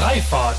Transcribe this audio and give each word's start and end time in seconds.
Freifahrt. 0.00 0.56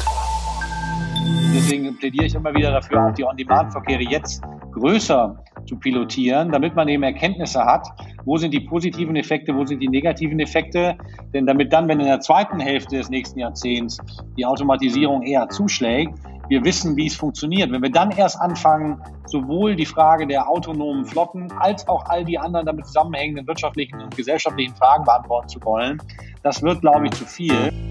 Deswegen 1.55 1.97
plädiere 1.97 2.25
ich 2.25 2.35
immer 2.35 2.53
wieder 2.53 2.71
dafür, 2.71 3.07
auch 3.07 3.13
die 3.15 3.23
On-Demand-Verkehre 3.23 4.03
jetzt 4.03 4.43
größer 4.71 5.43
zu 5.65 5.77
pilotieren, 5.77 6.51
damit 6.51 6.75
man 6.75 6.87
eben 6.87 7.01
Erkenntnisse 7.01 7.65
hat, 7.65 7.87
wo 8.23 8.37
sind 8.37 8.53
die 8.53 8.59
positiven 8.59 9.15
Effekte, 9.15 9.55
wo 9.55 9.65
sind 9.65 9.79
die 9.79 9.87
negativen 9.87 10.39
Effekte. 10.39 10.95
Denn 11.33 11.47
damit 11.47 11.73
dann, 11.73 11.87
wenn 11.87 11.99
in 11.99 12.05
der 12.05 12.19
zweiten 12.19 12.59
Hälfte 12.59 12.97
des 12.97 13.09
nächsten 13.09 13.39
Jahrzehnts 13.39 13.97
die 14.37 14.45
Automatisierung 14.45 15.23
eher 15.23 15.49
zuschlägt, 15.49 16.13
wir 16.47 16.63
wissen, 16.63 16.95
wie 16.95 17.07
es 17.07 17.15
funktioniert. 17.15 17.71
Wenn 17.71 17.81
wir 17.81 17.91
dann 17.91 18.11
erst 18.11 18.39
anfangen, 18.39 19.01
sowohl 19.25 19.75
die 19.75 19.87
Frage 19.87 20.27
der 20.27 20.47
autonomen 20.47 21.03
Flotten 21.03 21.51
als 21.53 21.87
auch 21.87 22.05
all 22.05 22.23
die 22.23 22.37
anderen 22.37 22.67
damit 22.67 22.85
zusammenhängenden 22.85 23.47
wirtschaftlichen 23.47 24.01
und 24.01 24.15
gesellschaftlichen 24.15 24.75
Fragen 24.75 25.03
beantworten 25.03 25.49
zu 25.49 25.59
wollen, 25.63 25.99
das 26.43 26.61
wird, 26.61 26.81
glaube 26.81 27.07
ich, 27.07 27.13
zu 27.13 27.25
viel. 27.25 27.90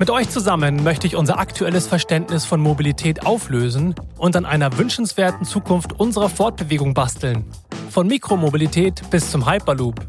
Mit 0.00 0.08
euch 0.08 0.30
zusammen 0.30 0.82
möchte 0.82 1.06
ich 1.06 1.14
unser 1.14 1.38
aktuelles 1.38 1.86
Verständnis 1.86 2.46
von 2.46 2.58
Mobilität 2.58 3.26
auflösen 3.26 3.94
und 4.16 4.34
an 4.34 4.46
einer 4.46 4.78
wünschenswerten 4.78 5.44
Zukunft 5.44 6.00
unserer 6.00 6.30
Fortbewegung 6.30 6.94
basteln. 6.94 7.44
Von 7.90 8.06
Mikromobilität 8.06 9.02
bis 9.10 9.30
zum 9.30 9.46
Hyperloop. 9.46 10.00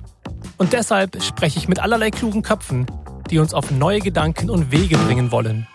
Und 0.57 0.71
deshalb 0.71 1.21
spreche 1.21 1.59
ich 1.59 1.67
mit 1.67 1.81
allerlei 1.81 2.09
klugen 2.09 2.41
Köpfen, 2.41 2.85
die 3.29 3.37
uns 3.37 3.53
auf 3.53 3.69
neue 3.69 3.99
Gedanken 3.99 4.49
und 4.49 4.71
Wege 4.71 4.97
bringen 4.97 5.29
wollen. 5.33 5.67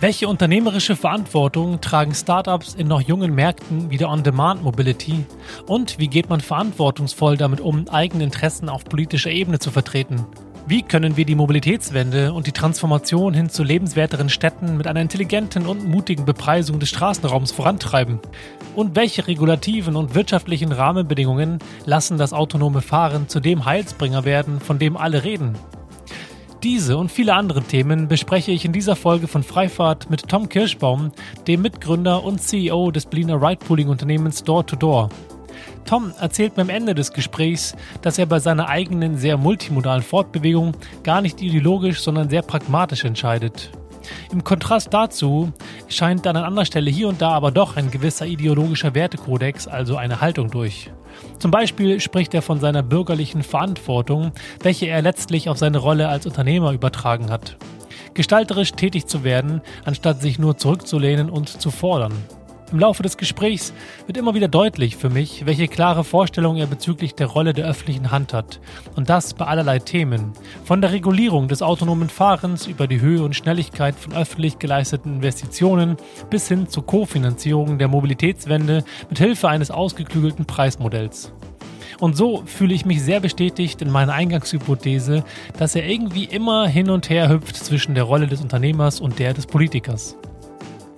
Welche 0.00 0.28
unternehmerische 0.28 0.96
Verantwortung 0.96 1.80
tragen 1.80 2.14
Startups 2.14 2.74
in 2.74 2.88
noch 2.88 3.00
jungen 3.00 3.34
Märkten 3.34 3.88
wie 3.88 3.96
der 3.96 4.10
On-Demand-Mobility? 4.10 5.24
Und 5.66 5.98
wie 5.98 6.08
geht 6.08 6.28
man 6.28 6.40
verantwortungsvoll 6.40 7.38
damit 7.38 7.62
um, 7.62 7.88
eigene 7.88 8.24
Interessen 8.24 8.68
auf 8.68 8.84
politischer 8.84 9.30
Ebene 9.30 9.60
zu 9.60 9.70
vertreten? 9.70 10.26
Wie 10.66 10.80
können 10.80 11.18
wir 11.18 11.26
die 11.26 11.34
Mobilitätswende 11.34 12.32
und 12.32 12.46
die 12.46 12.52
Transformation 12.52 13.34
hin 13.34 13.50
zu 13.50 13.62
lebenswerteren 13.62 14.30
Städten 14.30 14.78
mit 14.78 14.86
einer 14.86 15.02
intelligenten 15.02 15.66
und 15.66 15.86
mutigen 15.86 16.24
Bepreisung 16.24 16.78
des 16.78 16.88
Straßenraums 16.88 17.52
vorantreiben? 17.52 18.18
Und 18.74 18.96
welche 18.96 19.26
regulativen 19.26 19.94
und 19.94 20.14
wirtschaftlichen 20.14 20.72
Rahmenbedingungen 20.72 21.58
lassen 21.84 22.16
das 22.16 22.32
autonome 22.32 22.80
Fahren 22.80 23.28
zu 23.28 23.40
dem 23.40 23.66
Heilsbringer 23.66 24.24
werden, 24.24 24.58
von 24.58 24.78
dem 24.78 24.96
alle 24.96 25.22
reden? 25.22 25.52
Diese 26.62 26.96
und 26.96 27.12
viele 27.12 27.34
andere 27.34 27.60
Themen 27.60 28.08
bespreche 28.08 28.50
ich 28.50 28.64
in 28.64 28.72
dieser 28.72 28.96
Folge 28.96 29.28
von 29.28 29.42
Freifahrt 29.42 30.08
mit 30.08 30.30
Tom 30.30 30.48
Kirschbaum, 30.48 31.12
dem 31.46 31.60
Mitgründer 31.60 32.24
und 32.24 32.40
CEO 32.40 32.90
des 32.90 33.04
Berliner 33.04 33.42
Ride-Pooling-Unternehmens 33.42 34.42
Door 34.44 34.64
to 34.64 34.76
Door. 34.76 35.10
Tom 35.84 36.12
erzählt 36.18 36.56
mir 36.56 36.62
am 36.62 36.70
Ende 36.70 36.94
des 36.94 37.12
Gesprächs, 37.12 37.76
dass 38.02 38.18
er 38.18 38.26
bei 38.26 38.38
seiner 38.38 38.68
eigenen 38.68 39.16
sehr 39.16 39.36
multimodalen 39.36 40.02
Fortbewegung 40.02 40.72
gar 41.02 41.20
nicht 41.20 41.42
ideologisch, 41.42 42.00
sondern 42.00 42.30
sehr 42.30 42.42
pragmatisch 42.42 43.04
entscheidet. 43.04 43.70
Im 44.32 44.44
Kontrast 44.44 44.92
dazu 44.92 45.52
scheint 45.88 46.26
dann 46.26 46.36
an 46.36 46.44
anderer 46.44 46.64
Stelle 46.64 46.90
hier 46.90 47.08
und 47.08 47.22
da 47.22 47.30
aber 47.30 47.50
doch 47.50 47.76
ein 47.76 47.90
gewisser 47.90 48.26
ideologischer 48.26 48.94
Wertekodex, 48.94 49.66
also 49.66 49.96
eine 49.96 50.20
Haltung 50.20 50.50
durch. 50.50 50.90
Zum 51.38 51.50
Beispiel 51.50 52.00
spricht 52.00 52.34
er 52.34 52.42
von 52.42 52.60
seiner 52.60 52.82
bürgerlichen 52.82 53.42
Verantwortung, 53.42 54.32
welche 54.62 54.86
er 54.86 55.02
letztlich 55.02 55.48
auf 55.48 55.58
seine 55.58 55.78
Rolle 55.78 56.08
als 56.08 56.26
Unternehmer 56.26 56.72
übertragen 56.72 57.30
hat. 57.30 57.56
Gestalterisch 58.14 58.72
tätig 58.72 59.06
zu 59.06 59.24
werden, 59.24 59.60
anstatt 59.84 60.20
sich 60.20 60.38
nur 60.38 60.56
zurückzulehnen 60.56 61.30
und 61.30 61.48
zu 61.48 61.70
fordern. 61.70 62.12
Im 62.72 62.78
Laufe 62.80 63.02
des 63.02 63.16
Gesprächs 63.16 63.72
wird 64.06 64.16
immer 64.16 64.34
wieder 64.34 64.48
deutlich 64.48 64.96
für 64.96 65.10
mich, 65.10 65.46
welche 65.46 65.68
klare 65.68 66.02
Vorstellung 66.02 66.56
er 66.56 66.66
bezüglich 66.66 67.14
der 67.14 67.26
Rolle 67.26 67.52
der 67.52 67.66
öffentlichen 67.66 68.10
Hand 68.10 68.32
hat. 68.32 68.60
Und 68.96 69.10
das 69.10 69.34
bei 69.34 69.44
allerlei 69.46 69.78
Themen. 69.78 70.32
Von 70.64 70.80
der 70.80 70.92
Regulierung 70.92 71.46
des 71.46 71.62
autonomen 71.62 72.08
Fahrens 72.08 72.66
über 72.66 72.86
die 72.86 73.00
Höhe 73.00 73.22
und 73.22 73.36
Schnelligkeit 73.36 73.94
von 73.94 74.14
öffentlich 74.14 74.58
geleisteten 74.58 75.16
Investitionen 75.16 75.96
bis 76.30 76.48
hin 76.48 76.68
zur 76.68 76.86
Kofinanzierung 76.86 77.78
der 77.78 77.88
Mobilitätswende 77.88 78.82
mit 79.08 79.18
Hilfe 79.18 79.48
eines 79.48 79.70
ausgeklügelten 79.70 80.46
Preismodells. 80.46 81.32
Und 82.00 82.16
so 82.16 82.42
fühle 82.46 82.74
ich 82.74 82.84
mich 82.84 83.02
sehr 83.02 83.20
bestätigt 83.20 83.82
in 83.82 83.90
meiner 83.90 84.14
Eingangshypothese, 84.14 85.22
dass 85.58 85.76
er 85.76 85.86
irgendwie 85.86 86.24
immer 86.24 86.66
hin 86.66 86.90
und 86.90 87.08
her 87.08 87.28
hüpft 87.28 87.56
zwischen 87.56 87.94
der 87.94 88.04
Rolle 88.04 88.26
des 88.26 88.40
Unternehmers 88.40 89.00
und 89.00 89.18
der 89.18 89.32
des 89.32 89.46
Politikers. 89.46 90.16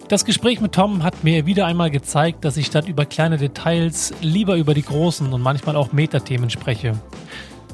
Das 0.09 0.25
Gespräch 0.25 0.61
mit 0.61 0.71
Tom 0.71 1.03
hat 1.03 1.25
mir 1.25 1.47
wieder 1.47 1.67
einmal 1.67 1.91
gezeigt, 1.91 2.45
dass 2.45 2.57
ich 2.57 2.67
statt 2.67 2.87
über 2.87 3.07
kleine 3.07 3.39
Details 3.39 4.15
lieber 4.21 4.55
über 4.55 4.73
die 4.73 4.83
großen 4.83 5.33
und 5.33 5.43
manchmal 5.43 5.75
auch 5.75 5.93
Metathemen 5.93 6.49
spreche. 6.49 6.93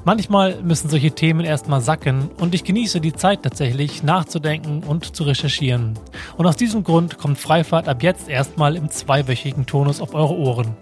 Manchmal 0.07 0.63
müssen 0.63 0.89
solche 0.89 1.11
Themen 1.11 1.45
erstmal 1.45 1.83
sacken 1.83 2.31
und 2.41 2.55
ich 2.55 2.65
genieße 2.65 3.03
die 3.03 3.13
Zeit 3.13 3.43
tatsächlich 3.43 4.03
nachzudenken 4.03 4.83
und 4.83 5.15
zu 5.15 5.25
recherchieren. 5.25 5.93
Und 6.39 6.47
aus 6.47 6.57
diesem 6.57 6.85
Grund 6.85 7.19
kommt 7.19 7.37
Freifahrt 7.37 7.87
ab 7.87 8.03
jetzt 8.03 8.31
erstmal 8.31 8.77
im 8.77 8.89
zweiwöchigen 8.89 9.67
Tonus 9.67 10.01
auf 10.01 10.15
eure 10.15 10.35
Ohren. 10.35 10.75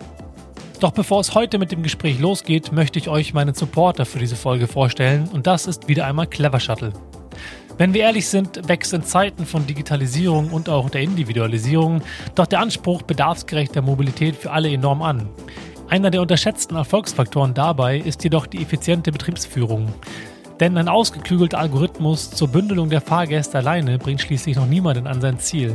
Doch 0.79 0.93
bevor 0.93 1.21
es 1.21 1.35
heute 1.35 1.59
mit 1.59 1.73
dem 1.73 1.83
Gespräch 1.83 2.21
losgeht, 2.21 2.71
möchte 2.71 3.01
ich 3.01 3.09
euch 3.09 3.35
meinen 3.35 3.55
Supporter 3.55 4.07
für 4.07 4.21
diese 4.21 4.37
Folge 4.37 4.69
vorstellen 4.69 5.29
und 5.33 5.49
das 5.49 5.67
ist 5.67 5.89
wieder 5.89 6.07
einmal 6.07 6.29
Clever 6.29 6.61
Shuttle. 6.61 6.93
Wenn 7.81 7.95
wir 7.95 8.03
ehrlich 8.03 8.29
sind, 8.29 8.69
wächst 8.69 8.93
in 8.93 9.05
Zeiten 9.05 9.47
von 9.47 9.67
Digitalisierung 9.67 10.51
und 10.51 10.69
auch 10.69 10.91
der 10.91 11.01
Individualisierung 11.01 12.03
doch 12.35 12.45
der 12.45 12.61
Anspruch 12.61 13.01
bedarfsgerechter 13.01 13.81
Mobilität 13.81 14.37
für 14.37 14.51
alle 14.51 14.71
enorm 14.71 15.01
an. 15.01 15.31
Einer 15.89 16.11
der 16.11 16.21
unterschätzten 16.21 16.77
Erfolgsfaktoren 16.77 17.55
dabei 17.55 17.97
ist 17.97 18.23
jedoch 18.23 18.47
die 18.47 18.61
effiziente 18.61 19.11
Betriebsführung. 19.13 19.89
Denn 20.61 20.77
ein 20.77 20.89
ausgeklügelter 20.89 21.59
Algorithmus 21.59 22.31
zur 22.31 22.49
Bündelung 22.49 22.91
der 22.91 23.01
Fahrgäste 23.01 23.57
alleine 23.57 23.97
bringt 23.97 24.21
schließlich 24.21 24.57
noch 24.57 24.67
niemanden 24.67 25.07
an 25.07 25.23
sein 25.23 25.39
Ziel. 25.39 25.75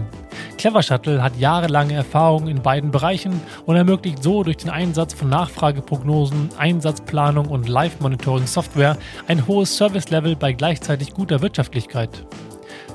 Clever 0.59 0.83
Shuttle 0.83 1.23
hat 1.23 1.37
jahrelange 1.37 1.95
Erfahrung 1.95 2.47
in 2.47 2.61
beiden 2.61 2.91
Bereichen 2.91 3.41
und 3.65 3.75
ermöglicht 3.75 4.21
so 4.21 4.43
durch 4.43 4.57
den 4.57 4.69
Einsatz 4.69 5.15
von 5.15 5.29
Nachfrageprognosen, 5.29 6.49
Einsatzplanung 6.57 7.47
und 7.47 7.67
Live-Monitoring-Software 7.67 8.97
ein 9.27 9.47
hohes 9.47 9.75
Service-Level 9.75 10.35
bei 10.35 10.53
gleichzeitig 10.53 11.15
guter 11.15 11.41
Wirtschaftlichkeit. 11.41 12.23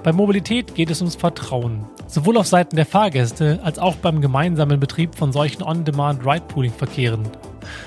Bei 0.04 0.12
Mobilität 0.12 0.76
geht 0.76 0.90
es 0.90 1.00
ums 1.00 1.16
Vertrauen, 1.16 1.84
sowohl 2.06 2.38
auf 2.38 2.46
Seiten 2.46 2.76
der 2.76 2.86
Fahrgäste 2.86 3.58
als 3.64 3.80
auch 3.80 3.96
beim 3.96 4.20
gemeinsamen 4.20 4.78
Betrieb 4.78 5.16
von 5.16 5.32
solchen 5.32 5.62
On-Demand-Ride-Pooling-Verkehren. 5.62 7.28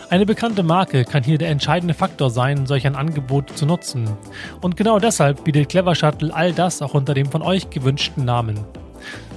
Eine 0.09 0.25
bekannte 0.25 0.63
Marke 0.63 1.05
kann 1.05 1.23
hier 1.23 1.37
der 1.37 1.49
entscheidende 1.49 1.93
Faktor 1.93 2.29
sein, 2.29 2.65
solch 2.65 2.85
ein 2.85 2.95
Angebot 2.95 3.57
zu 3.57 3.65
nutzen. 3.65 4.09
Und 4.61 4.77
genau 4.77 4.99
deshalb 4.99 5.43
bietet 5.43 5.69
Clever 5.69 5.95
Shuttle 5.95 6.33
all 6.33 6.53
das 6.53 6.81
auch 6.81 6.93
unter 6.93 7.13
dem 7.13 7.29
von 7.29 7.41
euch 7.41 7.69
gewünschten 7.69 8.25
Namen. 8.25 8.59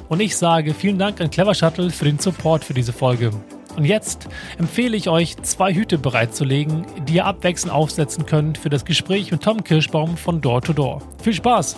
Und 0.09 0.21
ich 0.21 0.37
sage 0.37 0.75
vielen 0.75 0.99
Dank 0.99 1.21
an 1.21 1.31
Clever 1.31 1.55
Shuttle 1.55 1.91
für 1.91 2.05
den 2.05 2.19
Support 2.19 2.65
für 2.65 2.75
diese 2.75 2.93
Folge. 2.93 3.31
Und 3.77 3.85
jetzt 3.85 4.29
empfehle 4.59 4.97
ich 4.97 5.09
euch, 5.09 5.37
zwei 5.43 5.75
Hüte 5.75 5.99
bereitzulegen, 5.99 6.87
die 7.07 7.17
ihr 7.17 7.27
abwechselnd 7.27 7.75
aufsetzen 7.75 8.25
könnt 8.25 8.57
für 8.57 8.71
das 8.71 8.85
Gespräch 8.85 9.31
mit 9.31 9.43
Tom 9.43 9.63
Kirschbaum 9.63 10.17
von 10.17 10.41
Door 10.41 10.63
to 10.63 10.73
Door. 10.73 11.03
Viel 11.23 11.35
Spaß! 11.35 11.77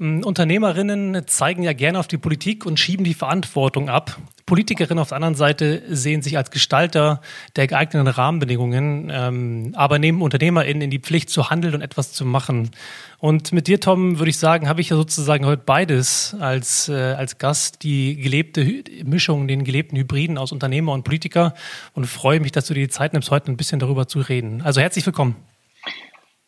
Mm, 0.00 0.22
Unternehmerinnen 0.22 1.26
zeigen 1.26 1.62
ja 1.62 1.74
gerne 1.74 1.98
auf 1.98 2.08
die 2.08 2.16
Politik 2.16 2.64
und 2.64 2.80
schieben 2.80 3.04
die 3.04 3.12
Verantwortung 3.12 3.90
ab. 3.90 4.16
Politikerinnen 4.46 4.98
auf 4.98 5.10
der 5.10 5.16
anderen 5.16 5.34
Seite 5.34 5.82
sehen 5.88 6.22
sich 6.22 6.38
als 6.38 6.50
Gestalter 6.50 7.20
der 7.54 7.66
geeigneten 7.66 8.08
Rahmenbedingungen, 8.08 9.10
ähm, 9.12 9.72
aber 9.76 9.98
nehmen 9.98 10.22
UnternehmerInnen 10.22 10.80
in 10.80 10.90
die 10.90 11.00
Pflicht 11.00 11.28
zu 11.28 11.50
handeln 11.50 11.74
und 11.74 11.82
etwas 11.82 12.12
zu 12.12 12.24
machen. 12.24 12.70
Und 13.18 13.52
mit 13.52 13.66
dir, 13.66 13.78
Tom, 13.78 14.18
würde 14.18 14.30
ich 14.30 14.38
sagen, 14.38 14.70
habe 14.70 14.80
ich 14.80 14.88
ja 14.88 14.96
sozusagen 14.96 15.44
heute 15.44 15.62
beides 15.66 16.34
als, 16.40 16.88
äh, 16.88 16.94
als 16.94 17.36
Gast, 17.36 17.82
die 17.82 18.16
gelebte 18.16 18.82
Mischung, 19.04 19.48
den 19.48 19.64
gelebten 19.64 19.98
Hybriden 19.98 20.38
aus 20.38 20.50
Unternehmer 20.50 20.94
und 20.94 21.04
Politiker 21.04 21.52
und 21.92 22.06
freue 22.06 22.40
mich, 22.40 22.52
dass 22.52 22.66
du 22.66 22.72
dir 22.72 22.86
die 22.86 22.88
Zeit 22.88 23.12
nimmst, 23.12 23.30
heute 23.30 23.52
ein 23.52 23.58
bisschen 23.58 23.80
darüber 23.80 24.08
zu 24.08 24.20
reden. 24.20 24.62
Also 24.62 24.80
herzlich 24.80 25.04
willkommen. 25.04 25.36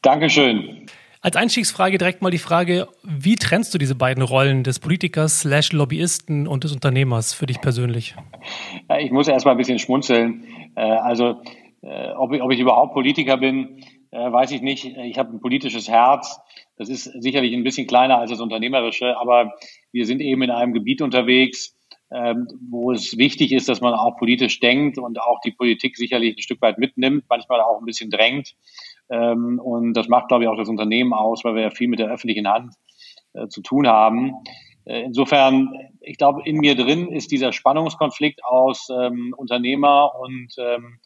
Dankeschön. 0.00 0.87
Als 1.24 1.36
Einstiegsfrage 1.36 1.98
direkt 1.98 2.20
mal 2.20 2.30
die 2.32 2.38
Frage, 2.38 2.88
wie 3.04 3.36
trennst 3.36 3.72
du 3.72 3.78
diese 3.78 3.94
beiden 3.94 4.24
Rollen 4.24 4.64
des 4.64 4.80
Politikers 4.80 5.42
slash 5.42 5.70
Lobbyisten 5.70 6.48
und 6.48 6.64
des 6.64 6.72
Unternehmers 6.72 7.32
für 7.32 7.46
dich 7.46 7.60
persönlich? 7.60 8.16
Ich 8.98 9.12
muss 9.12 9.28
erst 9.28 9.46
mal 9.46 9.52
ein 9.52 9.56
bisschen 9.56 9.78
schmunzeln. 9.78 10.42
Äh, 10.74 10.80
also, 10.80 11.40
äh, 11.82 12.08
ob 12.16 12.32
ich, 12.32 12.42
ob 12.42 12.50
ich 12.50 12.58
überhaupt 12.58 12.92
Politiker 12.92 13.36
bin, 13.36 13.84
äh, 14.10 14.32
weiß 14.32 14.50
ich 14.50 14.62
nicht. 14.62 14.84
Ich 14.84 15.16
habe 15.16 15.36
ein 15.36 15.40
politisches 15.40 15.88
Herz. 15.88 16.40
Das 16.76 16.88
ist 16.88 17.04
sicherlich 17.04 17.54
ein 17.54 17.62
bisschen 17.62 17.86
kleiner 17.86 18.18
als 18.18 18.32
das 18.32 18.40
unternehmerische, 18.40 19.16
aber 19.16 19.52
wir 19.92 20.06
sind 20.06 20.20
eben 20.20 20.42
in 20.42 20.50
einem 20.50 20.72
Gebiet 20.72 21.02
unterwegs, 21.02 21.76
ähm, 22.10 22.48
wo 22.68 22.90
es 22.90 23.16
wichtig 23.16 23.52
ist, 23.52 23.68
dass 23.68 23.80
man 23.80 23.94
auch 23.94 24.16
politisch 24.16 24.58
denkt 24.58 24.98
und 24.98 25.20
auch 25.20 25.40
die 25.44 25.52
Politik 25.52 25.96
sicherlich 25.96 26.36
ein 26.36 26.42
Stück 26.42 26.60
weit 26.62 26.78
mitnimmt, 26.78 27.26
manchmal 27.28 27.60
auch 27.60 27.78
ein 27.78 27.86
bisschen 27.86 28.10
drängt. 28.10 28.56
Ähm, 29.12 29.61
und 29.62 29.93
das 29.93 30.09
macht, 30.09 30.29
glaube 30.29 30.44
ich, 30.44 30.50
auch 30.50 30.56
das 30.56 30.69
Unternehmen 30.69 31.12
aus, 31.12 31.44
weil 31.44 31.55
wir 31.55 31.62
ja 31.62 31.70
viel 31.70 31.88
mit 31.88 31.99
der 31.99 32.09
öffentlichen 32.09 32.49
Hand 32.49 32.75
äh, 33.35 33.47
zu 33.49 33.61
tun 33.61 33.87
haben. 33.87 34.32
Äh, 34.87 35.03
insofern, 35.03 35.70
ich 36.00 36.17
glaube, 36.17 36.43
in 36.44 36.56
mir 36.56 36.75
drin 36.75 37.09
ist 37.12 37.31
dieser 37.31 37.53
Spannungskonflikt 37.53 38.43
aus 38.43 38.88
ähm, 38.91 39.35
Unternehmer 39.37 40.12
und 40.19 40.55
ähm, 40.59 40.99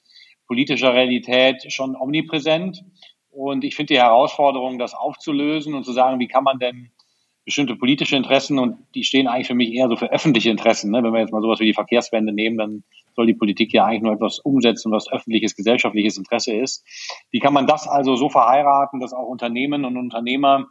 politischer 0.46 0.94
Realität 0.94 1.72
schon 1.72 1.96
omnipräsent. 1.96 2.84
Und 3.30 3.64
ich 3.64 3.74
finde 3.74 3.94
die 3.94 4.00
Herausforderung, 4.00 4.78
das 4.78 4.94
aufzulösen 4.94 5.74
und 5.74 5.84
zu 5.84 5.92
sagen, 5.92 6.20
wie 6.20 6.28
kann 6.28 6.44
man 6.44 6.58
denn 6.58 6.92
bestimmte 7.46 7.76
politische 7.76 8.16
Interessen 8.16 8.58
und 8.58 8.76
die 8.94 9.04
stehen 9.04 9.28
eigentlich 9.28 9.46
für 9.46 9.54
mich 9.54 9.72
eher 9.72 9.88
so 9.88 9.96
für 9.96 10.10
öffentliche 10.10 10.50
Interessen. 10.50 10.90
Ne? 10.90 11.02
Wenn 11.02 11.12
wir 11.12 11.20
jetzt 11.20 11.32
mal 11.32 11.40
sowas 11.40 11.60
wie 11.60 11.66
die 11.66 11.74
Verkehrswende 11.74 12.32
nehmen, 12.32 12.58
dann 12.58 12.82
soll 13.14 13.26
die 13.26 13.34
Politik 13.34 13.72
ja 13.72 13.84
eigentlich 13.84 14.02
nur 14.02 14.12
etwas 14.12 14.40
umsetzen, 14.40 14.90
was 14.90 15.10
öffentliches, 15.10 15.54
gesellschaftliches 15.54 16.18
Interesse 16.18 16.54
ist. 16.54 16.84
Wie 17.30 17.38
kann 17.38 17.54
man 17.54 17.68
das 17.68 17.86
also 17.86 18.16
so 18.16 18.28
verheiraten, 18.28 18.98
dass 18.98 19.12
auch 19.12 19.28
Unternehmen 19.28 19.84
und 19.84 19.96
Unternehmer 19.96 20.66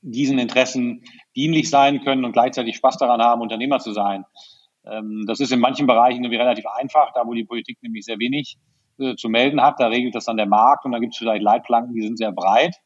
diesen 0.00 0.38
Interessen 0.38 1.04
dienlich 1.36 1.68
sein 1.68 2.02
können 2.02 2.24
und 2.24 2.32
gleichzeitig 2.32 2.76
Spaß 2.76 2.96
daran 2.96 3.20
haben, 3.20 3.42
Unternehmer 3.42 3.78
zu 3.78 3.92
sein? 3.92 4.24
Ähm, 4.86 5.24
das 5.26 5.40
ist 5.40 5.52
in 5.52 5.60
manchen 5.60 5.86
Bereichen 5.86 6.24
irgendwie 6.24 6.40
relativ 6.40 6.64
einfach, 6.66 7.12
da 7.12 7.26
wo 7.26 7.34
die 7.34 7.44
Politik 7.44 7.76
nämlich 7.82 8.06
sehr 8.06 8.18
wenig 8.18 8.56
äh, 8.98 9.14
zu 9.14 9.28
melden 9.28 9.60
hat. 9.60 9.78
Da 9.78 9.88
regelt 9.88 10.14
das 10.14 10.24
dann 10.24 10.38
der 10.38 10.46
Markt 10.46 10.86
und 10.86 10.92
da 10.92 11.00
gibt 11.00 11.12
es 11.12 11.18
vielleicht 11.18 11.42
Leitplanken, 11.42 11.94
die 11.94 12.02
sind 12.02 12.16
sehr 12.16 12.32
breit. 12.32 12.76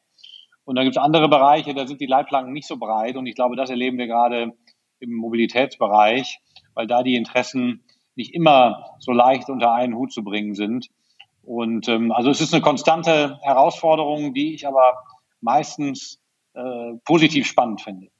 Und 0.64 0.76
dann 0.76 0.84
gibt 0.84 0.96
es 0.96 1.02
andere 1.02 1.28
Bereiche, 1.28 1.74
da 1.74 1.86
sind 1.86 2.00
die 2.00 2.06
Leitplanken 2.06 2.52
nicht 2.52 2.68
so 2.68 2.76
breit. 2.76 3.16
Und 3.16 3.26
ich 3.26 3.34
glaube, 3.34 3.56
das 3.56 3.70
erleben 3.70 3.98
wir 3.98 4.06
gerade 4.06 4.52
im 5.00 5.12
Mobilitätsbereich, 5.14 6.38
weil 6.74 6.86
da 6.86 7.02
die 7.02 7.16
Interessen 7.16 7.84
nicht 8.14 8.34
immer 8.34 8.84
so 9.00 9.12
leicht 9.12 9.48
unter 9.48 9.72
einen 9.72 9.96
Hut 9.96 10.12
zu 10.12 10.22
bringen 10.22 10.54
sind. 10.54 10.88
Und 11.42 11.88
ähm, 11.88 12.12
also 12.12 12.30
es 12.30 12.40
ist 12.40 12.54
eine 12.54 12.62
konstante 12.62 13.38
Herausforderung, 13.42 14.32
die 14.34 14.54
ich 14.54 14.66
aber 14.66 14.94
meistens 15.40 16.20
äh, 16.54 16.92
positiv 17.04 17.46
spannend 17.46 17.80
finde. 17.80 18.11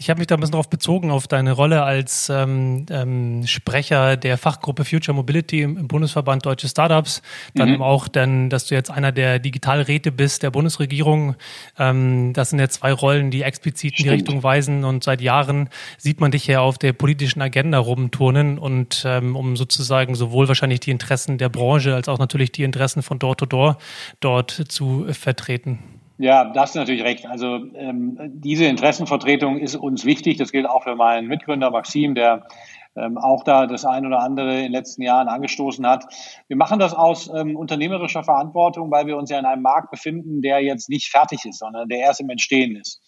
Ich 0.00 0.08
habe 0.08 0.18
mich 0.18 0.28
da 0.28 0.34
ein 0.34 0.40
bisschen 0.40 0.52
darauf 0.52 0.70
bezogen, 0.70 1.10
auf 1.10 1.28
deine 1.28 1.52
Rolle 1.52 1.82
als 1.82 2.30
ähm, 2.30 2.86
ähm, 2.88 3.46
Sprecher 3.46 4.16
der 4.16 4.38
Fachgruppe 4.38 4.86
Future 4.86 5.14
Mobility 5.14 5.60
im, 5.60 5.76
im 5.76 5.88
Bundesverband 5.88 6.46
Deutsche 6.46 6.68
Startups. 6.68 7.20
Dann 7.54 7.72
mhm. 7.72 7.82
auch, 7.82 8.08
dann, 8.08 8.48
dass 8.48 8.64
du 8.64 8.74
jetzt 8.74 8.90
einer 8.90 9.12
der 9.12 9.38
Digitalräte 9.38 10.10
bist 10.10 10.42
der 10.42 10.50
Bundesregierung. 10.50 11.36
Ähm, 11.78 12.32
das 12.32 12.48
sind 12.48 12.60
ja 12.60 12.70
zwei 12.70 12.94
Rollen, 12.94 13.30
die 13.30 13.42
explizit 13.42 13.98
in 13.98 14.04
die 14.04 14.08
Richtung 14.08 14.42
weisen. 14.42 14.84
Und 14.84 15.04
seit 15.04 15.20
Jahren 15.20 15.68
sieht 15.98 16.18
man 16.18 16.30
dich 16.30 16.46
ja 16.46 16.60
auf 16.60 16.78
der 16.78 16.94
politischen 16.94 17.42
Agenda 17.42 17.78
rumturnen 17.78 18.58
und 18.58 19.02
ähm, 19.06 19.36
um 19.36 19.54
sozusagen 19.54 20.14
sowohl 20.14 20.48
wahrscheinlich 20.48 20.80
die 20.80 20.92
Interessen 20.92 21.36
der 21.36 21.50
Branche 21.50 21.94
als 21.94 22.08
auch 22.08 22.18
natürlich 22.18 22.52
die 22.52 22.62
Interessen 22.62 23.02
von 23.02 23.18
Door-to-Door 23.18 23.72
-Door 23.72 23.76
dort 24.20 24.50
zu 24.50 25.04
vertreten. 25.10 25.99
Ja, 26.22 26.44
da 26.44 26.60
hast 26.60 26.74
du 26.74 26.78
natürlich 26.80 27.02
recht. 27.02 27.24
Also 27.24 27.64
ähm, 27.74 28.18
diese 28.20 28.66
Interessenvertretung 28.66 29.58
ist 29.58 29.74
uns 29.74 30.04
wichtig. 30.04 30.36
Das 30.36 30.52
gilt 30.52 30.68
auch 30.68 30.82
für 30.82 30.94
meinen 30.94 31.28
Mitgründer 31.28 31.70
Maxim, 31.70 32.14
der 32.14 32.46
ähm, 32.94 33.16
auch 33.16 33.42
da 33.42 33.66
das 33.66 33.86
ein 33.86 34.04
oder 34.04 34.20
andere 34.20 34.56
in 34.56 34.64
den 34.64 34.72
letzten 34.72 35.00
Jahren 35.00 35.28
angestoßen 35.28 35.86
hat. 35.86 36.04
Wir 36.46 36.58
machen 36.58 36.78
das 36.78 36.92
aus 36.92 37.32
ähm, 37.34 37.56
unternehmerischer 37.56 38.22
Verantwortung, 38.22 38.90
weil 38.90 39.06
wir 39.06 39.16
uns 39.16 39.30
ja 39.30 39.38
in 39.38 39.46
einem 39.46 39.62
Markt 39.62 39.90
befinden, 39.90 40.42
der 40.42 40.60
jetzt 40.60 40.90
nicht 40.90 41.08
fertig 41.08 41.46
ist, 41.46 41.60
sondern 41.60 41.88
der 41.88 42.00
erst 42.00 42.20
im 42.20 42.28
Entstehen 42.28 42.76
ist. 42.76 43.00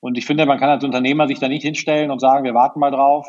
Und 0.00 0.18
ich 0.18 0.26
finde, 0.26 0.44
man 0.44 0.58
kann 0.58 0.68
als 0.68 0.84
Unternehmer 0.84 1.28
sich 1.28 1.38
da 1.38 1.48
nicht 1.48 1.62
hinstellen 1.62 2.10
und 2.10 2.20
sagen, 2.20 2.44
wir 2.44 2.54
warten 2.54 2.78
mal 2.78 2.90
drauf, 2.90 3.26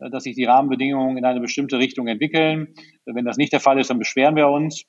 äh, 0.00 0.10
dass 0.10 0.24
sich 0.24 0.34
die 0.34 0.44
Rahmenbedingungen 0.44 1.16
in 1.16 1.24
eine 1.24 1.40
bestimmte 1.40 1.78
Richtung 1.78 2.06
entwickeln. 2.06 2.74
Wenn 3.06 3.24
das 3.24 3.38
nicht 3.38 3.54
der 3.54 3.60
Fall 3.60 3.80
ist, 3.80 3.88
dann 3.88 3.98
beschweren 3.98 4.36
wir 4.36 4.48
uns. 4.48 4.84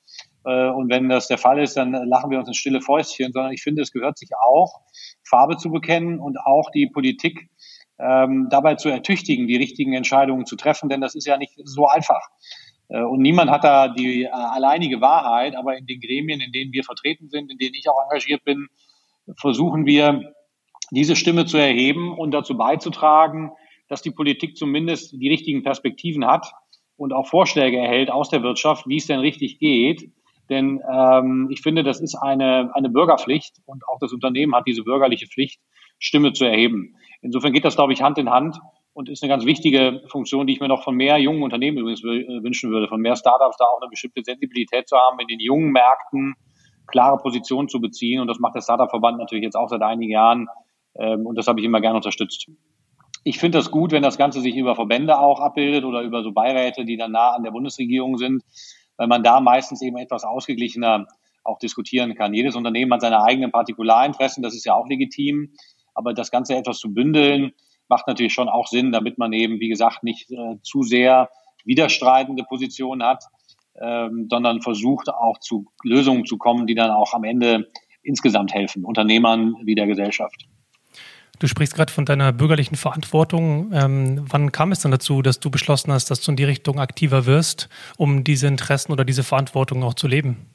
Äh, 0.46 0.70
und 0.70 0.90
wenn 0.90 1.08
das 1.08 1.26
der 1.26 1.38
Fall 1.38 1.58
ist, 1.58 1.76
dann 1.76 1.92
lachen 1.92 2.30
wir 2.30 2.38
uns 2.38 2.48
ins 2.48 2.56
stille 2.56 2.80
Fäustchen, 2.80 3.32
sondern 3.32 3.52
ich 3.52 3.62
finde, 3.62 3.82
es 3.82 3.92
gehört 3.92 4.16
sich 4.16 4.30
auch, 4.40 4.80
Farbe 5.24 5.56
zu 5.56 5.70
bekennen 5.70 6.20
und 6.20 6.38
auch 6.38 6.70
die 6.70 6.86
Politik 6.86 7.50
ähm, 7.98 8.48
dabei 8.50 8.76
zu 8.76 8.88
ertüchtigen, 8.88 9.48
die 9.48 9.56
richtigen 9.56 9.92
Entscheidungen 9.92 10.46
zu 10.46 10.56
treffen, 10.56 10.88
denn 10.88 11.00
das 11.00 11.14
ist 11.14 11.26
ja 11.26 11.36
nicht 11.36 11.52
so 11.64 11.86
einfach. 11.86 12.20
Äh, 12.88 13.02
und 13.02 13.20
niemand 13.20 13.50
hat 13.50 13.64
da 13.64 13.88
die 13.88 14.24
äh, 14.24 14.28
alleinige 14.28 15.00
Wahrheit, 15.00 15.56
aber 15.56 15.76
in 15.76 15.86
den 15.86 16.00
Gremien, 16.00 16.40
in 16.40 16.52
denen 16.52 16.72
wir 16.72 16.84
vertreten 16.84 17.28
sind, 17.28 17.50
in 17.50 17.58
denen 17.58 17.74
ich 17.74 17.88
auch 17.88 18.00
engagiert 18.04 18.44
bin, 18.44 18.68
versuchen 19.40 19.86
wir, 19.86 20.32
diese 20.92 21.16
Stimme 21.16 21.46
zu 21.46 21.56
erheben 21.56 22.16
und 22.16 22.30
dazu 22.30 22.56
beizutragen, 22.56 23.50
dass 23.88 24.02
die 24.02 24.12
Politik 24.12 24.56
zumindest 24.56 25.12
die 25.12 25.28
richtigen 25.28 25.64
Perspektiven 25.64 26.24
hat 26.24 26.52
und 26.96 27.12
auch 27.12 27.26
Vorschläge 27.26 27.78
erhält 27.78 28.08
aus 28.08 28.30
der 28.30 28.44
Wirtschaft, 28.44 28.86
wie 28.86 28.98
es 28.98 29.06
denn 29.06 29.18
richtig 29.18 29.58
geht, 29.58 30.12
denn 30.48 30.80
ähm, 30.90 31.48
ich 31.50 31.60
finde, 31.62 31.82
das 31.82 32.00
ist 32.00 32.14
eine, 32.14 32.70
eine 32.74 32.88
Bürgerpflicht 32.88 33.56
und 33.66 33.86
auch 33.88 33.98
das 34.00 34.12
Unternehmen 34.12 34.54
hat 34.54 34.66
diese 34.66 34.82
bürgerliche 34.82 35.26
Pflicht, 35.26 35.60
Stimme 35.98 36.32
zu 36.32 36.44
erheben. 36.44 36.94
Insofern 37.22 37.52
geht 37.52 37.64
das, 37.64 37.76
glaube 37.76 37.92
ich, 37.92 38.02
Hand 38.02 38.18
in 38.18 38.30
Hand 38.30 38.58
und 38.92 39.08
ist 39.08 39.22
eine 39.22 39.30
ganz 39.30 39.44
wichtige 39.44 40.02
Funktion, 40.08 40.46
die 40.46 40.54
ich 40.54 40.60
mir 40.60 40.68
noch 40.68 40.84
von 40.84 40.94
mehr 40.94 41.18
jungen 41.18 41.42
Unternehmen 41.42 41.78
übrigens 41.78 42.02
äh, 42.02 42.42
wünschen 42.42 42.70
würde, 42.70 42.88
von 42.88 43.00
mehr 43.00 43.16
Startups 43.16 43.56
da 43.56 43.64
auch 43.64 43.80
eine 43.80 43.90
bestimmte 43.90 44.22
Sensibilität 44.22 44.88
zu 44.88 44.96
haben, 44.96 45.18
in 45.20 45.26
den 45.26 45.40
jungen 45.40 45.70
Märkten 45.72 46.34
klare 46.86 47.18
Positionen 47.18 47.68
zu 47.68 47.80
beziehen. 47.80 48.20
Und 48.20 48.28
das 48.28 48.38
macht 48.38 48.54
der 48.54 48.62
Startup-Verband 48.62 49.18
natürlich 49.18 49.44
jetzt 49.44 49.56
auch 49.56 49.68
seit 49.68 49.82
einigen 49.82 50.12
Jahren. 50.12 50.46
Ähm, 50.98 51.26
und 51.26 51.36
das 51.36 51.48
habe 51.48 51.60
ich 51.60 51.66
immer 51.66 51.80
gerne 51.80 51.96
unterstützt. 51.96 52.46
Ich 53.24 53.38
finde 53.38 53.58
das 53.58 53.70
gut, 53.70 53.90
wenn 53.90 54.02
das 54.02 54.18
Ganze 54.18 54.40
sich 54.40 54.56
über 54.56 54.76
Verbände 54.76 55.18
auch 55.18 55.40
abbildet 55.40 55.84
oder 55.84 56.02
über 56.02 56.22
so 56.22 56.32
Beiräte, 56.32 56.84
die 56.84 56.96
dann 56.96 57.10
nah 57.10 57.30
an 57.30 57.42
der 57.42 57.50
Bundesregierung 57.50 58.18
sind 58.18 58.44
weil 58.96 59.06
man 59.06 59.22
da 59.22 59.40
meistens 59.40 59.82
eben 59.82 59.96
etwas 59.96 60.24
ausgeglichener 60.24 61.06
auch 61.44 61.58
diskutieren 61.58 62.14
kann. 62.14 62.34
Jedes 62.34 62.56
Unternehmen 62.56 62.92
hat 62.92 63.02
seine 63.02 63.22
eigenen 63.22 63.52
Partikularinteressen, 63.52 64.42
das 64.42 64.54
ist 64.54 64.64
ja 64.64 64.74
auch 64.74 64.88
legitim, 64.88 65.52
aber 65.94 66.12
das 66.12 66.30
Ganze 66.30 66.56
etwas 66.56 66.78
zu 66.78 66.92
bündeln, 66.92 67.52
macht 67.88 68.06
natürlich 68.08 68.32
schon 68.32 68.48
auch 68.48 68.66
Sinn, 68.66 68.92
damit 68.92 69.16
man 69.18 69.32
eben, 69.32 69.60
wie 69.60 69.68
gesagt, 69.68 70.02
nicht 70.02 70.30
äh, 70.30 70.56
zu 70.62 70.82
sehr 70.82 71.30
widerstreitende 71.64 72.44
Positionen 72.44 73.06
hat, 73.06 73.24
ähm, 73.80 74.26
sondern 74.30 74.60
versucht 74.60 75.08
auch 75.08 75.38
zu 75.38 75.66
Lösungen 75.84 76.24
zu 76.24 76.38
kommen, 76.38 76.66
die 76.66 76.74
dann 76.74 76.90
auch 76.90 77.12
am 77.14 77.24
Ende 77.24 77.68
insgesamt 78.02 78.54
helfen, 78.54 78.84
Unternehmern 78.84 79.56
wie 79.64 79.74
der 79.74 79.86
Gesellschaft. 79.86 80.46
Du 81.38 81.48
sprichst 81.48 81.74
gerade 81.74 81.92
von 81.92 82.04
deiner 82.04 82.32
bürgerlichen 82.32 82.76
Verantwortung. 82.76 83.70
Ähm, 83.72 84.24
wann 84.28 84.52
kam 84.52 84.72
es 84.72 84.80
dann 84.80 84.90
dazu, 84.90 85.22
dass 85.22 85.40
du 85.40 85.50
beschlossen 85.50 85.92
hast, 85.92 86.10
dass 86.10 86.20
du 86.22 86.30
in 86.32 86.36
die 86.36 86.44
Richtung 86.44 86.80
aktiver 86.80 87.26
wirst, 87.26 87.68
um 87.98 88.24
diese 88.24 88.46
Interessen 88.46 88.92
oder 88.92 89.04
diese 89.04 89.22
Verantwortung 89.22 89.82
auch 89.82 89.94
zu 89.94 90.08
leben? 90.08 90.46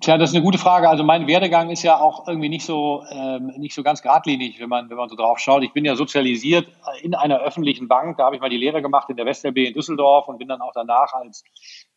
Tja, 0.00 0.18
das 0.18 0.30
ist 0.30 0.36
eine 0.36 0.44
gute 0.44 0.58
Frage. 0.58 0.88
Also 0.88 1.04
mein 1.04 1.26
Werdegang 1.26 1.70
ist 1.70 1.82
ja 1.82 1.98
auch 1.98 2.26
irgendwie 2.26 2.48
nicht 2.48 2.64
so 2.64 3.04
ähm, 3.10 3.52
nicht 3.56 3.74
so 3.74 3.82
ganz 3.82 4.02
geradlinig, 4.02 4.58
wenn 4.58 4.68
man 4.68 4.90
wenn 4.90 4.96
man 4.96 5.08
so 5.08 5.16
drauf 5.16 5.38
schaut. 5.38 5.62
Ich 5.62 5.72
bin 5.72 5.84
ja 5.84 5.94
sozialisiert 5.94 6.66
in 7.02 7.14
einer 7.14 7.40
öffentlichen 7.40 7.86
Bank. 7.86 8.18
Da 8.18 8.24
habe 8.24 8.36
ich 8.36 8.42
mal 8.42 8.50
die 8.50 8.56
Lehre 8.56 8.82
gemacht 8.82 9.08
in 9.10 9.16
der 9.16 9.26
WestLB 9.26 9.58
in 9.58 9.74
Düsseldorf 9.74 10.28
und 10.28 10.38
bin 10.38 10.48
dann 10.48 10.60
auch 10.60 10.72
danach 10.74 11.12
als 11.12 11.44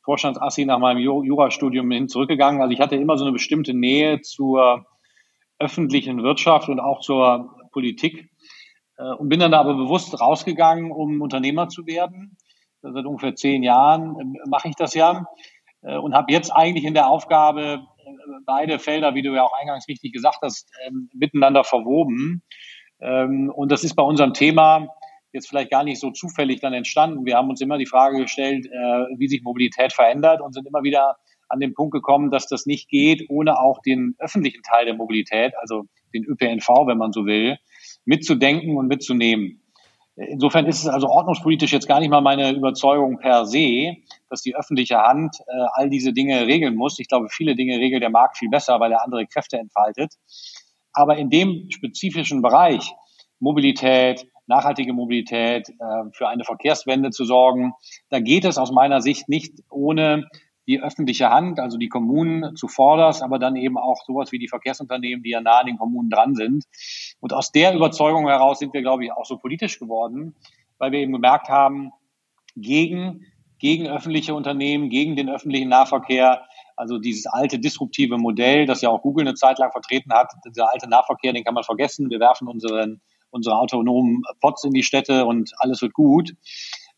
Vorstandsassi 0.03 0.65
nach 0.65 0.79
meinem 0.79 0.99
Jurastudium 0.99 1.89
hin 1.91 2.09
zurückgegangen. 2.09 2.61
Also 2.61 2.73
ich 2.73 2.79
hatte 2.79 2.95
immer 2.95 3.17
so 3.17 3.25
eine 3.25 3.33
bestimmte 3.33 3.73
Nähe 3.73 4.21
zur 4.21 4.85
öffentlichen 5.59 6.23
Wirtschaft 6.23 6.69
und 6.69 6.79
auch 6.79 7.01
zur 7.01 7.55
Politik 7.71 8.29
äh, 8.97 9.13
und 9.13 9.29
bin 9.29 9.39
dann 9.39 9.53
aber 9.53 9.75
bewusst 9.75 10.19
rausgegangen, 10.19 10.91
um 10.91 11.21
Unternehmer 11.21 11.69
zu 11.69 11.85
werden. 11.85 12.37
Seit 12.81 13.05
ungefähr 13.05 13.35
zehn 13.35 13.63
Jahren 13.63 14.19
äh, 14.19 14.49
mache 14.49 14.69
ich 14.69 14.75
das 14.75 14.93
ja 14.93 15.25
äh, 15.81 15.97
und 15.97 16.13
habe 16.13 16.31
jetzt 16.31 16.51
eigentlich 16.51 16.85
in 16.85 16.93
der 16.93 17.09
Aufgabe 17.09 17.85
beide 18.45 18.79
Felder, 18.79 19.15
wie 19.15 19.21
du 19.21 19.33
ja 19.33 19.43
auch 19.43 19.53
eingangs 19.59 19.87
richtig 19.87 20.13
gesagt 20.13 20.39
hast, 20.41 20.69
ähm, 20.87 21.09
miteinander 21.13 21.63
verwoben. 21.63 22.43
Ähm, 23.01 23.51
und 23.53 23.71
das 23.71 23.83
ist 23.83 23.95
bei 23.95 24.03
unserem 24.03 24.33
Thema 24.33 24.87
jetzt 25.31 25.47
vielleicht 25.47 25.69
gar 25.69 25.83
nicht 25.83 25.99
so 25.99 26.09
zufällig 26.09 26.59
dann 26.59 26.73
entstanden. 26.73 27.25
Wir 27.25 27.37
haben 27.37 27.49
uns 27.49 27.61
immer 27.61 27.77
die 27.77 27.85
Frage 27.85 28.17
gestellt, 28.17 28.65
wie 28.65 29.27
sich 29.27 29.43
Mobilität 29.43 29.93
verändert 29.93 30.41
und 30.41 30.53
sind 30.53 30.65
immer 30.65 30.81
wieder 30.81 31.17
an 31.49 31.59
den 31.59 31.73
Punkt 31.73 31.93
gekommen, 31.93 32.31
dass 32.31 32.47
das 32.47 32.65
nicht 32.65 32.89
geht, 32.89 33.29
ohne 33.29 33.59
auch 33.59 33.81
den 33.81 34.15
öffentlichen 34.19 34.61
Teil 34.63 34.85
der 34.85 34.93
Mobilität, 34.93 35.53
also 35.59 35.85
den 36.13 36.23
ÖPNV, 36.23 36.67
wenn 36.85 36.97
man 36.97 37.11
so 37.11 37.25
will, 37.25 37.57
mitzudenken 38.05 38.77
und 38.77 38.87
mitzunehmen. 38.87 39.61
Insofern 40.15 40.65
ist 40.65 40.79
es 40.79 40.87
also 40.87 41.07
ordnungspolitisch 41.07 41.71
jetzt 41.71 41.87
gar 41.87 42.01
nicht 42.01 42.09
mal 42.09 42.21
meine 42.21 42.51
Überzeugung 42.51 43.19
per 43.19 43.45
se, 43.45 43.95
dass 44.29 44.41
die 44.41 44.55
öffentliche 44.55 44.97
Hand 44.97 45.37
äh, 45.47 45.65
all 45.73 45.89
diese 45.89 46.11
Dinge 46.11 46.45
regeln 46.45 46.75
muss. 46.75 46.99
Ich 46.99 47.07
glaube, 47.07 47.29
viele 47.29 47.55
Dinge 47.55 47.77
regelt 47.77 48.03
der 48.03 48.09
Markt 48.09 48.37
viel 48.37 48.49
besser, 48.49 48.79
weil 48.81 48.91
er 48.91 49.03
andere 49.03 49.25
Kräfte 49.27 49.57
entfaltet. 49.57 50.15
Aber 50.91 51.17
in 51.17 51.29
dem 51.29 51.67
spezifischen 51.69 52.41
Bereich 52.41 52.93
Mobilität, 53.39 54.27
nachhaltige 54.47 54.91
Mobilität, 54.91 55.69
äh, 55.69 56.11
für 56.11 56.27
eine 56.27 56.43
Verkehrswende 56.43 57.11
zu 57.11 57.23
sorgen, 57.23 57.73
da 58.09 58.19
geht 58.19 58.43
es 58.43 58.57
aus 58.57 58.71
meiner 58.71 59.01
Sicht 59.01 59.29
nicht 59.29 59.53
ohne 59.69 60.27
die 60.69 60.81
öffentliche 60.81 61.31
Hand, 61.31 61.59
also 61.59 61.79
die 61.79 61.89
Kommunen 61.89 62.55
zuvorderst, 62.55 63.23
aber 63.23 63.39
dann 63.39 63.55
eben 63.55 63.75
auch 63.75 64.05
sowas 64.05 64.31
wie 64.31 64.37
die 64.37 64.47
Verkehrsunternehmen, 64.47 65.23
die 65.23 65.31
ja 65.31 65.41
nah 65.41 65.61
an 65.61 65.65
den 65.65 65.79
Kommunen 65.79 66.11
dran 66.11 66.35
sind. 66.35 66.65
Und 67.19 67.33
aus 67.33 67.51
der 67.51 67.73
Überzeugung 67.73 68.27
heraus 68.27 68.59
sind 68.59 68.71
wir, 68.75 68.83
glaube 68.83 69.03
ich, 69.03 69.11
auch 69.11 69.25
so 69.25 69.37
politisch 69.37 69.79
geworden, 69.79 70.35
weil 70.77 70.91
wir 70.91 70.99
eben 70.99 71.11
gemerkt 71.11 71.49
haben, 71.49 71.91
gegen, 72.55 73.25
gegen 73.57 73.87
öffentliche 73.87 74.35
Unternehmen, 74.35 74.89
gegen 74.89 75.15
den 75.15 75.27
öffentlichen 75.27 75.69
Nahverkehr, 75.69 76.43
also 76.75 76.99
dieses 76.99 77.25
alte 77.25 77.57
disruptive 77.57 78.19
Modell, 78.19 78.67
das 78.67 78.83
ja 78.83 78.89
auch 78.89 79.01
Google 79.01 79.27
eine 79.27 79.35
Zeit 79.35 79.57
lang 79.57 79.71
vertreten 79.71 80.13
hat, 80.13 80.31
dieser 80.45 80.71
alte 80.71 80.87
Nahverkehr, 80.87 81.33
den 81.33 81.43
kann 81.43 81.55
man 81.55 81.63
vergessen. 81.63 82.11
Wir 82.11 82.19
werfen 82.19 82.47
unseren, 82.47 83.01
unsere 83.31 83.55
autonomen 83.55 84.21
Pots 84.39 84.63
in 84.65 84.73
die 84.73 84.83
Städte 84.83 85.25
und 85.25 85.51
alles 85.57 85.81
wird 85.81 85.93
gut. 85.93 86.35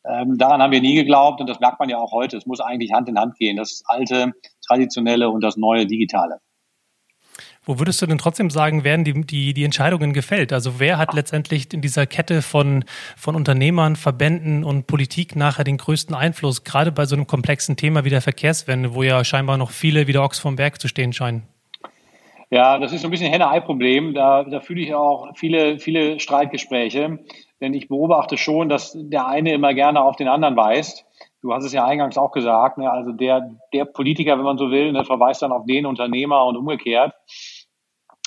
Ähm, 0.03 0.37
daran 0.37 0.61
haben 0.61 0.71
wir 0.71 0.81
nie 0.81 0.95
geglaubt 0.95 1.41
und 1.41 1.47
das 1.47 1.59
merkt 1.59 1.79
man 1.79 1.89
ja 1.89 1.97
auch 1.97 2.11
heute. 2.11 2.37
Es 2.37 2.45
muss 2.45 2.59
eigentlich 2.59 2.91
Hand 2.91 3.07
in 3.07 3.19
Hand 3.19 3.37
gehen, 3.37 3.57
das 3.57 3.83
alte, 3.85 4.31
traditionelle 4.65 5.29
und 5.29 5.41
das 5.41 5.57
neue, 5.57 5.85
digitale. 5.85 6.39
Wo 7.63 7.77
würdest 7.77 8.01
du 8.01 8.07
denn 8.07 8.17
trotzdem 8.17 8.49
sagen, 8.49 8.83
werden 8.83 9.05
die, 9.05 9.21
die, 9.21 9.53
die 9.53 9.63
Entscheidungen 9.63 10.13
gefällt? 10.13 10.51
Also 10.51 10.79
wer 10.79 10.97
hat 10.97 11.13
letztendlich 11.13 11.71
in 11.71 11.81
dieser 11.81 12.07
Kette 12.07 12.41
von, 12.41 12.83
von 13.15 13.35
Unternehmern, 13.35 13.95
Verbänden 13.95 14.63
und 14.63 14.87
Politik 14.87 15.35
nachher 15.35 15.63
den 15.63 15.77
größten 15.77 16.15
Einfluss, 16.15 16.63
gerade 16.63 16.91
bei 16.91 17.05
so 17.05 17.15
einem 17.15 17.27
komplexen 17.27 17.75
Thema 17.75 18.03
wie 18.03 18.09
der 18.09 18.21
Verkehrswende, 18.21 18.95
wo 18.95 19.03
ja 19.03 19.23
scheinbar 19.23 19.57
noch 19.57 19.69
viele 19.69 20.07
wie 20.07 20.11
der 20.11 20.23
Ochs 20.23 20.39
vom 20.39 20.55
Berg 20.55 20.81
zu 20.81 20.87
stehen 20.87 21.13
scheinen? 21.13 21.43
Ja, 22.49 22.79
das 22.79 22.93
ist 22.93 23.01
so 23.01 23.07
ein 23.07 23.11
bisschen 23.11 23.27
ein 23.27 23.33
Henne-Ei-Problem. 23.33 24.15
Da, 24.15 24.43
da 24.43 24.59
fühle 24.59 24.81
ich 24.81 24.93
auch 24.95 25.29
viele, 25.35 25.77
viele 25.77 26.19
Streitgespräche. 26.19 27.19
Denn 27.61 27.73
ich 27.75 27.87
beobachte 27.87 28.37
schon, 28.37 28.69
dass 28.69 28.97
der 28.99 29.27
eine 29.27 29.53
immer 29.53 29.73
gerne 29.73 30.01
auf 30.01 30.15
den 30.15 30.27
anderen 30.27 30.57
weist. 30.57 31.05
Du 31.41 31.53
hast 31.53 31.63
es 31.63 31.73
ja 31.73 31.85
eingangs 31.85 32.17
auch 32.17 32.31
gesagt, 32.31 32.77
ne? 32.77 32.91
also 32.91 33.11
der, 33.11 33.55
der 33.73 33.85
Politiker, 33.85 34.37
wenn 34.37 34.45
man 34.45 34.57
so 34.57 34.71
will, 34.71 34.91
ne, 34.91 35.05
verweist 35.05 35.41
dann 35.43 35.51
auf 35.51 35.65
den 35.65 35.85
Unternehmer 35.85 36.45
und 36.45 36.57
umgekehrt. 36.57 37.13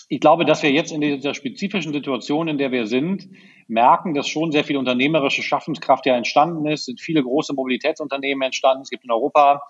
Ich 0.09 0.21
glaube, 0.21 0.45
dass 0.45 0.62
wir 0.62 0.71
jetzt 0.71 0.93
in 0.93 1.00
dieser 1.00 1.35
spezifischen 1.35 1.93
Situation, 1.93 2.47
in 2.47 2.59
der 2.59 2.71
wir 2.71 2.87
sind, 2.87 3.29
merken, 3.67 4.14
dass 4.14 4.29
schon 4.29 4.53
sehr 4.53 4.64
viel 4.64 4.76
unternehmerische 4.76 5.43
Schaffenskraft 5.43 6.07
ja 6.07 6.14
entstanden 6.14 6.67
ist, 6.67 6.85
sind 6.85 7.00
viele 7.00 7.23
große 7.23 7.55
Mobilitätsunternehmen 7.55 8.43
entstanden. 8.43 8.83
Es 8.83 8.91
gibt 8.91 9.05
in 9.05 9.11
Europa 9.11 9.62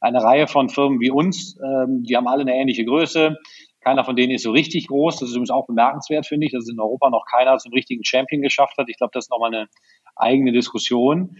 eine 0.00 0.22
Reihe 0.22 0.46
von 0.46 0.68
Firmen 0.68 1.00
wie 1.00 1.10
uns, 1.10 1.58
ähm, 1.62 2.04
die 2.04 2.16
haben 2.16 2.28
alle 2.28 2.42
eine 2.42 2.54
ähnliche 2.54 2.84
Größe. 2.84 3.36
Keiner 3.80 4.04
von 4.04 4.16
denen 4.16 4.32
ist 4.32 4.42
so 4.42 4.50
richtig 4.50 4.88
groß. 4.88 5.18
Das 5.18 5.28
ist 5.28 5.34
übrigens 5.34 5.50
auch 5.50 5.66
bemerkenswert, 5.66 6.26
finde 6.26 6.46
ich, 6.46 6.52
dass 6.52 6.68
in 6.68 6.78
Europa 6.78 7.10
noch 7.10 7.24
keiner 7.24 7.56
zum 7.58 7.72
richtigen 7.72 8.04
Champion 8.04 8.42
geschafft 8.42 8.76
hat. 8.78 8.88
Ich 8.88 8.98
glaube, 8.98 9.12
das 9.14 9.24
ist 9.26 9.30
nochmal 9.30 9.54
eine 9.54 9.68
eigene 10.16 10.52
Diskussion. 10.52 11.36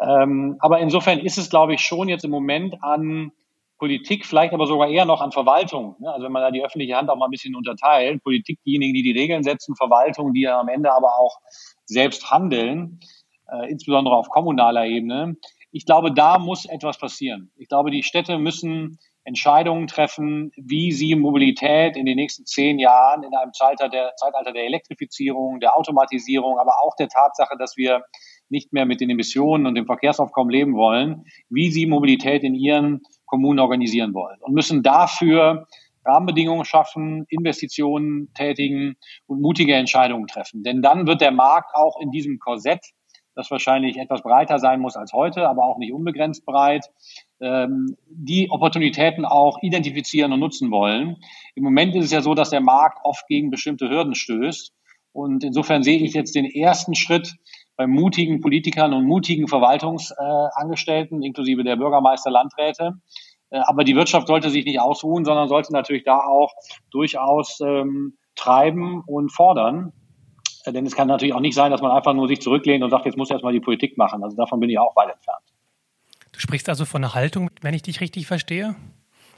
Ähm, 0.00 0.56
aber 0.60 0.78
insofern 0.78 1.18
ist 1.18 1.36
es, 1.36 1.50
glaube 1.50 1.74
ich, 1.74 1.80
schon 1.80 2.08
jetzt 2.08 2.24
im 2.24 2.30
Moment 2.30 2.76
an 2.82 3.32
Politik, 3.78 4.26
vielleicht 4.26 4.52
aber 4.52 4.66
sogar 4.66 4.88
eher 4.88 5.06
noch 5.06 5.20
an 5.20 5.32
Verwaltung. 5.32 5.96
Ne? 5.98 6.12
Also 6.12 6.26
wenn 6.26 6.32
man 6.32 6.42
da 6.42 6.50
die 6.50 6.62
öffentliche 6.62 6.96
Hand 6.96 7.08
auch 7.08 7.16
mal 7.16 7.26
ein 7.26 7.30
bisschen 7.30 7.56
unterteilt, 7.56 8.22
Politik 8.22 8.60
diejenigen, 8.64 8.94
die 8.94 9.02
die 9.02 9.18
Regeln 9.18 9.42
setzen, 9.42 9.74
Verwaltung, 9.74 10.32
die 10.34 10.42
ja 10.42 10.60
am 10.60 10.68
Ende 10.68 10.92
aber 10.92 11.18
auch 11.18 11.38
selbst 11.86 12.30
handeln, 12.30 13.00
äh, 13.50 13.70
insbesondere 13.70 14.14
auf 14.14 14.28
kommunaler 14.28 14.86
Ebene. 14.86 15.36
Ich 15.72 15.86
glaube, 15.86 16.12
da 16.12 16.38
muss 16.38 16.66
etwas 16.66 16.98
passieren. 16.98 17.50
Ich 17.56 17.68
glaube, 17.68 17.90
die 17.90 18.02
Städte 18.02 18.38
müssen 18.38 18.98
Entscheidungen 19.24 19.86
treffen, 19.86 20.50
wie 20.56 20.92
sie 20.92 21.14
Mobilität 21.14 21.96
in 21.96 22.06
den 22.06 22.16
nächsten 22.16 22.46
zehn 22.46 22.78
Jahren 22.78 23.22
in 23.22 23.34
einem 23.34 23.52
Zeitalter 23.52 23.88
der, 23.88 24.16
Zeitalter 24.16 24.52
der 24.52 24.64
Elektrifizierung, 24.64 25.60
der 25.60 25.76
Automatisierung, 25.76 26.58
aber 26.58 26.82
auch 26.82 26.96
der 26.96 27.08
Tatsache, 27.08 27.56
dass 27.58 27.76
wir 27.76 28.02
nicht 28.48 28.72
mehr 28.72 28.86
mit 28.86 29.00
den 29.00 29.10
Emissionen 29.10 29.66
und 29.66 29.74
dem 29.74 29.86
Verkehrsaufkommen 29.86 30.50
leben 30.50 30.74
wollen, 30.74 31.24
wie 31.48 31.70
sie 31.70 31.86
Mobilität 31.86 32.42
in 32.42 32.54
ihren 32.54 33.02
Kommunen 33.26 33.60
organisieren 33.60 34.14
wollen 34.14 34.38
und 34.40 34.54
müssen 34.54 34.82
dafür 34.82 35.66
Rahmenbedingungen 36.04 36.64
schaffen, 36.64 37.26
Investitionen 37.28 38.32
tätigen 38.34 38.96
und 39.26 39.40
mutige 39.40 39.74
Entscheidungen 39.74 40.26
treffen. 40.26 40.62
Denn 40.62 40.82
dann 40.82 41.06
wird 41.06 41.20
der 41.20 41.30
Markt 41.30 41.74
auch 41.74 42.00
in 42.00 42.10
diesem 42.10 42.38
Korsett, 42.38 42.80
das 43.34 43.50
wahrscheinlich 43.50 43.96
etwas 43.98 44.22
breiter 44.22 44.58
sein 44.58 44.80
muss 44.80 44.96
als 44.96 45.12
heute, 45.12 45.48
aber 45.48 45.64
auch 45.64 45.78
nicht 45.78 45.92
unbegrenzt 45.92 46.44
breit, 46.44 46.90
die 47.40 48.50
Opportunitäten 48.50 49.24
auch 49.24 49.62
identifizieren 49.62 50.32
und 50.32 50.40
nutzen 50.40 50.70
wollen. 50.70 51.16
Im 51.54 51.64
Moment 51.64 51.96
ist 51.96 52.04
es 52.04 52.10
ja 52.10 52.20
so, 52.20 52.34
dass 52.34 52.50
der 52.50 52.60
Markt 52.60 52.98
oft 53.02 53.26
gegen 53.28 53.50
bestimmte 53.50 53.88
Hürden 53.88 54.14
stößt. 54.14 54.74
Und 55.12 55.42
insofern 55.42 55.82
sehe 55.82 55.98
ich 55.98 56.12
jetzt 56.12 56.34
den 56.34 56.44
ersten 56.44 56.94
Schritt 56.94 57.34
bei 57.76 57.86
mutigen 57.86 58.40
Politikern 58.40 58.92
und 58.92 59.06
mutigen 59.06 59.48
Verwaltungsangestellten, 59.48 61.22
inklusive 61.22 61.64
der 61.64 61.76
Bürgermeister, 61.76 62.30
Landräte. 62.30 63.00
Äh, 63.50 63.60
aber 63.60 63.84
die 63.84 63.96
Wirtschaft 63.96 64.26
sollte 64.26 64.50
sich 64.50 64.64
nicht 64.64 64.80
ausruhen, 64.80 65.24
sondern 65.24 65.48
sollte 65.48 65.72
natürlich 65.72 66.04
da 66.04 66.18
auch 66.18 66.52
durchaus 66.90 67.58
ähm, 67.60 68.18
treiben 68.36 69.02
und 69.06 69.32
fordern. 69.32 69.92
Äh, 70.64 70.72
denn 70.72 70.86
es 70.86 70.94
kann 70.94 71.08
natürlich 71.08 71.34
auch 71.34 71.40
nicht 71.40 71.54
sein, 71.54 71.70
dass 71.70 71.82
man 71.82 71.90
einfach 71.90 72.14
nur 72.14 72.28
sich 72.28 72.40
zurücklehnt 72.40 72.84
und 72.84 72.90
sagt, 72.90 73.06
jetzt 73.06 73.16
muss 73.16 73.30
erstmal 73.30 73.52
die 73.52 73.60
Politik 73.60 73.96
machen. 73.98 74.22
Also 74.22 74.36
davon 74.36 74.60
bin 74.60 74.70
ich 74.70 74.78
auch 74.78 74.94
weit 74.96 75.14
entfernt. 75.14 75.44
Du 76.40 76.44
sprichst 76.44 76.70
also 76.70 76.86
von 76.86 77.04
einer 77.04 77.14
Haltung, 77.14 77.50
wenn 77.60 77.74
ich 77.74 77.82
dich 77.82 78.00
richtig 78.00 78.26
verstehe? 78.26 78.74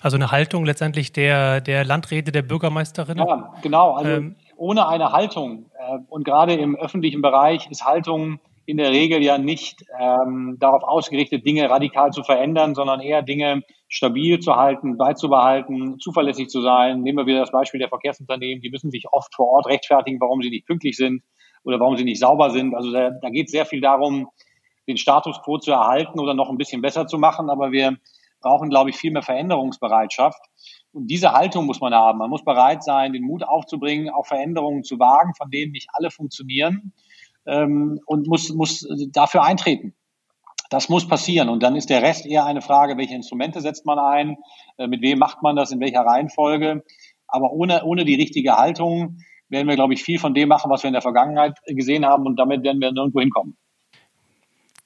Also 0.01 0.17
eine 0.17 0.31
Haltung 0.31 0.65
letztendlich 0.65 1.13
der, 1.13 1.61
der 1.61 1.85
Landräte, 1.85 2.31
der 2.31 2.43
Bürgermeisterin? 2.43 3.19
Ja, 3.19 3.53
genau. 3.61 3.95
Also 3.95 4.13
ähm, 4.13 4.37
ohne 4.57 4.87
eine 4.87 5.11
Haltung 5.11 5.67
äh, 5.77 5.99
und 6.09 6.23
gerade 6.25 6.55
im 6.55 6.77
öffentlichen 6.77 7.21
Bereich 7.21 7.69
ist 7.73 7.85
Haltung 7.85 8.39
in 8.67 8.77
der 8.77 8.93
Regel 8.93 9.21
ja 9.21 9.37
nicht 9.37 9.85
ähm, 9.99 10.59
darauf 10.61 10.85
ausgerichtet, 10.85 11.45
Dinge 11.45 11.69
radikal 11.69 12.13
zu 12.13 12.23
verändern, 12.23 12.77
sondern 12.77 13.01
eher 13.01 13.23
Dinge 13.23 13.63
stabil 13.89 14.39
zu 14.39 14.55
halten, 14.55 14.97
beizubehalten, 14.97 15.99
zuverlässig 15.99 16.51
zu 16.51 16.63
sein. 16.63 17.01
Nehmen 17.01 17.19
wir 17.19 17.27
wieder 17.27 17.41
das 17.41 17.51
Beispiel 17.51 17.81
der 17.81 17.89
Verkehrsunternehmen, 17.89 18.63
die 18.63 18.71
müssen 18.71 18.93
sich 18.93 19.07
oft 19.11 19.35
vor 19.35 19.49
Ort 19.49 19.67
rechtfertigen, 19.67 20.21
warum 20.21 20.41
sie 20.41 20.51
nicht 20.51 20.69
pünktlich 20.69 20.97
sind 20.97 21.25
oder 21.65 21.81
warum 21.81 21.97
sie 21.97 22.05
nicht 22.05 22.21
sauber 22.21 22.51
sind. 22.51 22.77
Also 22.77 22.93
da, 22.93 23.11
da 23.11 23.29
geht 23.31 23.47
es 23.47 23.51
sehr 23.51 23.67
viel 23.67 23.81
darum, 23.81 24.29
den 24.89 24.97
Status 24.97 25.41
quo 25.43 25.59
zu 25.59 25.73
erhalten 25.73 26.19
oder 26.19 26.35
noch 26.35 26.51
ein 26.51 26.59
bisschen 26.59 26.83
besser 26.83 27.07
zu 27.07 27.19
machen. 27.19 27.51
Aber 27.51 27.73
wir 27.73 27.97
brauchen, 28.41 28.71
glaube 28.71 28.91
ich, 28.91 28.97
viel 28.97 29.13
mehr 29.13 29.23
Veränderungsbereitschaft. 29.23 30.41
Und 30.93 31.07
diese 31.07 31.33
Haltung 31.33 31.67
muss 31.67 31.81
man 31.81 31.95
haben. 31.95 32.19
Man 32.19 32.31
muss 32.31 32.45
bereit 32.45 32.83
sein, 32.83 33.13
den 33.13 33.23
Mut 33.23 33.43
aufzubringen, 33.43 34.11
auch 34.11 34.27
Veränderungen 34.27 34.85
zu 34.85 34.99
wagen, 34.99 35.35
von 35.35 35.51
denen 35.51 35.73
nicht 35.73 35.89
alle 35.93 36.11
funktionieren, 36.11 36.93
ähm, 37.47 38.01
und 38.07 38.27
muss, 38.27 38.51
muss 38.51 38.87
dafür 39.11 39.43
eintreten. 39.43 39.95
Das 40.71 40.89
muss 40.89 41.07
passieren. 41.07 41.49
Und 41.49 41.63
dann 41.63 41.77
ist 41.77 41.91
der 41.91 42.03
Rest 42.03 42.27
eher 42.27 42.45
eine 42.45 42.63
Frage, 42.63 42.97
welche 42.97 43.15
Instrumente 43.15 43.61
setzt 43.61 43.85
man 43.85 43.99
ein, 43.99 44.37
äh, 44.79 44.87
mit 44.87 45.03
wem 45.03 45.19
macht 45.19 45.43
man 45.43 45.57
das, 45.57 45.71
in 45.71 45.81
welcher 45.81 46.01
Reihenfolge. 46.01 46.85
Aber 47.27 47.53
ohne, 47.53 47.85
ohne 47.85 48.05
die 48.05 48.15
richtige 48.15 48.57
Haltung 48.57 49.19
werden 49.49 49.69
wir, 49.69 49.77
glaube 49.77 49.95
ich, 49.95 50.03
viel 50.03 50.19
von 50.19 50.35
dem 50.35 50.49
machen, 50.49 50.71
was 50.71 50.83
wir 50.83 50.89
in 50.89 50.95
der 50.95 51.03
Vergangenheit 51.03 51.59
gesehen 51.67 52.07
haben. 52.07 52.27
Und 52.27 52.37
damit 52.37 52.63
werden 52.63 52.81
wir 52.81 52.93
nirgendwo 52.93 53.21
hinkommen. 53.21 53.57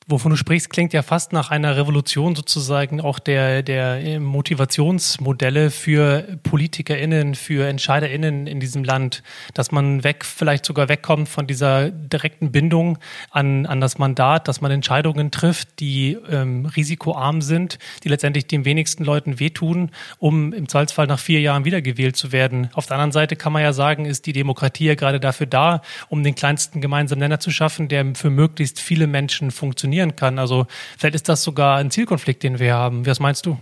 Wovon 0.09 0.31
du 0.31 0.37
sprichst, 0.37 0.71
klingt 0.71 0.93
ja 0.93 1.03
fast 1.03 1.33
nach 1.33 1.51
einer 1.51 1.77
Revolution 1.77 2.37
sozusagen 2.37 3.01
auch 3.01 3.19
der, 3.19 3.65
der 3.65 3.97
äh, 4.05 4.21
Motivationsmodelle 4.21 5.73
für 5.73 6.39
PolitikerInnen, 6.45 7.35
für 7.35 7.67
EntscheiderInnen 7.67 8.47
in 8.47 8.61
diesem 8.61 8.85
Land, 8.85 9.25
dass 9.53 9.73
man 9.73 10.05
weg, 10.05 10.25
vielleicht 10.25 10.65
sogar 10.65 10.89
wegkommt 10.89 11.29
von 11.29 11.49
dieser 11.49 11.91
direkten 11.91 12.53
Bindung 12.53 12.99
an, 13.33 13.67
an 13.67 13.81
das 13.81 13.99
Mandat, 13.99 14.47
dass 14.47 14.61
man 14.61 14.71
Entscheidungen 14.71 15.33
trifft, 15.33 15.81
die 15.81 16.17
ähm, 16.31 16.67
risikoarm 16.67 17.43
sind, 17.43 17.81
die 18.05 18.09
letztendlich 18.09 18.47
den 18.47 18.65
wenigsten 18.65 19.03
Leuten 19.03 19.41
wehtun, 19.41 19.91
um 20.19 20.53
im 20.53 20.69
Zweifelsfall 20.69 21.09
nach 21.09 21.19
vier 21.19 21.41
Jahren 21.41 21.65
wiedergewählt 21.65 22.15
zu 22.15 22.31
werden. 22.31 22.71
Auf 22.75 22.87
der 22.87 22.95
anderen 22.95 23.11
Seite 23.11 23.35
kann 23.35 23.53
man 23.53 23.63
ja 23.63 23.73
sagen, 23.73 24.05
ist 24.05 24.27
die 24.27 24.33
Demokratie 24.33 24.85
ja 24.85 24.95
gerade 24.95 25.19
dafür 25.19 25.49
da, 25.49 25.83
um 26.09 26.23
den 26.23 26.37
kleinsten 26.37 26.81
gemeinsamen 26.81 27.19
Nenner 27.19 27.41
zu 27.41 27.51
schaffen, 27.51 27.89
der 27.89 28.15
für 28.15 28.31
möglichst 28.31 28.79
viele 28.79 29.09
Menschen 29.09 29.51
funktioniert 29.51 29.96
funktionieren 29.97 30.17
kann. 30.17 30.39
Also 30.39 30.67
vielleicht 30.99 31.15
ist 31.15 31.29
das 31.29 31.43
sogar 31.43 31.79
ein 31.79 31.91
Zielkonflikt, 31.91 32.43
den 32.43 32.59
wir 32.59 32.75
haben. 32.75 33.07
Was 33.07 33.21
meinst 33.21 33.47
du? 33.47 33.59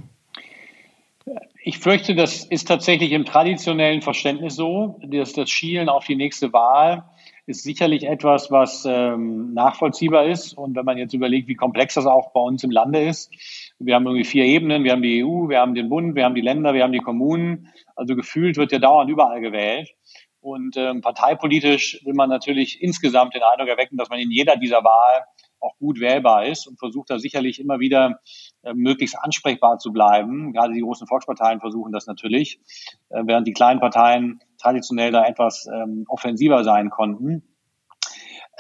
Ich 1.67 1.79
fürchte, 1.79 2.15
das 2.15 2.45
ist 2.45 2.69
tatsächlich 2.69 3.13
im 3.13 3.25
traditionellen 3.25 4.03
Verständnis 4.03 4.55
so. 4.55 5.01
dass 5.03 5.33
das 5.33 5.49
Schielen 5.49 5.89
auf 5.89 6.05
die 6.05 6.17
nächste 6.17 6.53
Wahl 6.53 7.05
ist 7.47 7.63
sicherlich 7.63 8.05
etwas, 8.05 8.51
was 8.51 8.87
ähm, 8.87 9.53
nachvollziehbar 9.53 10.25
ist. 10.27 10.55
Und 10.57 10.77
wenn 10.77 10.85
man 10.87 10.97
jetzt 10.97 11.13
überlegt, 11.13 11.47
wie 11.47 11.55
komplex 11.55 11.95
das 11.95 12.07
auch 12.07 12.33
bei 12.33 12.41
uns 12.41 12.65
im 12.65 12.71
Lande 12.71 13.03
ist, 13.03 13.31
wir 13.79 13.95
haben 13.95 14.07
irgendwie 14.07 14.25
vier 14.25 14.45
Ebenen, 14.45 14.83
wir 14.83 14.93
haben 14.93 15.03
die 15.03 15.23
EU, 15.23 15.49
wir 15.51 15.61
haben 15.61 15.75
den 15.75 15.91
Bund, 15.91 16.15
wir 16.15 16.25
haben 16.25 16.35
die 16.35 16.41
Länder, 16.41 16.73
wir 16.73 16.83
haben 16.83 16.93
die 16.93 17.01
Kommunen. 17.01 17.69
Also 17.97 18.17
gefühlt 18.17 18.57
wird 18.57 18.73
ja 18.73 18.79
dauernd 18.79 19.11
überall 19.11 19.43
gewählt. 19.43 19.91
Und 20.41 20.77
ähm, 20.77 21.03
parteipolitisch 21.03 22.01
will 22.05 22.15
man 22.15 22.31
natürlich 22.31 22.83
insgesamt 22.83 23.35
den 23.35 23.43
Eindruck 23.43 23.69
erwecken, 23.69 23.99
dass 23.99 24.09
man 24.09 24.19
in 24.19 24.31
jeder 24.31 24.57
dieser 24.57 24.83
Wahl 24.85 25.25
auch 25.65 25.77
gut 25.79 26.01
wählbar 26.01 26.47
ist 26.47 26.67
und 26.67 26.79
versucht 26.79 27.11
da 27.11 27.19
sicherlich 27.19 27.61
immer 27.61 27.81
wieder 27.81 28.21
äh, 28.63 28.75
möglichst 28.75 29.19
ansprechbar 29.19 29.79
zu 29.79 29.93
bleiben. 29.93 30.53
Gerade 30.53 30.75
die 30.75 30.81
großen 30.81 31.07
Volksparteien 31.07 31.61
versuchen 31.61 31.93
das 31.93 32.07
natürlich, 32.07 32.61
äh, 33.11 33.23
während 33.25 33.47
die 33.47 33.53
kleinen 33.53 33.81
Parteien 33.81 34.41
traditionell 34.59 35.13
da 35.13 35.25
etwas 35.25 35.67
ähm, 35.67 36.05
offensiver 36.09 36.65
sein 36.65 36.91
konnten. 36.91 37.43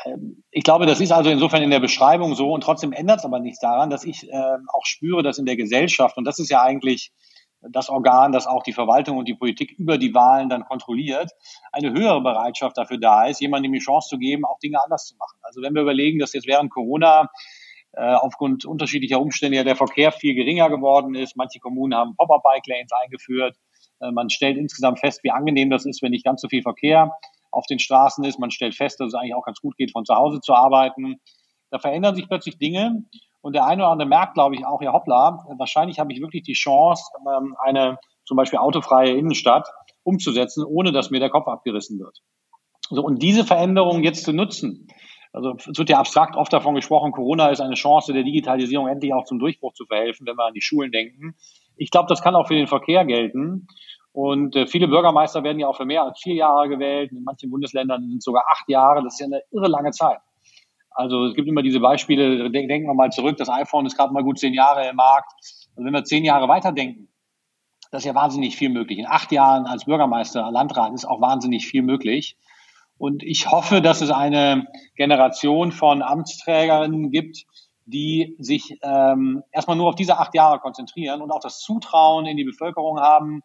Ähm, 0.05 0.43
ich 0.51 0.65
glaube, 0.65 0.87
das 0.87 1.01
ist 1.01 1.13
also 1.13 1.31
insofern 1.31 1.63
in 1.63 1.71
der 1.71 1.81
Beschreibung 1.81 2.35
so 2.35 2.53
und 2.53 2.63
trotzdem 2.63 2.93
ändert 2.93 3.21
es 3.21 3.25
aber 3.25 3.41
nichts 3.41 3.61
daran, 3.61 3.91
dass 3.91 4.05
ich 4.05 4.29
äh, 4.31 4.57
auch 4.73 4.87
spüre, 4.87 5.23
dass 5.23 5.39
in 5.39 5.47
der 5.47 5.57
Gesellschaft, 5.57 6.17
und 6.17 6.25
das 6.25 6.39
ist 6.39 6.51
ja 6.51 6.63
eigentlich 6.63 7.13
das 7.71 7.89
Organ, 7.89 8.33
das 8.33 8.47
auch 8.47 8.63
die 8.63 8.73
Verwaltung 8.73 9.17
und 9.17 9.29
die 9.29 9.35
Politik 9.35 9.73
über 9.79 9.99
die 9.99 10.15
Wahlen 10.15 10.49
dann 10.49 10.65
kontrolliert, 10.65 11.33
eine 11.73 11.93
höhere 11.93 12.21
Bereitschaft 12.21 12.77
dafür 12.77 12.99
da 12.99 13.27
ist, 13.27 13.41
jemandem 13.41 13.73
die 13.73 13.79
Chance 13.79 14.09
zu 14.09 14.19
geben, 14.19 14.45
auch 14.45 14.59
Dinge 14.59 14.83
anders 14.83 15.07
zu 15.07 15.17
machen. 15.17 15.39
Also 15.43 15.63
wenn 15.63 15.75
wir 15.75 15.83
überlegen, 15.83 16.19
dass 16.19 16.33
jetzt 16.33 16.47
während 16.47 16.71
Corona 16.71 17.31
äh, 17.93 18.15
aufgrund 18.15 18.65
unterschiedlicher 18.65 19.21
Umstände 19.21 19.57
ja 19.57 19.65
der 19.65 19.77
Verkehr 19.77 20.13
viel 20.13 20.35
geringer 20.35 20.69
geworden 20.69 21.15
ist, 21.15 21.37
manche 21.37 21.61
Kommunen 21.61 21.95
haben 21.95 22.17
Pop-up-Bike-Lanes 22.17 22.91
eingeführt, 23.03 23.57
äh, 24.01 24.11
man 24.11 24.31
stellt 24.31 24.57
insgesamt 24.57 25.01
fest, 25.01 25.23
wie 25.23 25.31
angenehm 25.31 25.71
das 25.71 25.87
ist, 25.87 26.03
wenn 26.03 26.11
nicht 26.11 26.25
ganz 26.25 26.41
so 26.41 26.49
viel 26.49 26.63
Verkehr 26.63 27.13
auf 27.51 27.67
den 27.67 27.79
Straßen 27.79 28.25
ist, 28.25 28.39
man 28.39 28.51
stellt 28.51 28.75
fest, 28.75 29.01
dass 29.01 29.09
es 29.09 29.15
eigentlich 29.15 29.35
auch 29.35 29.45
ganz 29.45 29.61
gut 29.61 29.77
geht, 29.77 29.93
von 29.93 30.05
zu 30.05 30.15
Hause 30.15 30.41
zu 30.41 30.55
arbeiten. 30.55 31.21
Da 31.71 31.79
verändern 31.79 32.17
sich 32.17 32.29
plötzlich 32.29 32.59
Dinge 32.59 33.05
und 33.45 33.55
der 33.55 33.67
eine 33.67 33.83
oder 33.83 33.93
andere 33.93 34.09
merkt, 34.09 34.33
glaube 34.35 34.55
ich, 34.55 34.65
auch, 34.65 34.81
ja 34.81 34.95
hoppla, 34.95 35.45
wahrscheinlich 35.59 35.99
habe 35.99 36.11
ich 36.15 36.21
wirklich 36.23 36.45
die 36.45 36.55
Chance, 36.55 37.05
ähm, 37.29 37.55
eine 37.63 37.99
zum 38.25 38.39
Beispiel 38.39 38.59
autofreie 38.59 39.11
Innenstadt 39.11 39.69
umzusetzen, 40.03 40.65
ohne 40.65 40.93
dass 40.93 41.11
mir 41.11 41.21
der 41.21 41.29
Kopf 41.29 41.47
abgerissen 41.47 41.99
wird. 41.99 42.23
So, 42.89 43.03
und 43.03 43.23
diese 43.23 43.45
Veränderung 43.45 44.03
jetzt 44.03 44.25
zu 44.25 44.33
nutzen, 44.33 44.89
also 45.35 45.57
es 45.59 45.79
wird 45.79 45.91
ja 45.91 45.99
abstrakt 45.99 46.37
oft 46.37 46.55
davon 46.55 46.75
gesprochen, 46.75 47.13
Corona 47.13 47.49
ist 47.49 47.61
eine 47.61 47.75
Chance 47.75 48.15
der 48.15 48.23
Digitalisierung 48.23 48.89
endlich 48.89 49.13
auch 49.13 49.25
zum 49.25 49.39
Durchbruch 49.39 49.75
zu 49.75 49.85
verhelfen, 49.85 50.27
wenn 50.27 50.37
wir 50.37 50.47
an 50.47 50.55
die 50.55 50.63
Schulen 50.63 50.91
denken. 50.91 51.35
Ich 51.77 51.91
glaube, 51.91 52.09
das 52.09 52.23
kann 52.23 52.35
auch 52.35 52.49
für 52.49 52.55
den 52.55 52.67
Verkehr 52.67 53.05
gelten. 53.05 53.67
Und 54.13 54.57
äh, 54.57 54.67
viele 54.67 54.89
Bürgermeister 54.89 55.45
werden 55.45 55.59
ja 55.59 55.69
auch 55.69 55.77
für 55.77 55.85
mehr 55.85 56.05
als 56.05 56.19
vier 56.23 56.37
Jahre 56.37 56.71
gewählt. 56.71 57.13
In 57.13 57.25
manchen 57.25 57.51
Bundesländern 57.51 58.09
sind 58.09 58.23
sogar 58.23 58.45
acht 58.51 58.67
Jahre. 58.71 59.03
Das 59.03 59.15
ist 59.15 59.21
ja 59.21 59.27
eine 59.27 59.43
irre 59.51 59.69
lange 59.69 59.91
Zeit. 59.91 60.21
Also 60.95 61.27
es 61.27 61.35
gibt 61.35 61.49
immer 61.49 61.63
diese 61.63 61.81
Beispiele, 61.81 62.51
denken 62.51 62.87
wir 62.87 62.95
mal 62.95 63.11
zurück, 63.11 63.37
das 63.37 63.49
iPhone 63.49 63.85
ist 63.85 63.97
gerade 63.97 64.13
mal 64.13 64.23
gut 64.23 64.39
zehn 64.39 64.55
Jahre 64.55 64.89
im 64.89 64.97
Markt. 64.97 65.33
Also 65.75 65.85
wenn 65.85 65.93
wir 65.93 66.05
zehn 66.05 66.25
Jahre 66.25 66.49
weiterdenken, 66.49 67.09
das 67.91 68.03
ist 68.03 68.07
ja 68.07 68.15
wahnsinnig 68.15 68.57
viel 68.57 68.71
möglich. 68.71 68.99
In 68.99 69.07
acht 69.07 69.33
Jahren 69.33 69.67
als 69.67 69.85
Bürgermeister, 69.85 70.51
Landrat 70.51 70.95
ist 70.95 71.05
auch 71.05 71.21
wahnsinnig 71.21 71.67
viel 71.67 71.83
möglich. 71.83 72.37
Und 72.97 73.23
ich 73.25 73.51
hoffe, 73.51 73.83
dass 73.83 74.01
es 74.01 74.11
eine 74.11 74.67
Generation 74.97 75.73
von 75.73 76.03
Amtsträgerinnen 76.03 77.11
gibt, 77.11 77.45
die 77.87 78.37
sich 78.39 78.79
ähm, 78.83 79.43
erstmal 79.53 79.77
nur 79.77 79.89
auf 79.89 79.95
diese 79.97 80.19
acht 80.19 80.35
Jahre 80.35 80.59
konzentrieren 80.61 81.21
und 81.21 81.31
auch 81.31 81.41
das 81.41 81.59
Zutrauen 81.59 82.27
in 82.27 82.37
die 82.37 82.45
Bevölkerung 82.45 82.99
haben, 83.01 83.43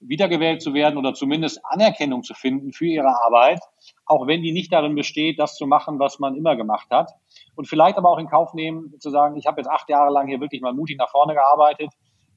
wiedergewählt 0.00 0.62
zu 0.62 0.74
werden 0.74 0.96
oder 0.96 1.14
zumindest 1.14 1.60
Anerkennung 1.64 2.22
zu 2.22 2.34
finden 2.34 2.72
für 2.72 2.86
ihre 2.86 3.22
Arbeit, 3.24 3.60
auch 4.10 4.26
wenn 4.26 4.42
die 4.42 4.50
nicht 4.50 4.72
darin 4.72 4.96
besteht, 4.96 5.38
das 5.38 5.54
zu 5.54 5.66
machen, 5.66 6.00
was 6.00 6.18
man 6.18 6.34
immer 6.34 6.56
gemacht 6.56 6.88
hat. 6.90 7.12
Und 7.54 7.68
vielleicht 7.68 7.96
aber 7.96 8.10
auch 8.10 8.18
in 8.18 8.28
Kauf 8.28 8.54
nehmen, 8.54 8.92
zu 8.98 9.08
sagen, 9.10 9.36
ich 9.36 9.46
habe 9.46 9.60
jetzt 9.60 9.68
acht 9.68 9.88
Jahre 9.88 10.12
lang 10.12 10.26
hier 10.26 10.40
wirklich 10.40 10.60
mal 10.60 10.72
mutig 10.72 10.98
nach 10.98 11.08
vorne 11.10 11.34
gearbeitet 11.34 11.90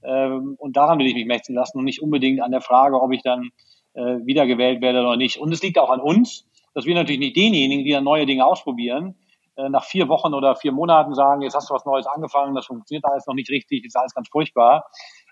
ähm, 0.03 0.55
und 0.59 0.77
daran 0.77 0.99
will 0.99 1.07
ich 1.07 1.15
mich 1.15 1.25
messen 1.25 1.55
lassen 1.55 1.79
und 1.79 1.85
nicht 1.85 2.01
unbedingt 2.01 2.41
an 2.41 2.51
der 2.51 2.61
Frage, 2.61 3.01
ob 3.01 3.11
ich 3.11 3.23
dann 3.23 3.49
äh, 3.95 4.19
wiedergewählt 4.23 4.81
werde 4.81 5.01
oder 5.01 5.17
nicht. 5.17 5.37
Und 5.37 5.51
es 5.51 5.63
liegt 5.63 5.79
auch 5.79 5.89
an 5.89 5.99
uns, 5.99 6.45
dass 6.75 6.85
wir 6.85 6.93
natürlich 6.93 7.19
nicht 7.19 7.35
denjenigen, 7.35 7.83
die 7.83 7.91
dann 7.91 8.03
neue 8.03 8.27
Dinge 8.27 8.45
ausprobieren, 8.45 9.15
äh, 9.55 9.67
nach 9.67 9.83
vier 9.83 10.07
Wochen 10.09 10.35
oder 10.35 10.55
vier 10.55 10.73
Monaten 10.73 11.15
sagen, 11.15 11.41
jetzt 11.41 11.55
hast 11.55 11.71
du 11.71 11.73
was 11.73 11.85
Neues 11.85 12.05
angefangen, 12.05 12.53
das 12.53 12.67
funktioniert 12.67 13.05
alles 13.05 13.25
noch 13.25 13.33
nicht 13.33 13.49
richtig, 13.49 13.83
ist 13.83 13.97
alles 13.97 14.13
ganz 14.13 14.29
furchtbar, 14.29 14.85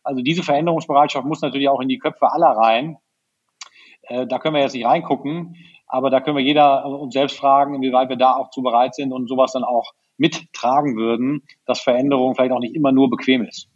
also 0.03 0.23
diese 0.23 0.41
Veränderungsbereitschaft 0.41 1.25
muss 1.27 1.41
natürlich 1.41 1.69
auch 1.69 1.81
in 1.81 1.87
die 1.87 1.99
Köpfe 1.99 2.31
aller 2.31 2.49
rein. 2.49 2.97
Äh, 4.03 4.27
da 4.27 4.39
können 4.39 4.55
wir 4.55 4.61
jetzt 4.61 4.73
nicht 4.73 4.85
reingucken, 4.85 5.55
aber 5.87 6.09
da 6.09 6.21
können 6.21 6.37
wir 6.37 6.43
jeder 6.43 6.85
uns 6.85 7.13
selbst 7.13 7.37
fragen, 7.37 7.75
inwieweit 7.75 8.09
wir 8.09 8.15
da 8.15 8.35
auch 8.35 8.49
zu 8.49 8.61
bereit 8.61 8.95
sind 8.95 9.11
und 9.11 9.27
sowas 9.27 9.51
dann 9.53 9.63
auch 9.63 9.93
mittragen 10.17 10.95
würden, 10.95 11.43
dass 11.65 11.81
Veränderung 11.81 12.35
vielleicht 12.35 12.51
auch 12.51 12.59
nicht 12.59 12.75
immer 12.75 12.91
nur 12.91 13.09
bequem 13.09 13.43
ist. 13.43 13.67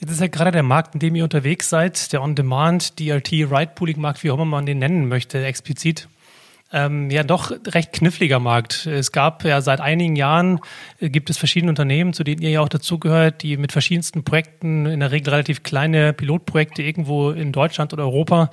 Jetzt 0.00 0.10
ist 0.10 0.20
ja 0.20 0.26
gerade 0.26 0.50
der 0.50 0.62
Markt, 0.62 0.94
in 0.94 1.00
dem 1.00 1.14
ihr 1.14 1.24
unterwegs 1.24 1.68
seid, 1.68 2.12
der 2.12 2.22
On-Demand, 2.22 2.98
DLT, 2.98 3.32
Ride-Pooling-Markt, 3.32 4.24
wie 4.24 4.30
auch 4.30 4.34
immer 4.34 4.44
man 4.44 4.66
den 4.66 4.78
nennen 4.78 5.08
möchte, 5.08 5.44
explizit 5.44 6.08
ähm, 6.74 7.08
ja 7.10 7.22
doch 7.22 7.52
recht 7.68 7.92
kniffliger 7.92 8.40
Markt. 8.40 8.86
Es 8.86 9.12
gab 9.12 9.44
ja 9.44 9.60
seit 9.60 9.80
einigen 9.80 10.16
Jahren, 10.16 10.60
äh, 11.00 11.08
gibt 11.08 11.30
es 11.30 11.38
verschiedene 11.38 11.70
Unternehmen, 11.70 12.12
zu 12.12 12.24
denen 12.24 12.42
ihr 12.42 12.50
ja 12.50 12.60
auch 12.60 12.68
dazugehört, 12.68 13.42
die 13.42 13.56
mit 13.56 13.72
verschiedensten 13.72 14.24
Projekten, 14.24 14.84
in 14.86 15.00
der 15.00 15.12
Regel 15.12 15.30
relativ 15.30 15.62
kleine 15.62 16.12
Pilotprojekte 16.12 16.82
irgendwo 16.82 17.30
in 17.30 17.52
Deutschland 17.52 17.92
oder 17.92 18.02
Europa, 18.02 18.50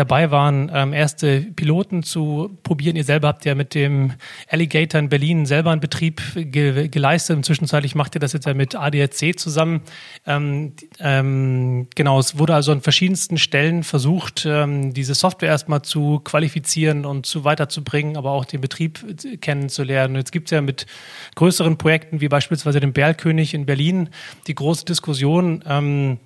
dabei 0.00 0.30
waren, 0.30 0.70
ähm, 0.74 0.92
erste 0.92 1.42
Piloten 1.42 2.02
zu 2.02 2.58
probieren. 2.62 2.96
Ihr 2.96 3.04
selber 3.04 3.28
habt 3.28 3.44
ja 3.44 3.54
mit 3.54 3.74
dem 3.74 4.14
Alligator 4.48 4.98
in 4.98 5.10
Berlin 5.10 5.44
selber 5.46 5.70
einen 5.70 5.80
Betrieb 5.80 6.22
ge 6.34 6.88
geleistet. 6.88 7.44
Zwischenzeitlich 7.44 7.94
macht 7.94 8.16
ihr 8.16 8.20
das 8.20 8.32
jetzt 8.32 8.46
ja 8.46 8.54
mit 8.54 8.74
ADAC 8.74 9.38
zusammen. 9.38 9.82
Ähm, 10.26 10.72
ähm, 10.98 11.88
genau, 11.94 12.18
es 12.18 12.38
wurde 12.38 12.54
also 12.54 12.72
an 12.72 12.80
verschiedensten 12.80 13.36
Stellen 13.36 13.82
versucht, 13.82 14.46
ähm, 14.46 14.94
diese 14.94 15.14
Software 15.14 15.50
erstmal 15.50 15.82
zu 15.82 16.20
qualifizieren 16.20 17.04
und 17.04 17.26
zu 17.26 17.44
weiterzubringen, 17.44 18.16
aber 18.16 18.30
auch 18.30 18.46
den 18.46 18.62
Betrieb 18.62 19.04
kennenzulernen. 19.42 20.16
Jetzt 20.16 20.32
gibt 20.32 20.48
es 20.48 20.52
ja 20.52 20.62
mit 20.62 20.86
größeren 21.34 21.76
Projekten 21.76 22.22
wie 22.22 22.28
beispielsweise 22.28 22.80
dem 22.80 22.94
Berlkönig 22.94 23.52
in 23.52 23.66
Berlin 23.66 24.08
die 24.46 24.54
große 24.54 24.86
Diskussion, 24.86 25.62
ähm, 25.66 26.18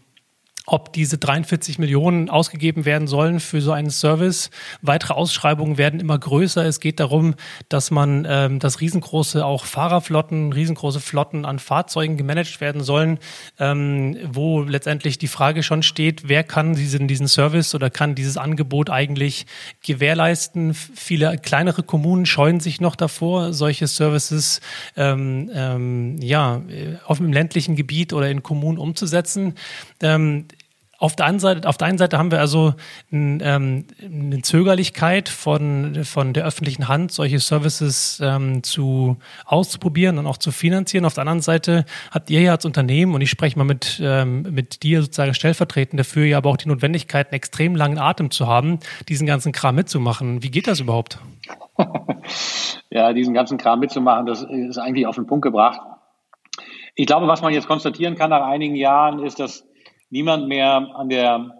ob 0.66 0.94
diese 0.94 1.18
43 1.18 1.78
Millionen 1.78 2.30
ausgegeben 2.30 2.86
werden 2.86 3.06
sollen 3.06 3.38
für 3.38 3.60
so 3.60 3.72
einen 3.72 3.90
Service. 3.90 4.50
Weitere 4.80 5.12
Ausschreibungen 5.12 5.76
werden 5.76 6.00
immer 6.00 6.18
größer. 6.18 6.64
Es 6.64 6.80
geht 6.80 7.00
darum, 7.00 7.34
dass 7.68 7.90
man, 7.90 8.26
ähm, 8.28 8.60
dass 8.60 8.80
riesengroße 8.80 9.44
auch 9.44 9.66
Fahrerflotten, 9.66 10.54
riesengroße 10.54 11.00
Flotten 11.00 11.44
an 11.44 11.58
Fahrzeugen 11.58 12.16
gemanagt 12.16 12.62
werden 12.62 12.82
sollen, 12.82 13.18
ähm, 13.58 14.16
wo 14.32 14.62
letztendlich 14.62 15.18
die 15.18 15.28
Frage 15.28 15.62
schon 15.62 15.82
steht, 15.82 16.28
wer 16.28 16.42
kann 16.42 16.74
diesen, 16.74 17.08
diesen 17.08 17.28
Service 17.28 17.74
oder 17.74 17.90
kann 17.90 18.14
dieses 18.14 18.38
Angebot 18.38 18.88
eigentlich 18.88 19.44
gewährleisten? 19.84 20.72
Viele 20.72 21.36
kleinere 21.36 21.82
Kommunen 21.82 22.24
scheuen 22.24 22.60
sich 22.60 22.80
noch 22.80 22.96
davor, 22.96 23.52
solche 23.52 23.86
Services 23.86 24.62
ähm, 24.96 25.50
ähm, 25.54 26.16
ja, 26.22 26.62
auf 27.06 27.18
dem 27.18 27.34
ländlichen 27.34 27.76
Gebiet 27.76 28.14
oder 28.14 28.30
in 28.30 28.42
Kommunen 28.42 28.78
umzusetzen. 28.78 29.54
Ähm, 30.00 30.46
auf 31.04 31.16
der, 31.16 31.26
einen 31.26 31.38
Seite, 31.38 31.68
auf 31.68 31.76
der 31.76 31.88
einen 31.88 31.98
Seite 31.98 32.16
haben 32.16 32.30
wir 32.30 32.40
also 32.40 32.72
ein, 33.12 33.38
ähm, 33.44 33.84
eine 34.02 34.40
Zögerlichkeit 34.40 35.28
von, 35.28 36.02
von 36.04 36.32
der 36.32 36.46
öffentlichen 36.46 36.88
Hand, 36.88 37.12
solche 37.12 37.40
Services 37.40 38.22
ähm, 38.24 38.62
zu 38.62 39.18
auszuprobieren 39.44 40.16
und 40.16 40.26
auch 40.26 40.38
zu 40.38 40.50
finanzieren. 40.50 41.04
Auf 41.04 41.12
der 41.12 41.20
anderen 41.20 41.42
Seite 41.42 41.84
habt 42.10 42.30
ihr 42.30 42.40
ja 42.40 42.52
als 42.52 42.64
Unternehmen, 42.64 43.14
und 43.14 43.20
ich 43.20 43.28
spreche 43.28 43.58
mal 43.58 43.66
mit, 43.66 44.00
ähm, 44.02 44.46
mit 44.50 44.82
dir 44.82 45.02
sozusagen 45.02 45.34
stellvertretend 45.34 46.00
dafür, 46.00 46.24
ja 46.24 46.38
aber 46.38 46.48
auch 46.48 46.56
die 46.56 46.68
Notwendigkeit, 46.68 47.26
einen 47.26 47.34
extrem 47.34 47.76
langen 47.76 47.98
Atem 47.98 48.30
zu 48.30 48.46
haben, 48.46 48.78
diesen 49.06 49.26
ganzen 49.26 49.52
Kram 49.52 49.74
mitzumachen. 49.74 50.42
Wie 50.42 50.50
geht 50.50 50.66
das 50.66 50.80
überhaupt? 50.80 51.18
ja, 52.88 53.12
diesen 53.12 53.34
ganzen 53.34 53.58
Kram 53.58 53.80
mitzumachen, 53.80 54.24
das 54.24 54.42
ist 54.42 54.78
eigentlich 54.78 55.06
auf 55.06 55.16
den 55.16 55.26
Punkt 55.26 55.42
gebracht. 55.42 55.82
Ich 56.94 57.04
glaube, 57.06 57.28
was 57.28 57.42
man 57.42 57.52
jetzt 57.52 57.68
konstatieren 57.68 58.14
kann 58.14 58.30
nach 58.30 58.46
einigen 58.46 58.74
Jahren, 58.74 59.22
ist, 59.22 59.38
dass 59.38 59.66
niemand 60.14 60.46
mehr 60.46 60.90
an 60.94 61.08
der, 61.08 61.50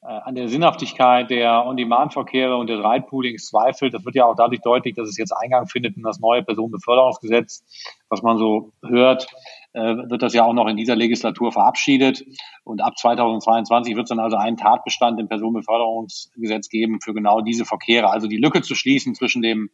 äh, 0.00 0.06
an 0.06 0.36
der 0.36 0.48
Sinnhaftigkeit 0.48 1.28
der 1.28 1.66
On-Demand-Verkehre 1.66 2.56
und 2.56 2.68
des 2.68 2.78
Ride-Poolings 2.78 3.48
zweifelt. 3.48 3.92
Das 3.92 4.04
wird 4.04 4.14
ja 4.14 4.26
auch 4.26 4.36
dadurch 4.36 4.60
deutlich, 4.60 4.94
dass 4.94 5.08
es 5.08 5.18
jetzt 5.18 5.32
Eingang 5.32 5.66
findet 5.66 5.96
in 5.96 6.04
das 6.04 6.20
neue 6.20 6.44
Personenbeförderungsgesetz. 6.44 7.64
Was 8.08 8.22
man 8.22 8.38
so 8.38 8.72
hört, 8.86 9.26
äh, 9.72 9.80
wird 10.08 10.22
das 10.22 10.34
ja 10.34 10.44
auch 10.44 10.52
noch 10.52 10.68
in 10.68 10.76
dieser 10.76 10.94
Legislatur 10.94 11.50
verabschiedet. 11.50 12.24
Und 12.62 12.80
ab 12.80 12.96
2022 12.96 13.96
wird 13.96 14.04
es 14.04 14.10
dann 14.10 14.20
also 14.20 14.36
einen 14.36 14.56
Tatbestand 14.56 15.18
im 15.18 15.26
Personenbeförderungsgesetz 15.26 16.68
geben 16.68 17.00
für 17.02 17.12
genau 17.12 17.40
diese 17.40 17.64
Verkehre. 17.64 18.10
Also 18.10 18.28
die 18.28 18.38
Lücke 18.38 18.62
zu 18.62 18.76
schließen 18.76 19.16
zwischen 19.16 19.42
dem 19.42 19.70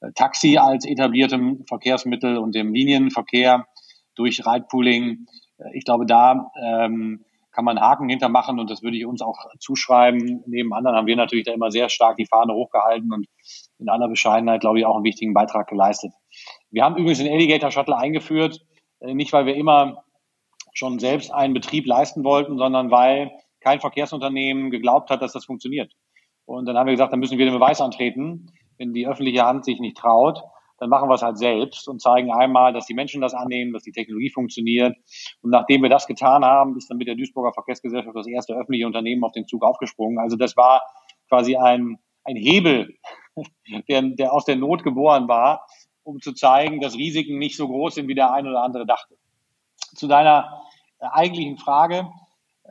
äh, 0.00 0.10
Taxi 0.16 0.58
als 0.58 0.84
etabliertem 0.84 1.64
Verkehrsmittel 1.68 2.36
und 2.36 2.56
dem 2.56 2.74
Linienverkehr 2.74 3.68
durch 4.16 4.44
Ride-Pooling. 4.44 5.26
Ich 5.72 5.84
glaube, 5.84 6.04
da 6.04 6.50
ähm, 6.60 7.24
kann 7.52 7.64
man 7.64 7.80
Haken 7.80 8.08
hintermachen 8.08 8.58
und 8.58 8.70
das 8.70 8.82
würde 8.82 8.96
ich 8.96 9.06
uns 9.06 9.22
auch 9.22 9.36
zuschreiben. 9.58 10.42
Neben 10.46 10.72
anderen 10.72 10.96
haben 10.96 11.06
wir 11.06 11.16
natürlich 11.16 11.44
da 11.44 11.52
immer 11.52 11.70
sehr 11.70 11.88
stark 11.88 12.16
die 12.16 12.26
Fahne 12.26 12.54
hochgehalten 12.54 13.12
und 13.12 13.26
in 13.78 13.88
aller 13.88 14.08
Bescheidenheit, 14.08 14.60
glaube 14.60 14.78
ich, 14.78 14.86
auch 14.86 14.94
einen 14.94 15.04
wichtigen 15.04 15.34
Beitrag 15.34 15.68
geleistet. 15.68 16.12
Wir 16.70 16.84
haben 16.84 16.96
übrigens 16.96 17.18
den 17.18 17.32
Alligator 17.32 17.70
Shuttle 17.70 17.96
eingeführt, 17.96 18.60
äh, 19.00 19.14
nicht 19.14 19.32
weil 19.32 19.46
wir 19.46 19.56
immer 19.56 20.04
schon 20.72 20.98
selbst 20.98 21.32
einen 21.32 21.54
Betrieb 21.54 21.86
leisten 21.86 22.22
wollten, 22.24 22.56
sondern 22.56 22.90
weil 22.90 23.32
kein 23.60 23.80
Verkehrsunternehmen 23.80 24.70
geglaubt 24.70 25.10
hat, 25.10 25.22
dass 25.22 25.32
das 25.32 25.44
funktioniert. 25.44 25.92
Und 26.46 26.66
dann 26.66 26.76
haben 26.76 26.86
wir 26.86 26.94
gesagt, 26.94 27.12
dann 27.12 27.20
müssen 27.20 27.38
wir 27.38 27.46
den 27.46 27.54
Beweis 27.54 27.80
antreten, 27.80 28.46
wenn 28.78 28.92
die 28.92 29.06
öffentliche 29.06 29.44
Hand 29.44 29.64
sich 29.64 29.80
nicht 29.80 29.96
traut 29.96 30.42
dann 30.80 30.88
machen 30.88 31.08
wir 31.10 31.14
es 31.14 31.22
halt 31.22 31.36
selbst 31.36 31.86
und 31.88 32.00
zeigen 32.00 32.32
einmal, 32.32 32.72
dass 32.72 32.86
die 32.86 32.94
Menschen 32.94 33.20
das 33.20 33.34
annehmen, 33.34 33.72
dass 33.74 33.82
die 33.82 33.92
Technologie 33.92 34.30
funktioniert. 34.30 34.96
Und 35.42 35.50
nachdem 35.50 35.82
wir 35.82 35.90
das 35.90 36.06
getan 36.06 36.42
haben, 36.42 36.76
ist 36.76 36.90
dann 36.90 36.96
mit 36.96 37.06
der 37.06 37.16
Duisburger 37.16 37.52
Verkehrsgesellschaft 37.52 38.16
das 38.16 38.26
erste 38.26 38.54
öffentliche 38.54 38.86
Unternehmen 38.86 39.22
auf 39.22 39.32
den 39.32 39.46
Zug 39.46 39.62
aufgesprungen. 39.62 40.18
Also 40.18 40.36
das 40.36 40.56
war 40.56 40.82
quasi 41.28 41.56
ein, 41.56 41.98
ein 42.24 42.36
Hebel, 42.36 42.94
der, 43.88 44.02
der 44.02 44.32
aus 44.32 44.46
der 44.46 44.56
Not 44.56 44.82
geboren 44.82 45.28
war, 45.28 45.66
um 46.02 46.20
zu 46.20 46.32
zeigen, 46.32 46.80
dass 46.80 46.96
Risiken 46.96 47.38
nicht 47.38 47.58
so 47.58 47.68
groß 47.68 47.96
sind, 47.96 48.08
wie 48.08 48.14
der 48.14 48.32
eine 48.32 48.48
oder 48.48 48.62
andere 48.62 48.86
dachte. 48.86 49.16
Zu 49.94 50.08
deiner 50.08 50.62
äh, 50.98 51.06
eigentlichen 51.12 51.58
Frage. 51.58 52.08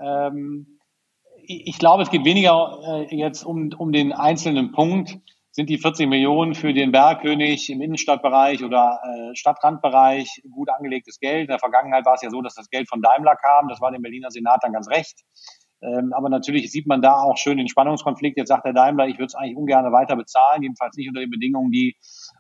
Ähm, 0.02 0.80
ich 1.44 1.78
glaube, 1.78 2.04
es 2.04 2.12
geht 2.12 2.26
weniger 2.26 3.08
äh, 3.10 3.16
jetzt 3.16 3.44
um, 3.44 3.72
um 3.78 3.92
den 3.92 4.14
einzelnen 4.14 4.72
Punkt. 4.72 5.20
Sind 5.60 5.70
die 5.70 5.78
40 5.78 6.08
Millionen 6.08 6.56
für 6.56 6.74
den 6.74 6.94
Bergkönig 6.94 7.70
im 7.70 7.82
Innenstadtbereich 7.82 8.64
oder 8.64 9.02
äh, 9.04 9.36
Stadtrandbereich 9.36 10.42
gut 10.50 10.70
angelegtes 10.70 11.20
Geld? 11.20 11.42
In 11.42 11.48
der 11.48 11.60
Vergangenheit 11.60 12.06
war 12.06 12.14
es 12.14 12.22
ja 12.22 12.30
so, 12.30 12.42
dass 12.42 12.56
das 12.56 12.70
Geld 12.70 12.88
von 12.88 13.02
Daimler 13.02 13.36
kam. 13.36 13.68
Das 13.68 13.82
war 13.82 13.92
dem 13.92 14.02
Berliner 14.02 14.32
Senat 14.32 14.60
dann 14.62 14.72
ganz 14.72 14.90
recht. 14.90 15.20
Ähm, 15.82 16.14
aber 16.16 16.30
natürlich 16.30 16.72
sieht 16.72 16.88
man 16.88 17.02
da 17.02 17.16
auch 17.16 17.36
schön 17.36 17.58
den 17.58 17.68
Spannungskonflikt. 17.68 18.38
Jetzt 18.38 18.48
sagt 18.48 18.64
der 18.64 18.72
Daimler, 18.72 19.10
ich 19.10 19.16
würde 19.16 19.26
es 19.26 19.36
eigentlich 19.36 19.58
ungern 19.58 19.84
weiter 19.92 20.16
bezahlen, 20.16 20.64
jedenfalls 20.64 20.96
nicht 20.96 21.10
unter 21.10 21.20
den 21.20 21.30
Bedingungen, 21.30 21.72
die 21.72 21.98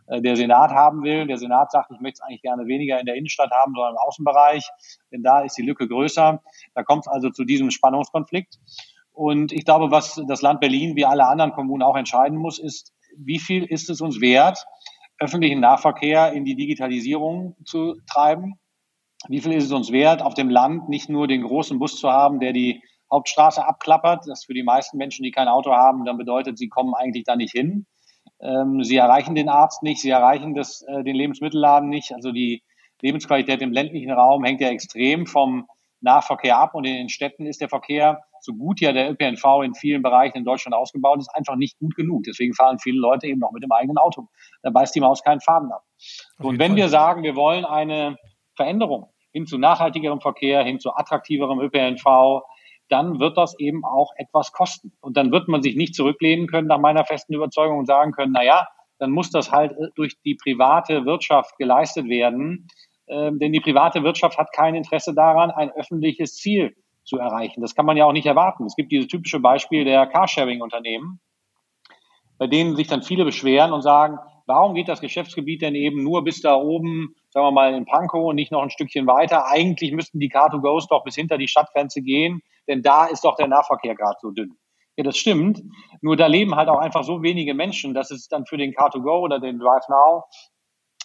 äh, 0.08 0.21
der 0.21 0.38
Senat 0.38 0.71
haben 0.71 1.03
will. 1.03 1.27
Der 1.27 1.36
Senat 1.36 1.71
sagt, 1.71 1.91
ich 1.91 1.99
möchte 1.99 2.19
es 2.19 2.21
eigentlich 2.21 2.41
gerne 2.41 2.67
weniger 2.67 3.01
in 3.01 3.05
der 3.05 3.15
Innenstadt 3.15 3.51
haben, 3.51 3.73
sondern 3.75 3.95
im 3.95 3.97
Außenbereich, 3.97 4.65
denn 5.12 5.23
da 5.23 5.41
ist 5.41 5.58
die 5.58 5.63
Lücke 5.63 5.89
größer. 5.89 6.41
Da 6.73 6.84
kommt 6.84 7.01
es 7.01 7.10
also 7.10 7.29
zu 7.32 7.43
diesem 7.43 7.69
Spannungskonflikt. 7.69 8.55
Und 9.12 9.51
ich 9.51 9.65
glaube, 9.65 9.91
was 9.91 10.23
das 10.29 10.41
Land 10.41 10.62
Berlin 10.62 10.95
wie 10.95 11.03
alle 11.03 11.27
anderen 11.27 11.51
Kommunen 11.51 11.84
auch 11.84 11.97
entscheiden 11.97 12.38
muss, 12.38 12.58
ist, 12.58 12.93
wie 13.17 13.39
viel 13.39 13.63
ist 13.63 13.89
es 13.89 14.01
uns 14.01 14.21
wert, 14.21 14.65
öffentlichen 15.19 15.59
Nahverkehr 15.59 16.31
in 16.33 16.45
die 16.45 16.55
Digitalisierung 16.55 17.55
zu 17.65 17.95
treiben? 18.09 18.59
Wie 19.27 19.41
viel 19.41 19.53
ist 19.53 19.65
es 19.65 19.71
uns 19.71 19.91
wert, 19.91 20.21
auf 20.21 20.33
dem 20.33 20.49
Land 20.49 20.87
nicht 20.87 21.09
nur 21.09 21.27
den 21.27 21.43
großen 21.43 21.77
Bus 21.77 21.99
zu 21.99 22.09
haben, 22.09 22.39
der 22.39 22.53
die 22.53 22.81
Hauptstraße 23.11 23.65
abklappert. 23.65 24.25
Das 24.27 24.45
für 24.45 24.53
die 24.53 24.63
meisten 24.63 24.97
Menschen, 24.97 25.23
die 25.23 25.31
kein 25.31 25.47
Auto 25.47 25.71
haben, 25.71 26.05
dann 26.05 26.17
bedeutet, 26.17 26.57
sie 26.57 26.69
kommen 26.69 26.93
eigentlich 26.93 27.23
da 27.23 27.35
nicht 27.35 27.51
hin. 27.51 27.85
Ähm, 28.41 28.83
sie 28.83 28.95
erreichen 28.95 29.35
den 29.35 29.49
Arzt 29.49 29.83
nicht, 29.83 30.01
sie 30.01 30.09
erreichen 30.09 30.53
das, 30.53 30.81
äh, 30.83 31.03
den 31.03 31.15
Lebensmittelladen 31.15 31.89
nicht. 31.89 32.13
Also 32.13 32.31
die 32.31 32.63
Lebensqualität 33.01 33.61
im 33.61 33.71
ländlichen 33.71 34.11
Raum 34.11 34.43
hängt 34.43 34.61
ja 34.61 34.69
extrem 34.69 35.25
vom 35.25 35.67
Nahverkehr 36.01 36.57
ab 36.57 36.75
und 36.75 36.85
in 36.85 36.93
den 36.93 37.09
Städten 37.09 37.45
ist 37.45 37.61
der 37.61 37.69
Verkehr, 37.69 38.23
so 38.49 38.55
gut 38.55 38.81
ja 38.81 38.91
der 38.91 39.12
ÖPNV 39.12 39.63
in 39.63 39.75
vielen 39.75 40.01
Bereichen 40.01 40.38
in 40.38 40.43
Deutschland 40.43 40.75
ausgebaut 40.75 41.19
ist, 41.19 41.29
einfach 41.35 41.55
nicht 41.55 41.77
gut 41.77 41.95
genug. 41.95 42.23
Deswegen 42.23 42.53
fahren 42.53 42.79
viele 42.79 42.99
Leute 42.99 43.27
eben 43.27 43.39
noch 43.39 43.51
mit 43.51 43.63
dem 43.63 43.71
eigenen 43.71 43.97
Auto. 43.97 44.27
Da 44.63 44.71
beißt 44.71 44.95
die 44.95 44.99
Maus 44.99 45.23
keinen 45.23 45.41
Faden 45.41 45.71
ab. 45.71 45.83
Und 46.39 46.59
wenn 46.59 46.71
Fall. 46.71 46.77
wir 46.77 46.89
sagen, 46.89 47.23
wir 47.23 47.35
wollen 47.35 47.65
eine 47.65 48.17
Veränderung 48.55 49.09
hin 49.31 49.45
zu 49.45 49.57
nachhaltigerem 49.57 50.21
Verkehr, 50.21 50.63
hin 50.63 50.79
zu 50.79 50.91
attraktiverem 50.95 51.59
ÖPNV, 51.59 52.41
dann 52.89 53.19
wird 53.19 53.38
das 53.38 53.57
eben 53.59 53.85
auch 53.85 54.12
etwas 54.17 54.51
kosten. 54.51 54.93
Und 54.99 55.15
dann 55.15 55.31
wird 55.31 55.47
man 55.47 55.62
sich 55.62 55.75
nicht 55.75 55.93
zurücklehnen 55.93 56.47
können, 56.47 56.67
nach 56.67 56.79
meiner 56.79 57.05
festen 57.05 57.35
Überzeugung, 57.35 57.77
und 57.77 57.85
sagen 57.85 58.12
können, 58.13 58.31
na 58.33 58.43
ja, 58.43 58.67
dann 58.97 59.12
muss 59.12 59.29
das 59.29 59.51
halt 59.51 59.73
äh, 59.73 59.89
durch 59.95 60.19
die 60.25 60.35
private 60.35 61.05
Wirtschaft 61.05 61.55
geleistet 61.59 62.09
werden. 62.09 62.67
Ähm, 63.07 63.38
denn 63.38 63.53
die 63.53 63.59
private 63.59 64.03
Wirtschaft 64.03 64.39
hat 64.39 64.51
kein 64.53 64.73
Interesse 64.73 65.13
daran, 65.13 65.51
ein 65.51 65.69
öffentliches 65.71 66.35
Ziel 66.35 66.75
zu 67.09 67.17
erreichen. 67.17 67.61
Das 67.61 67.75
kann 67.75 67.85
man 67.85 67.97
ja 67.97 68.05
auch 68.05 68.13
nicht 68.13 68.25
erwarten. 68.25 68.65
Es 68.65 68.75
gibt 68.75 68.91
dieses 68.91 69.07
typische 69.07 69.39
Beispiel 69.39 69.83
der 69.83 70.07
Carsharing-Unternehmen, 70.07 71.19
bei 72.37 72.47
denen 72.47 72.75
sich 72.75 72.87
dann 72.87 73.03
viele 73.03 73.25
beschweren 73.25 73.73
und 73.73 73.81
sagen, 73.81 74.17
warum 74.45 74.75
geht 74.75 74.87
das 74.87 75.01
Geschäftsgebiet 75.01 75.61
denn 75.61 75.75
eben 75.75 76.03
nur 76.03 76.23
bis 76.23 76.41
da 76.41 76.55
oben, 76.55 77.15
sagen 77.29 77.45
wir 77.45 77.51
mal 77.51 77.73
in 77.73 77.85
Pankow 77.85 78.29
und 78.29 78.35
nicht 78.35 78.51
noch 78.51 78.61
ein 78.61 78.69
Stückchen 78.69 79.07
weiter? 79.07 79.47
Eigentlich 79.47 79.91
müssten 79.91 80.19
die 80.19 80.31
Car2Go's 80.31 80.87
doch 80.87 81.03
bis 81.03 81.15
hinter 81.15 81.37
die 81.37 81.47
Stadtgrenze 81.47 82.01
gehen 82.01 82.41
denn 82.69 82.83
da 82.83 83.07
ist 83.07 83.25
doch 83.25 83.35
der 83.35 83.47
Nahverkehr 83.47 83.95
gerade 83.95 84.17
so 84.21 84.29
dünn. 84.29 84.55
Ja, 84.95 85.03
das 85.03 85.17
stimmt. 85.17 85.61
Nur 86.01 86.15
da 86.15 86.27
leben 86.27 86.55
halt 86.55 86.69
auch 86.69 86.79
einfach 86.79 87.03
so 87.03 87.23
wenige 87.23 87.53
Menschen, 87.53 87.93
dass 87.93 88.11
es 88.11 88.27
dann 88.27 88.45
für 88.45 88.57
den 88.57 88.73
Car2Go 88.73 89.21
oder 89.21 89.39
den 89.39 89.59
Drive 89.59 89.87
Now, 89.89 90.25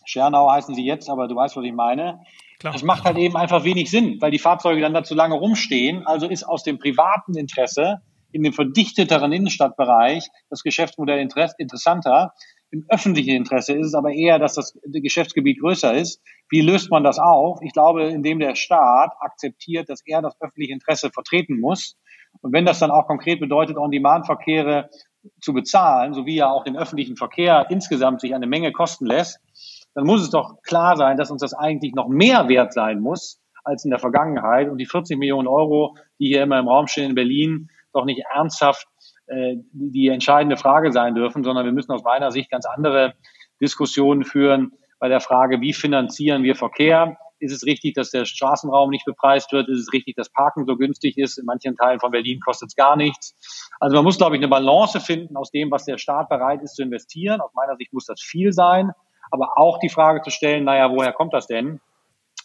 Schernau 0.05 0.51
heißen 0.51 0.75
sie 0.75 0.85
jetzt, 0.85 1.09
aber 1.11 1.29
du 1.29 1.37
weißt, 1.37 1.57
was 1.57 1.65
ich 1.65 1.73
meine. 1.73 2.21
Klar. 2.59 2.73
Das 2.73 2.83
macht 2.83 3.05
halt 3.05 3.19
eben 3.19 3.37
einfach 3.37 3.65
wenig 3.65 3.91
Sinn, 3.91 4.19
weil 4.21 4.31
die 4.31 4.39
Fahrzeuge 4.39 4.81
dann 4.81 4.95
da 4.95 5.03
zu 5.03 5.15
lange 5.15 5.35
rumstehen. 5.35 6.07
Also 6.07 6.29
ist 6.29 6.45
aus 6.45 6.63
dem 6.63 6.79
privaten 6.79 7.37
Interesse 7.37 8.01
in 8.33 8.43
dem 8.43 8.53
verdichteteren 8.53 9.33
Innenstadtbereich 9.33 10.29
das 10.51 10.63
Geschäftsmodell 10.63 11.21
interessanter. 11.59 12.33
Im 12.71 12.85
öffentlichen 12.89 13.37
Interesse 13.37 13.75
ist 13.75 13.89
es 13.89 13.95
aber 13.95 14.13
eher, 14.13 14.41
dass 14.41 14.55
das 14.55 14.77
Geschäftsgebiet 14.85 15.61
größer 15.61 15.95
ist. 15.95 16.21
Wie 16.51 16.61
löst 16.61 16.91
man 16.91 17.05
das 17.05 17.21
auf? 17.21 17.61
Ich 17.63 17.73
glaube, 17.73 18.09
indem 18.09 18.41
der 18.41 18.57
Staat 18.57 19.13
akzeptiert, 19.21 19.89
dass 19.89 20.01
er 20.05 20.23
das 20.23 20.35
öffentliche 20.41 20.73
Interesse 20.73 21.11
vertreten 21.11 21.61
muss. 21.61 21.97
Und 22.41 22.53
wenn 22.53 22.67
das 22.67 22.81
dann 22.81 22.91
auch 22.91 23.07
konkret 23.07 23.39
bedeutet, 23.39 23.77
On-Demand-Verkehre 23.77 24.91
zu 25.41 25.53
bezahlen, 25.53 26.15
so 26.15 26.27
wie 26.27 26.37
ja 26.37 26.51
auch 26.51 26.65
den 26.65 26.77
öffentlichen 26.77 27.17
Verkehr 27.17 27.67
insgesamt 27.71 28.21
sich 28.21 28.35
eine 28.35 28.49
Menge 28.49 28.73
kosten 28.73 29.07
lässt, 29.07 29.39
dann 29.95 30.07
muss 30.07 30.23
es 30.23 30.31
doch 30.31 30.61
klar 30.63 30.97
sein, 30.97 31.17
dass 31.17 31.31
uns 31.31 31.41
das 31.41 31.55
eigentlich 31.55 31.95
noch 31.95 32.09
mehr 32.09 32.49
wert 32.49 32.73
sein 32.73 33.01
muss 33.01 33.41
als 33.63 33.85
in 33.85 33.91
der 33.91 33.99
Vergangenheit 33.99 34.69
und 34.69 34.79
die 34.79 34.87
40 34.87 35.19
Millionen 35.19 35.49
Euro, 35.49 35.97
die 36.19 36.27
hier 36.27 36.43
immer 36.43 36.59
im 36.59 36.69
Raum 36.69 36.87
stehen 36.87 37.11
in 37.11 37.15
Berlin, 37.15 37.71
doch 37.93 38.05
nicht 38.05 38.23
ernsthaft 38.35 38.87
äh, 39.27 39.57
die 39.73 40.09
entscheidende 40.09 40.57
Frage 40.57 40.93
sein 40.93 41.15
dürfen, 41.15 41.45
sondern 41.45 41.65
wir 41.65 41.73
müssen 41.73 41.93
aus 41.93 42.03
meiner 42.03 42.31
Sicht 42.31 42.51
ganz 42.51 42.67
andere 42.67 43.15
Diskussionen 43.61 44.25
führen 44.25 44.73
bei 44.99 45.09
der 45.09 45.21
Frage, 45.21 45.61
wie 45.61 45.73
finanzieren 45.73 46.43
wir 46.43 46.57
Verkehr? 46.57 47.17
Ist 47.39 47.53
es 47.53 47.67
richtig, 47.67 47.95
dass 47.95 48.11
der 48.11 48.25
Straßenraum 48.25 48.91
nicht 48.91 49.05
bepreist 49.05 49.53
wird? 49.53 49.69
Ist 49.69 49.81
es 49.81 49.93
richtig, 49.93 50.17
dass 50.17 50.31
Parken 50.31 50.67
so 50.67 50.77
günstig 50.77 51.19
ist? 51.19 51.39
In 51.39 51.45
manchen 51.45 51.77
Teilen 51.77 52.01
von 52.01 52.11
Berlin 52.11 52.41
kostet 52.41 52.69
es 52.69 52.75
gar 52.75 52.97
nichts. 52.97 53.35
Also 53.81 53.97
man 53.97 54.05
muss, 54.05 54.19
glaube 54.19 54.37
ich, 54.37 54.41
eine 54.41 54.49
Balance 54.49 55.01
finden 55.01 55.37
aus 55.37 55.51
dem, 55.51 55.71
was 55.71 55.85
der 55.85 55.99
Staat 55.99 56.29
bereit 56.29 56.63
ist 56.63 56.77
zu 56.77 56.83
investieren. 56.83 57.41
Aus 57.41 57.53
meiner 57.55 57.77
Sicht 57.77 57.93
muss 57.93 58.07
das 58.07 58.21
viel 58.21 58.53
sein, 58.53 58.93
aber 59.35 59.59
auch 59.59 59.79
die 59.81 59.89
Frage 59.89 60.23
zu 60.23 60.31
stellen, 60.31 60.63
naja, 60.63 60.91
woher 60.93 61.13
kommt 61.13 61.35
das 61.35 61.49
denn? 61.49 61.81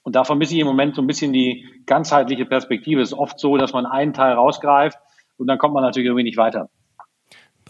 Und 0.03 0.15
da 0.15 0.23
vermisse 0.23 0.55
ich 0.55 0.61
im 0.61 0.65
Moment 0.65 0.95
so 0.95 1.03
ein 1.03 1.07
bisschen 1.07 1.31
die 1.31 1.67
ganzheitliche 1.85 2.45
Perspektive. 2.45 2.99
Es 3.01 3.11
ist 3.11 3.17
oft 3.17 3.39
so, 3.39 3.57
dass 3.57 3.73
man 3.73 3.85
einen 3.85 4.13
Teil 4.13 4.33
rausgreift 4.33 4.97
und 5.37 5.45
dann 5.45 5.59
kommt 5.59 5.75
man 5.75 5.83
natürlich 5.83 6.07
irgendwie 6.07 6.23
nicht 6.23 6.37
weiter. 6.37 6.69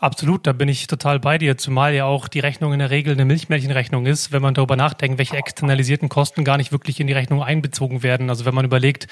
Absolut, 0.02 0.48
da 0.48 0.54
bin 0.54 0.70
ich 0.70 0.88
total 0.88 1.20
bei 1.20 1.38
dir, 1.38 1.58
zumal 1.58 1.94
ja 1.94 2.06
auch 2.06 2.30
die 2.30 2.40
Rechnung 2.40 2.72
in 2.72 2.80
der 2.80 2.90
Regel 2.90 3.14
eine 3.14 3.26
Milchmädchenrechnung 3.26 4.06
ist, 4.06 4.32
wenn 4.32 4.42
man 4.42 4.54
darüber 4.54 4.78
nachdenkt, 4.78 5.18
welche 5.18 5.36
externalisierten 5.36 6.08
Kosten 6.08 6.46
gar 6.46 6.56
nicht 6.56 6.72
wirklich 6.72 7.02
in 7.02 7.08
die 7.08 7.14
Rechnung 7.14 7.44
einbezogen 7.44 8.02
werden. 8.02 8.30
Also 8.30 8.46
wenn 8.46 8.56
man 8.56 8.64
überlegt, 8.64 9.08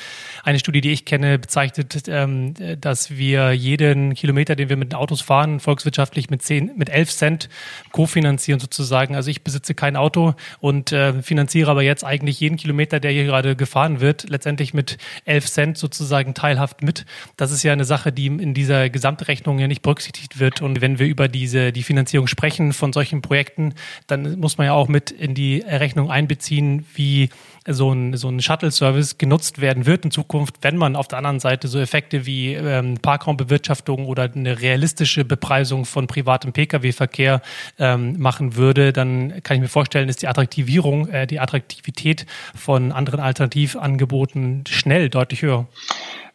eine 0.45 0.59
Studie, 0.59 0.79
die 0.79 0.93
ich 0.93 1.03
kenne, 1.03 1.39
bezeichnet, 1.39 2.05
ähm, 2.07 2.53
dass 2.79 3.17
wir 3.17 3.51
jeden 3.51 4.13
Kilometer, 4.13 4.55
den 4.55 4.69
wir 4.69 4.77
mit 4.77 4.93
den 4.93 4.95
Autos 4.95 5.19
fahren, 5.19 5.59
volkswirtschaftlich 5.59 6.29
mit 6.29 6.41
zehn, 6.41 6.71
mit 6.77 6.87
elf 6.87 7.11
Cent 7.11 7.49
kofinanzieren 7.91 8.61
sozusagen. 8.61 9.13
Also 9.13 9.29
ich 9.29 9.43
besitze 9.43 9.73
kein 9.73 9.97
Auto 9.97 10.35
und 10.61 10.93
äh, 10.93 11.21
finanziere 11.21 11.69
aber 11.69 11.83
jetzt 11.83 12.05
eigentlich 12.05 12.39
jeden 12.39 12.55
Kilometer, 12.55 13.01
der 13.01 13.11
hier 13.11 13.25
gerade 13.25 13.57
gefahren 13.57 13.99
wird, 13.99 14.29
letztendlich 14.29 14.73
mit 14.73 14.97
elf 15.25 15.47
Cent 15.47 15.77
sozusagen 15.77 16.33
teilhaft 16.33 16.81
mit. 16.81 17.05
Das 17.35 17.51
ist 17.51 17.63
ja 17.63 17.73
eine 17.73 17.83
Sache, 17.83 18.13
die 18.13 18.27
in 18.27 18.53
dieser 18.53 18.89
Gesamtrechnung 18.89 19.59
ja 19.59 19.67
nicht 19.67 19.81
berücksichtigt 19.81 20.39
wird 20.39 20.61
und 20.61 20.76
wenn 20.81 20.99
wir 20.99 21.07
über 21.07 21.27
diese, 21.27 21.71
die 21.71 21.83
Finanzierung 21.83 22.27
sprechen 22.27 22.73
von 22.73 22.93
solchen 22.93 23.21
Projekten, 23.21 23.73
dann 24.07 24.39
muss 24.39 24.57
man 24.57 24.67
ja 24.67 24.73
auch 24.73 24.87
mit 24.87 25.11
in 25.11 25.33
die 25.33 25.59
Rechnung 25.59 26.11
einbeziehen, 26.11 26.85
wie 26.95 27.29
so 27.67 27.91
ein, 27.91 28.15
so 28.15 28.29
ein 28.29 28.41
Shuttle-Service 28.41 29.17
genutzt 29.17 29.59
werden 29.59 29.85
wird 29.85 30.05
in 30.05 30.11
Zukunft, 30.11 30.55
wenn 30.61 30.77
man 30.77 30.95
auf 30.95 31.07
der 31.07 31.17
anderen 31.17 31.39
Seite 31.39 31.67
so 31.67 31.79
Effekte 31.79 32.25
wie 32.25 32.53
ähm, 32.53 32.97
Parkraumbewirtschaftung 33.01 34.05
oder 34.05 34.23
eine 34.23 34.61
realistische 34.61 35.25
Bepreisung 35.25 35.85
von 35.85 36.07
privatem 36.07 36.53
Pkw-Verkehr 36.53 37.41
ähm, 37.77 38.17
machen 38.19 38.55
würde, 38.55 38.93
dann 38.93 39.43
kann 39.43 39.55
ich 39.55 39.61
mir 39.61 39.67
vorstellen, 39.67 40.07
ist 40.07 40.21
die 40.21 40.27
Attraktivierung, 40.27 41.09
äh, 41.09 41.27
die 41.27 41.39
Attraktivität 41.39 42.25
von 42.55 42.91
anderen 42.91 43.19
Alternativangeboten 43.19 44.63
schnell 44.67 45.09
deutlich 45.09 45.41
höher. 45.41 45.67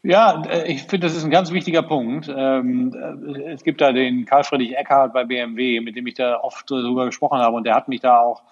Ja, 0.03 0.43
äh, 0.47 0.71
ich 0.73 0.83
finde, 0.83 1.07
das 1.07 1.17
ist 1.17 1.25
ein 1.25 1.31
ganz 1.31 1.53
wichtiger 1.53 1.83
Punkt. 1.83 2.29
Ähm, 2.29 2.93
äh, 2.95 3.53
es 3.53 3.63
gibt 3.63 3.81
da 3.81 3.93
den 3.93 4.25
Karl 4.25 4.45
Friedrich 4.45 4.77
Eckhardt 4.77 5.13
bei 5.13 5.25
BMW, 5.25 5.81
mit 5.81 5.97
dem 5.97 6.07
ich 6.07 6.15
da 6.15 6.41
oft 6.41 6.69
darüber 6.71 7.07
gesprochen 7.07 7.39
habe 7.39 7.57
und 7.57 7.65
der 7.65 7.75
hat 7.75 7.89
mich 7.89 8.01
da 8.01 8.19
auch 8.19 8.43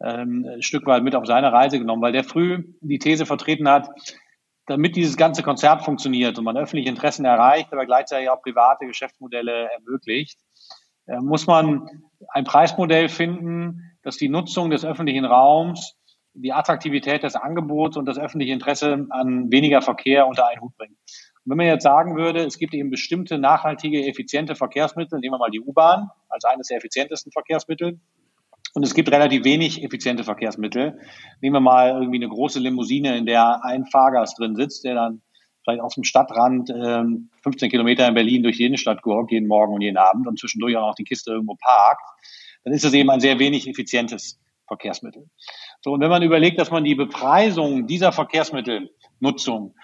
ähm, 0.00 0.46
ein 0.52 0.62
Stück 0.62 0.84
weit 0.86 1.04
mit 1.04 1.14
auf 1.14 1.26
seine 1.26 1.52
Reise 1.52 1.78
genommen, 1.78 2.02
weil 2.02 2.12
der 2.12 2.24
früh 2.24 2.64
die 2.80 2.98
These 2.98 3.24
vertreten 3.24 3.68
hat, 3.68 3.88
damit 4.66 4.96
dieses 4.96 5.16
ganze 5.16 5.44
Konzert 5.44 5.84
funktioniert 5.84 6.38
und 6.38 6.44
man 6.44 6.56
öffentliche 6.56 6.88
Interessen 6.90 7.24
erreicht, 7.24 7.72
aber 7.72 7.86
gleichzeitig 7.86 8.28
auch 8.28 8.42
private 8.42 8.86
Geschäftsmodelle 8.86 9.70
ermöglicht, 9.70 10.40
äh, 11.06 11.18
muss 11.18 11.46
man 11.46 11.88
ein 12.30 12.44
Preismodell 12.44 13.08
finden, 13.08 13.96
das 14.02 14.16
die 14.16 14.28
Nutzung 14.28 14.70
des 14.70 14.84
öffentlichen 14.84 15.24
Raums 15.24 15.96
die 16.36 16.52
Attraktivität 16.52 17.22
des 17.22 17.34
Angebots 17.34 17.96
und 17.96 18.06
das 18.06 18.18
öffentliche 18.18 18.52
Interesse 18.52 19.06
an 19.10 19.50
weniger 19.50 19.82
Verkehr 19.82 20.26
unter 20.26 20.48
einen 20.48 20.60
Hut 20.60 20.76
bringen. 20.76 20.96
Und 21.44 21.50
wenn 21.50 21.56
man 21.58 21.66
jetzt 21.66 21.84
sagen 21.84 22.16
würde, 22.16 22.44
es 22.44 22.58
gibt 22.58 22.74
eben 22.74 22.90
bestimmte 22.90 23.38
nachhaltige, 23.38 24.06
effiziente 24.06 24.54
Verkehrsmittel, 24.54 25.18
nehmen 25.20 25.34
wir 25.34 25.38
mal 25.38 25.50
die 25.50 25.60
U-Bahn 25.60 26.10
als 26.28 26.44
eines 26.44 26.68
der 26.68 26.78
effizientesten 26.78 27.32
Verkehrsmittel, 27.32 28.00
und 28.76 28.82
es 28.82 28.92
gibt 28.92 29.10
relativ 29.10 29.42
wenig 29.44 29.82
effiziente 29.82 30.22
Verkehrsmittel. 30.22 31.00
Nehmen 31.40 31.56
wir 31.56 31.60
mal 31.60 31.92
irgendwie 31.92 32.18
eine 32.18 32.28
große 32.28 32.60
Limousine, 32.60 33.16
in 33.16 33.24
der 33.24 33.64
ein 33.64 33.86
Fahrgast 33.86 34.38
drin 34.38 34.54
sitzt, 34.54 34.84
der 34.84 34.94
dann 34.94 35.22
vielleicht 35.64 35.80
auf 35.80 35.94
dem 35.94 36.04
Stadtrand 36.04 36.68
ähm, 36.68 37.30
15 37.42 37.70
Kilometer 37.70 38.06
in 38.06 38.12
Berlin 38.12 38.42
durch 38.42 38.58
die 38.58 38.64
Innenstadt 38.64 39.00
gurkt, 39.00 39.32
jeden 39.32 39.48
Morgen 39.48 39.72
und 39.72 39.80
jeden 39.80 39.96
Abend 39.96 40.26
und 40.26 40.38
zwischendurch 40.38 40.76
auch 40.76 40.88
noch 40.88 40.94
die 40.94 41.04
Kiste 41.04 41.30
irgendwo 41.30 41.56
parkt, 41.58 42.02
dann 42.64 42.74
ist 42.74 42.84
das 42.84 42.92
eben 42.92 43.08
ein 43.08 43.20
sehr 43.20 43.38
wenig 43.38 43.66
effizientes 43.66 44.38
Verkehrsmittel. 44.66 45.30
So, 45.86 45.92
und 45.92 46.00
wenn 46.00 46.10
man 46.10 46.24
überlegt, 46.24 46.58
dass 46.58 46.72
man 46.72 46.82
die 46.82 46.96
Bepreisung 46.96 47.86
dieser 47.86 48.10
Verkehrsmittelnutzung 48.10 49.76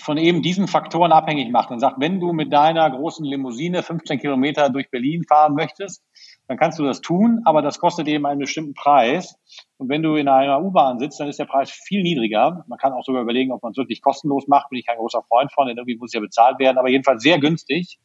von 0.00 0.16
eben 0.16 0.40
diesen 0.40 0.66
Faktoren 0.66 1.12
abhängig 1.12 1.52
macht 1.52 1.70
und 1.70 1.78
sagt, 1.78 2.00
wenn 2.00 2.20
du 2.20 2.32
mit 2.32 2.54
deiner 2.54 2.90
großen 2.90 3.22
Limousine 3.22 3.82
15 3.82 4.18
Kilometer 4.18 4.70
durch 4.70 4.90
Berlin 4.90 5.24
fahren 5.24 5.54
möchtest, 5.54 6.02
dann 6.48 6.56
kannst 6.56 6.78
du 6.78 6.84
das 6.84 7.02
tun, 7.02 7.42
aber 7.44 7.60
das 7.60 7.78
kostet 7.78 8.08
eben 8.08 8.24
einen 8.24 8.40
bestimmten 8.40 8.72
Preis. 8.72 9.38
Und 9.76 9.90
wenn 9.90 10.02
du 10.02 10.14
in 10.14 10.28
einer 10.28 10.62
U-Bahn 10.62 10.98
sitzt, 10.98 11.20
dann 11.20 11.28
ist 11.28 11.38
der 11.38 11.44
Preis 11.44 11.70
viel 11.70 12.02
niedriger. 12.02 12.64
Man 12.66 12.78
kann 12.78 12.94
auch 12.94 13.04
sogar 13.04 13.20
überlegen, 13.20 13.52
ob 13.52 13.62
man 13.62 13.72
es 13.72 13.76
wirklich 13.76 14.00
kostenlos 14.00 14.48
macht. 14.48 14.70
Bin 14.70 14.78
ich 14.78 14.86
kein 14.86 14.96
großer 14.96 15.22
Freund 15.28 15.52
von, 15.52 15.66
denn 15.66 15.76
irgendwie 15.76 15.98
muss 15.98 16.08
es 16.08 16.14
ja 16.14 16.20
bezahlt 16.20 16.58
werden, 16.58 16.78
aber 16.78 16.88
jedenfalls 16.88 17.22
sehr 17.22 17.38
günstig. 17.38 17.98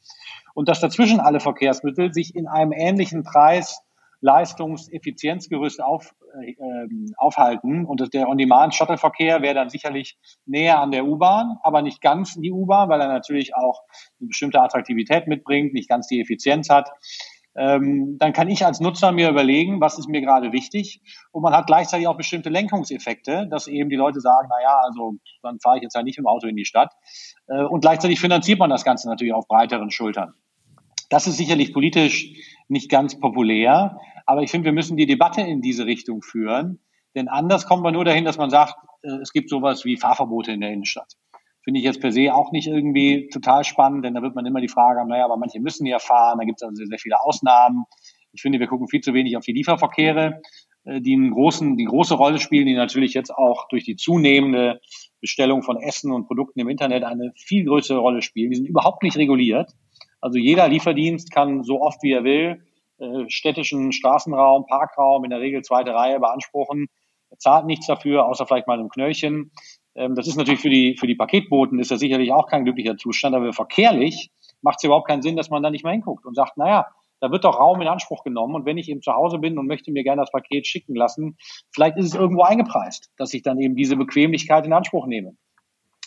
Und 0.54 0.68
dass 0.68 0.82
dazwischen 0.82 1.22
alle 1.22 1.40
Verkehrsmittel 1.40 2.12
sich 2.12 2.36
in 2.36 2.50
einem 2.50 2.74
ähnlichen 2.74 3.24
Preis 3.24 3.82
Leistungseffizienzgerüst 4.22 5.82
auf, 5.82 6.14
äh, 6.42 6.52
ähm, 6.52 7.14
aufhalten. 7.18 7.86
Und 7.86 8.14
der 8.14 8.30
On-Demand-Shuttle-Verkehr 8.30 9.42
wäre 9.42 9.56
dann 9.56 9.70
sicherlich 9.70 10.18
näher 10.46 10.80
an 10.80 10.92
der 10.92 11.06
U-Bahn, 11.06 11.58
aber 11.64 11.82
nicht 11.82 12.02
ganz 12.02 12.36
die 12.36 12.52
U-Bahn, 12.52 12.90
weil 12.90 13.02
er 13.02 13.08
natürlich 13.08 13.56
auch 13.56 13.82
eine 14.20 14.28
bestimmte 14.28 14.62
Attraktivität 14.62 15.28
mitbringt, 15.28 15.74
nicht 15.74 15.90
ganz 15.90 16.08
die 16.08 16.22
Effizienz 16.22 16.70
hat. 16.70 16.90
Ähm, 17.56 18.18
dann 18.18 18.32
kann 18.32 18.48
ich 18.48 18.66
als 18.66 18.80
Nutzer 18.80 19.12
mir 19.12 19.30
überlegen, 19.30 19.82
was 19.82 19.98
ist 19.98 20.08
mir 20.08 20.22
gerade 20.22 20.54
wichtig. 20.54 21.02
Und 21.32 21.44
man 21.44 21.54
hat 21.54 21.68
gleichzeitig 21.68 22.08
auch 22.08 22.16
bestimmte 22.16 22.50
Lenkungseffekte, 22.50 23.48
dass 23.50 23.68
eben 23.68 23.90
die 23.90 23.98
Leute 23.98 24.22
sagen, 24.22 24.48
na 24.50 24.62
ja, 24.64 24.80
also 24.84 25.16
dann 25.44 25.60
fahre 25.60 25.78
ich 25.78 25.84
jetzt 25.84 25.96
halt 25.96 26.06
nicht 26.06 26.18
im 26.18 26.28
Auto 26.28 26.48
in 26.48 26.56
die 26.56 26.66
Stadt. 26.66 26.94
Äh, 27.48 27.64
und 27.64 27.82
gleichzeitig 27.82 28.20
finanziert 28.20 28.60
man 28.60 28.70
das 28.70 28.86
Ganze 28.86 29.10
natürlich 29.10 29.34
auf 29.34 29.48
breiteren 29.48 29.92
Schultern. 29.92 30.34
Das 31.10 31.28
ist 31.28 31.36
sicherlich 31.36 31.74
politisch 31.74 32.34
nicht 32.70 32.90
ganz 32.90 33.20
populär, 33.20 34.00
aber 34.26 34.42
ich 34.42 34.52
finde, 34.52 34.66
wir 34.66 34.74
müssen 34.74 34.98
die 34.98 35.06
Debatte 35.06 35.42
in 35.42 35.62
diese 35.62 35.86
Richtung 35.86 36.22
führen. 36.22 36.80
Denn 37.16 37.28
anders 37.28 37.66
kommen 37.66 37.84
wir 37.84 37.92
nur 37.92 38.06
dahin, 38.06 38.26
dass 38.26 38.38
man 38.38 38.50
sagt, 38.50 38.76
äh, 39.04 39.18
es 39.22 39.32
gibt 39.34 39.50
sowas 39.50 39.86
wie 39.86 39.98
Fahrverbote 39.98 40.52
in 40.52 40.62
der 40.62 40.72
Innenstadt. 40.72 41.14
Finde 41.64 41.80
ich 41.80 41.86
jetzt 41.86 42.02
per 42.02 42.12
se 42.12 42.34
auch 42.34 42.52
nicht 42.52 42.68
irgendwie 42.68 43.30
total 43.32 43.64
spannend, 43.64 44.04
denn 44.04 44.16
da 44.16 44.22
wird 44.22 44.34
man 44.34 44.46
immer 44.46 44.62
die 44.62 44.68
Frage 44.68 45.00
haben, 45.00 45.10
naja, 45.10 45.26
aber 45.26 45.38
manche 45.38 45.60
müssen 45.60 45.86
ja 45.86 46.00
fahren, 46.00 46.40
da 46.40 46.46
gibt 46.46 46.60
es 46.60 46.64
also 46.64 46.76
sehr, 46.76 46.88
sehr 46.88 46.98
viele 46.98 47.22
Ausnahmen. 47.22 47.86
Ich 48.34 48.42
finde, 48.42 48.60
wir 48.60 48.68
gucken 48.68 48.88
viel 48.88 49.02
zu 49.02 49.14
wenig 49.14 49.38
auf 49.38 49.44
die 49.44 49.52
Lieferverkehre, 49.52 50.42
äh, 50.86 51.02
die 51.02 51.14
einen 51.14 51.32
großen, 51.32 51.78
die 51.78 51.86
große 51.86 52.16
Rolle 52.16 52.40
spielen, 52.40 52.66
die 52.66 52.74
natürlich 52.74 53.14
jetzt 53.14 53.32
auch 53.32 53.68
durch 53.68 53.84
die 53.84 53.96
zunehmende 53.96 54.80
Bestellung 55.20 55.62
von 55.62 55.78
Essen 55.78 56.12
und 56.12 56.26
Produkten 56.26 56.60
im 56.60 56.70
Internet 56.70 57.04
eine 57.04 57.32
viel 57.36 57.66
größere 57.66 58.00
Rolle 58.00 58.24
spielen. 58.24 58.50
Die 58.50 58.58
sind 58.58 58.68
überhaupt 58.68 59.04
nicht 59.04 59.18
reguliert. 59.18 59.72
Also 60.20 60.40
jeder 60.40 60.68
Lieferdienst 60.68 61.32
kann 61.32 61.64
so 61.64 61.82
oft 61.82 62.02
wie 62.02 62.14
er 62.14 62.24
will 62.24 62.64
äh, 63.02 63.30
städtischen 63.30 63.92
Straßenraum, 63.92 64.66
Parkraum 64.68 65.24
in 65.24 65.32
der 65.32 65.40
Regel 65.40 65.64
zweite 65.64 65.94
Reihe 65.94 66.20
beanspruchen. 66.20 66.88
Zahlt 67.38 67.66
nichts 67.66 67.88
dafür, 67.88 68.26
außer 68.26 68.46
vielleicht 68.46 68.68
mal 68.68 68.78
einem 68.78 68.90
Knöllchen. 68.90 69.52
Ähm, 69.96 70.16
das 70.16 70.28
ist 70.28 70.36
natürlich 70.36 70.62
für 70.62 70.70
die, 70.70 70.96
für 70.98 71.08
die 71.08 71.16
Paketboten 71.16 71.80
ist 71.80 71.92
das 71.92 72.00
sicherlich 72.00 72.32
auch 72.32 72.48
kein 72.48 72.64
glücklicher 72.64 72.98
Zustand, 72.98 73.36
aber 73.36 73.54
verkehrlich 73.54 74.32
macht 74.62 74.78
es 74.78 74.84
überhaupt 74.84 75.08
keinen 75.08 75.22
Sinn, 75.22 75.36
dass 75.36 75.50
man 75.50 75.64
da 75.64 75.72
nicht 75.72 75.84
mehr 75.84 75.94
hinguckt 75.94 76.26
und 76.26 76.36
sagt, 76.36 76.58
naja, 76.58 76.88
da 77.20 77.32
wird 77.32 77.44
doch 77.44 77.60
Raum 77.60 77.82
in 77.82 77.88
Anspruch 77.88 78.24
genommen. 78.24 78.56
Und 78.56 78.66
wenn 78.66 78.78
ich 78.78 78.90
eben 78.90 79.02
zu 79.02 79.14
Hause 79.14 79.40
bin 79.40 79.58
und 79.58 79.68
möchte 79.68 79.92
mir 79.92 80.04
gerne 80.04 80.22
das 80.22 80.32
Paket 80.32 80.68
schicken 80.68 80.96
lassen, 80.96 81.38
vielleicht 81.72 81.98
ist 81.98 82.06
es 82.06 82.16
irgendwo 82.16 82.44
eingepreist, 82.44 83.12
dass 83.18 83.34
ich 83.34 83.44
dann 83.44 83.60
eben 83.60 83.76
diese 83.76 83.96
Bequemlichkeit 83.96 84.66
in 84.66 84.74
Anspruch 84.74 85.06
nehme. 85.06 85.36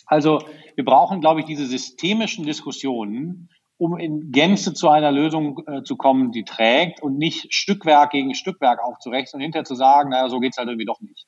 Also 0.05 0.39
wir 0.75 0.85
brauchen, 0.85 1.21
glaube 1.21 1.39
ich, 1.39 1.45
diese 1.45 1.65
systemischen 1.65 2.45
Diskussionen 2.45 3.49
um 3.77 3.97
in 3.97 4.31
Gänze 4.31 4.73
zu 4.73 4.89
einer 4.89 5.11
Lösung 5.11 5.63
äh, 5.67 5.83
zu 5.83 5.97
kommen, 5.97 6.31
die 6.31 6.45
trägt 6.45 7.01
und 7.01 7.17
nicht 7.17 7.53
Stückwerk 7.53 8.11
gegen 8.11 8.33
Stückwerk 8.33 8.79
aufzurechnen 8.81 9.39
und 9.39 9.41
hinterher 9.41 9.65
zu 9.65 9.75
sagen, 9.75 10.09
naja, 10.09 10.29
so 10.29 10.39
geht's 10.39 10.57
halt 10.57 10.67
irgendwie 10.67 10.85
doch 10.85 11.01
nicht. 11.01 11.27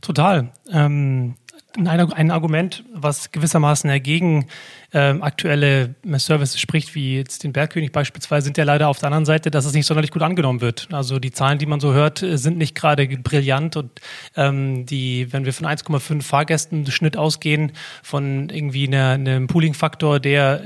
Total. 0.00 0.52
Ähm, 0.70 1.36
ein, 1.76 2.30
Argument, 2.30 2.84
was 2.92 3.30
gewissermaßen 3.30 3.88
dagegen 3.88 4.46
ähm, 4.94 5.22
aktuelle 5.22 5.94
Services 6.16 6.58
spricht, 6.58 6.94
wie 6.94 7.16
jetzt 7.16 7.44
den 7.44 7.52
Bergkönig 7.52 7.92
beispielsweise, 7.92 8.46
sind 8.46 8.56
ja 8.56 8.64
leider 8.64 8.88
auf 8.88 8.98
der 8.98 9.08
anderen 9.08 9.26
Seite, 9.26 9.50
dass 9.50 9.66
es 9.66 9.74
nicht 9.74 9.84
sonderlich 9.84 10.10
gut 10.10 10.22
angenommen 10.22 10.62
wird. 10.62 10.88
Also 10.92 11.18
die 11.18 11.30
Zahlen, 11.30 11.58
die 11.58 11.66
man 11.66 11.78
so 11.78 11.92
hört, 11.92 12.24
sind 12.24 12.56
nicht 12.56 12.74
gerade 12.74 13.06
brillant 13.06 13.76
und 13.76 14.00
ähm, 14.34 14.86
die, 14.86 15.30
wenn 15.30 15.44
wir 15.44 15.52
von 15.52 15.66
1,5 15.66 16.22
Fahrgästen 16.22 16.90
Schnitt 16.90 17.18
ausgehen, 17.18 17.72
von 18.02 18.48
irgendwie 18.48 18.86
einer, 18.86 19.10
einem 19.10 19.46
Pooling-Faktor, 19.46 20.20
der 20.20 20.62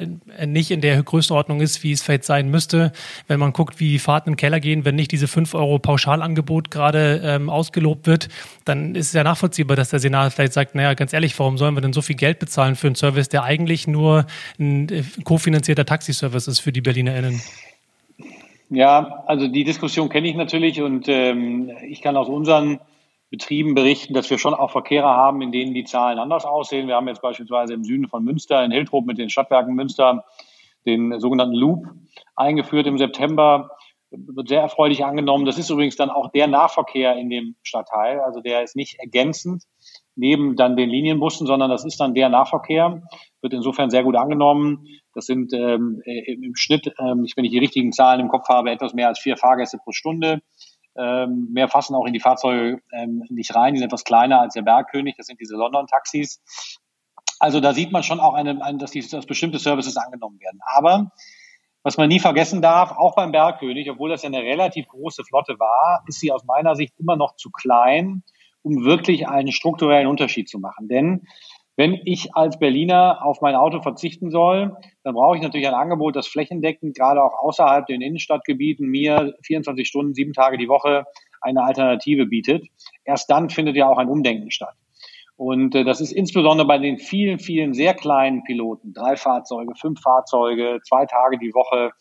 nicht 0.47 0.71
in 0.71 0.81
der 0.81 1.03
Größenordnung 1.03 1.61
ist, 1.61 1.83
wie 1.83 1.91
es 1.91 2.03
vielleicht 2.03 2.25
sein 2.25 2.49
müsste, 2.49 2.93
wenn 3.27 3.41
man 3.41 3.53
guckt, 3.53 3.81
wie 3.81 3.99
Fahrten 3.99 4.31
im 4.31 4.37
Keller 4.37 4.61
gehen, 4.61 4.85
wenn 4.85 4.95
nicht 4.95 5.11
diese 5.11 5.27
5 5.27 5.55
Euro 5.55 5.81
Pauschalangebot 5.81 6.71
gerade 6.71 7.21
ähm, 7.25 7.51
ausgelobt 7.51 8.07
wird, 8.07 8.29
dann 8.65 8.95
ist 8.95 9.09
es 9.09 9.13
ja 9.15 9.25
nachvollziehbar, 9.25 9.77
dass 9.77 9.91
der 9.91 9.99
Senat 9.99 10.33
vielleicht 10.33 10.53
sagt, 10.53 10.77
naja, 10.77 10.92
ganz 10.95 11.13
ehrlich, 11.13 11.39
warum 11.39 11.59
sollen 11.59 11.75
wir 11.75 11.81
denn 11.81 11.93
so 11.93 12.03
viel 12.03 12.17
Geld 12.17 12.39
bezahlen 12.39 12.77
für 12.77 12.87
einen 12.87 12.97
Service, 12.97 13.29
der 13.29 13.45
eigentlich 13.45 13.87
nur 13.87 14.27
ein 14.59 14.89
äh, 14.89 15.03
kofinanzierter 15.25 15.85
Taxiservice 15.85 16.49
ist 16.49 16.61
für 16.61 16.73
die 16.73 16.81
BerlinerInnen? 16.81 17.41
Ja, 18.71 19.25
also 19.27 19.49
die 19.49 19.65
Diskussion 19.65 20.09
kenne 20.09 20.29
ich 20.29 20.35
natürlich 20.35 20.81
und 20.81 21.07
ähm, 21.09 21.71
ich 21.89 22.01
kann 22.01 22.17
aus 22.17 22.29
unseren 22.29 22.81
Betrieben 23.33 23.75
berichten, 23.75 24.13
dass 24.13 24.29
wir 24.29 24.39
schon 24.39 24.53
auch 24.53 24.71
Verkehre 24.71 25.09
haben, 25.09 25.41
in 25.41 25.53
denen 25.53 25.73
die 25.73 25.85
Zahlen 25.85 26.19
anders 26.19 26.45
aussehen. 26.45 26.87
Wir 26.87 26.97
haben 26.97 27.09
jetzt 27.09 27.23
beispielsweise 27.23 27.73
im 27.73 27.83
Süden 27.83 28.07
von 28.07 28.25
Münster, 28.25 28.63
in 28.63 28.71
Hiltrop 28.71 29.07
mit 29.07 29.17
den 29.17 29.31
Stadtwerken 29.31 29.75
Münster, 29.75 30.25
den 30.85 31.19
sogenannten 31.19 31.55
Loop 31.55 31.87
eingeführt 32.37 32.87
im 32.87 32.99
September. 32.99 33.71
Wird 34.11 34.49
sehr 34.49 34.61
erfreulich 34.61 35.05
angenommen. 35.05 35.47
Das 35.47 35.57
ist 35.57 35.71
übrigens 35.71 35.97
dann 35.97 36.11
auch 36.11 36.31
der 36.31 36.47
Nahverkehr 36.47 37.17
in 37.17 37.31
dem 37.31 37.57
Stadtteil. 37.63 38.21
Also 38.21 38.43
der 38.43 38.63
ist 38.63 38.77
nicht 38.77 38.99
ergänzend, 38.99 39.65
neben 40.15 40.57
dann 40.57 40.77
den 40.77 40.91
Linienbussen, 40.91 41.47
sondern 41.47 41.71
das 41.71 41.85
ist 41.85 41.99
dann 42.01 42.15
der 42.15 42.29
Nahverkehr. 42.29 43.03
Wird 43.41 43.53
insofern 43.53 43.91
sehr 43.91 44.05
gut 44.05 44.17
angenommen. 44.17 44.87
Das 45.15 45.27
sind 45.27 45.53
ähm, 45.53 46.03
im 46.05 46.55
Schnitt, 46.55 46.93
ähm, 46.99 47.27
wenn 47.37 47.45
ich 47.45 47.53
die 47.53 47.59
richtigen 47.59 47.93
Zahlen 47.93 48.21
im 48.21 48.29
Kopf 48.29 48.49
habe, 48.49 48.71
etwas 48.71 48.95
mehr 48.95 49.09
als 49.09 49.19
vier 49.19 49.37
Fahrgäste 49.37 49.79
pro 49.79 49.93
Stunde. 49.93 50.43
Ähm, 50.97 51.49
mehr 51.53 51.69
fassen 51.69 51.95
auch 51.95 52.05
in 52.07 52.13
die 52.13 52.21
Fahrzeuge 52.21 52.81
ähm, 52.93 53.25
nicht 53.31 53.55
rein. 53.55 53.75
Die 53.75 53.79
sind 53.79 53.87
etwas 53.87 54.05
kleiner 54.05 54.41
als 54.41 54.55
der 54.55 54.63
Bergkönig. 54.63 55.15
Das 55.17 55.27
sind 55.27 55.41
diese 55.41 55.57
London-Taxis. 55.57 56.43
Also 57.39 57.61
da 57.61 57.73
sieht 57.73 57.93
man 57.93 58.03
schon 58.03 58.21
auch, 58.21 58.35
eine, 58.35 58.63
eine, 58.63 58.79
dass, 58.79 58.91
die, 58.91 59.07
dass 59.07 59.27
bestimmte 59.27 59.59
Services 59.59 59.97
angenommen 59.97 60.39
werden. 60.41 60.61
Aber 60.77 61.11
was 61.83 61.97
man 61.97 62.09
nie 62.09 62.21
vergessen 62.21 62.63
darf, 62.63 62.93
auch 62.93 63.17
beim 63.17 63.33
Bergkönig, 63.33 63.91
obwohl 63.91 64.11
das 64.11 64.23
ja 64.23 64.29
eine 64.29 64.43
relativ 64.43 64.87
große 64.87 65.25
Flotte 65.25 65.59
war, 65.59 66.05
ist 66.07 66.21
sie 66.21 66.31
aus 66.31 66.45
meiner 66.45 66.77
Sicht 66.77 66.95
immer 66.99 67.17
noch 67.17 67.35
zu 67.35 67.51
klein, 67.51 68.23
um 68.63 68.85
wirklich 68.85 69.29
einen 69.29 69.53
strukturellen 69.53 70.07
Unterschied 70.07 70.49
zu 70.49 70.59
machen. 70.59 70.89
Denn 70.89 71.27
wenn 71.77 71.99
ich 72.05 72.35
als 72.35 72.59
Berliner 72.59 73.25
auf 73.25 73.41
mein 73.41 73.55
Auto 73.55 73.81
verzichten 73.81 74.31
soll, 74.31 74.77
dann 75.05 75.15
brauche 75.15 75.37
ich 75.37 75.43
natürlich 75.43 75.67
ein 75.67 75.75
Angebot, 75.75 76.17
das 76.17 76.27
flächendeckend, 76.27 76.97
gerade 76.97 77.23
auch 77.23 77.33
außerhalb 77.43 77.87
den 77.87 78.03
Innenstadtgebieten, 78.03 78.87
mir 78.87 79.35
24 79.43 79.89
Stunden, 79.89 80.15
sieben 80.15 80.35
Tage 80.35 80.59
die 80.59 80.69
Woche 80.69 81.05
eine 81.41 81.63
Alternative 81.65 82.27
bietet. 82.27 82.67
Erst 83.05 83.31
dann 83.31 83.49
findet 83.49 83.77
ja 83.77 83.89
auch 83.89 83.99
ein 83.99 84.09
Umdenken 84.09 84.51
statt. 84.51 84.75
Und 85.37 85.75
äh, 85.75 85.85
das 85.85 86.01
ist 86.01 86.13
insbesondere 86.13 86.67
bei 86.69 86.79
den 86.79 86.99
vielen, 86.99 87.39
vielen 87.39 87.73
sehr 87.73 87.95
kleinen 87.95 88.45
Piloten, 88.45 88.93
drei 88.93 89.17
Fahrzeuge, 89.17 89.75
fünf 89.75 90.01
Fahrzeuge, 90.01 90.81
zwei 90.87 91.07
Tage 91.07 91.39
die 91.39 91.55
Woche, 91.55 91.93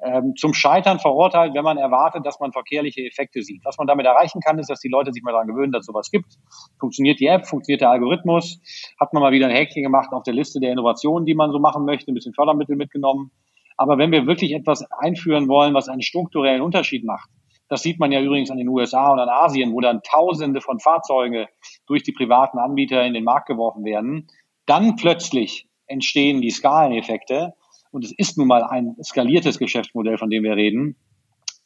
ähm, 0.00 0.34
zum 0.36 0.54
Scheitern 0.54 1.00
verurteilt, 1.00 1.54
wenn 1.54 1.64
man 1.64 1.76
erwartet, 1.76 2.24
dass 2.24 2.38
man 2.38 2.52
verkehrliche 2.52 3.02
Effekte 3.02 3.42
sieht. 3.42 3.64
Was 3.64 3.78
man 3.78 3.86
damit 3.86 4.06
erreichen 4.06 4.40
kann, 4.40 4.58
ist, 4.58 4.70
dass 4.70 4.80
die 4.80 4.88
Leute 4.88 5.12
sich 5.12 5.22
mal 5.22 5.32
daran 5.32 5.48
gewöhnen, 5.48 5.72
dass 5.72 5.86
sowas 5.86 6.10
gibt. 6.10 6.34
Funktioniert 6.78 7.18
die 7.18 7.26
App, 7.26 7.46
funktioniert 7.46 7.80
der 7.80 7.90
Algorithmus, 7.90 8.60
hat 9.00 9.12
man 9.12 9.22
mal 9.22 9.32
wieder 9.32 9.46
ein 9.46 9.54
Häkchen 9.54 9.82
gemacht 9.82 10.12
auf 10.12 10.22
der 10.22 10.34
Liste 10.34 10.60
der 10.60 10.70
Innovationen, 10.72 11.26
die 11.26 11.34
man 11.34 11.50
so 11.50 11.58
machen 11.58 11.84
möchte, 11.84 12.12
ein 12.12 12.14
bisschen 12.14 12.34
Fördermittel 12.34 12.76
mitgenommen. 12.76 13.32
Aber 13.76 13.98
wenn 13.98 14.12
wir 14.12 14.26
wirklich 14.26 14.52
etwas 14.52 14.84
einführen 14.90 15.48
wollen, 15.48 15.74
was 15.74 15.88
einen 15.88 16.02
strukturellen 16.02 16.62
Unterschied 16.62 17.04
macht, 17.04 17.28
das 17.68 17.82
sieht 17.82 17.98
man 17.98 18.12
ja 18.12 18.20
übrigens 18.20 18.50
an 18.50 18.56
den 18.56 18.68
USA 18.68 19.12
und 19.12 19.18
an 19.18 19.28
Asien, 19.28 19.72
wo 19.72 19.80
dann 19.80 20.02
Tausende 20.02 20.60
von 20.60 20.80
Fahrzeuge 20.80 21.48
durch 21.86 22.02
die 22.02 22.12
privaten 22.12 22.58
Anbieter 22.58 23.04
in 23.04 23.14
den 23.14 23.24
Markt 23.24 23.46
geworfen 23.46 23.84
werden, 23.84 24.28
dann 24.64 24.96
plötzlich 24.96 25.68
entstehen 25.86 26.40
die 26.40 26.50
Skaleneffekte 26.50 27.54
und 27.90 28.04
es 28.04 28.12
ist 28.16 28.38
nun 28.38 28.48
mal 28.48 28.62
ein 28.62 28.96
skaliertes 29.02 29.58
Geschäftsmodell, 29.58 30.18
von 30.18 30.30
dem 30.30 30.42
wir 30.42 30.56
reden. 30.56 30.96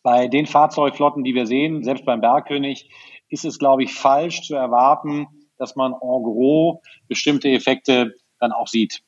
Bei 0.03 0.29
den 0.29 0.47
Fahrzeugflotten, 0.47 1.25
die 1.25 1.35
wir 1.35 1.47
sehen, 1.47 1.85
selbst 1.85 2.05
beim 2.05 2.21
Bergkönig, 2.21 2.91
ist 3.29 3.45
es, 3.45 3.59
glaube 3.59 3.85
ich, 3.85 3.95
falsch 3.95 4.43
zu 4.43 4.55
erwarten, 4.55 5.27
dass 5.59 5.77
man 5.77 5.93
en 5.93 6.23
gros 6.23 6.79
bestimmte 7.09 7.49
Effekte 7.51 8.15
dann 8.39 8.53
auch 8.53 8.67
sieht. 8.67 9.03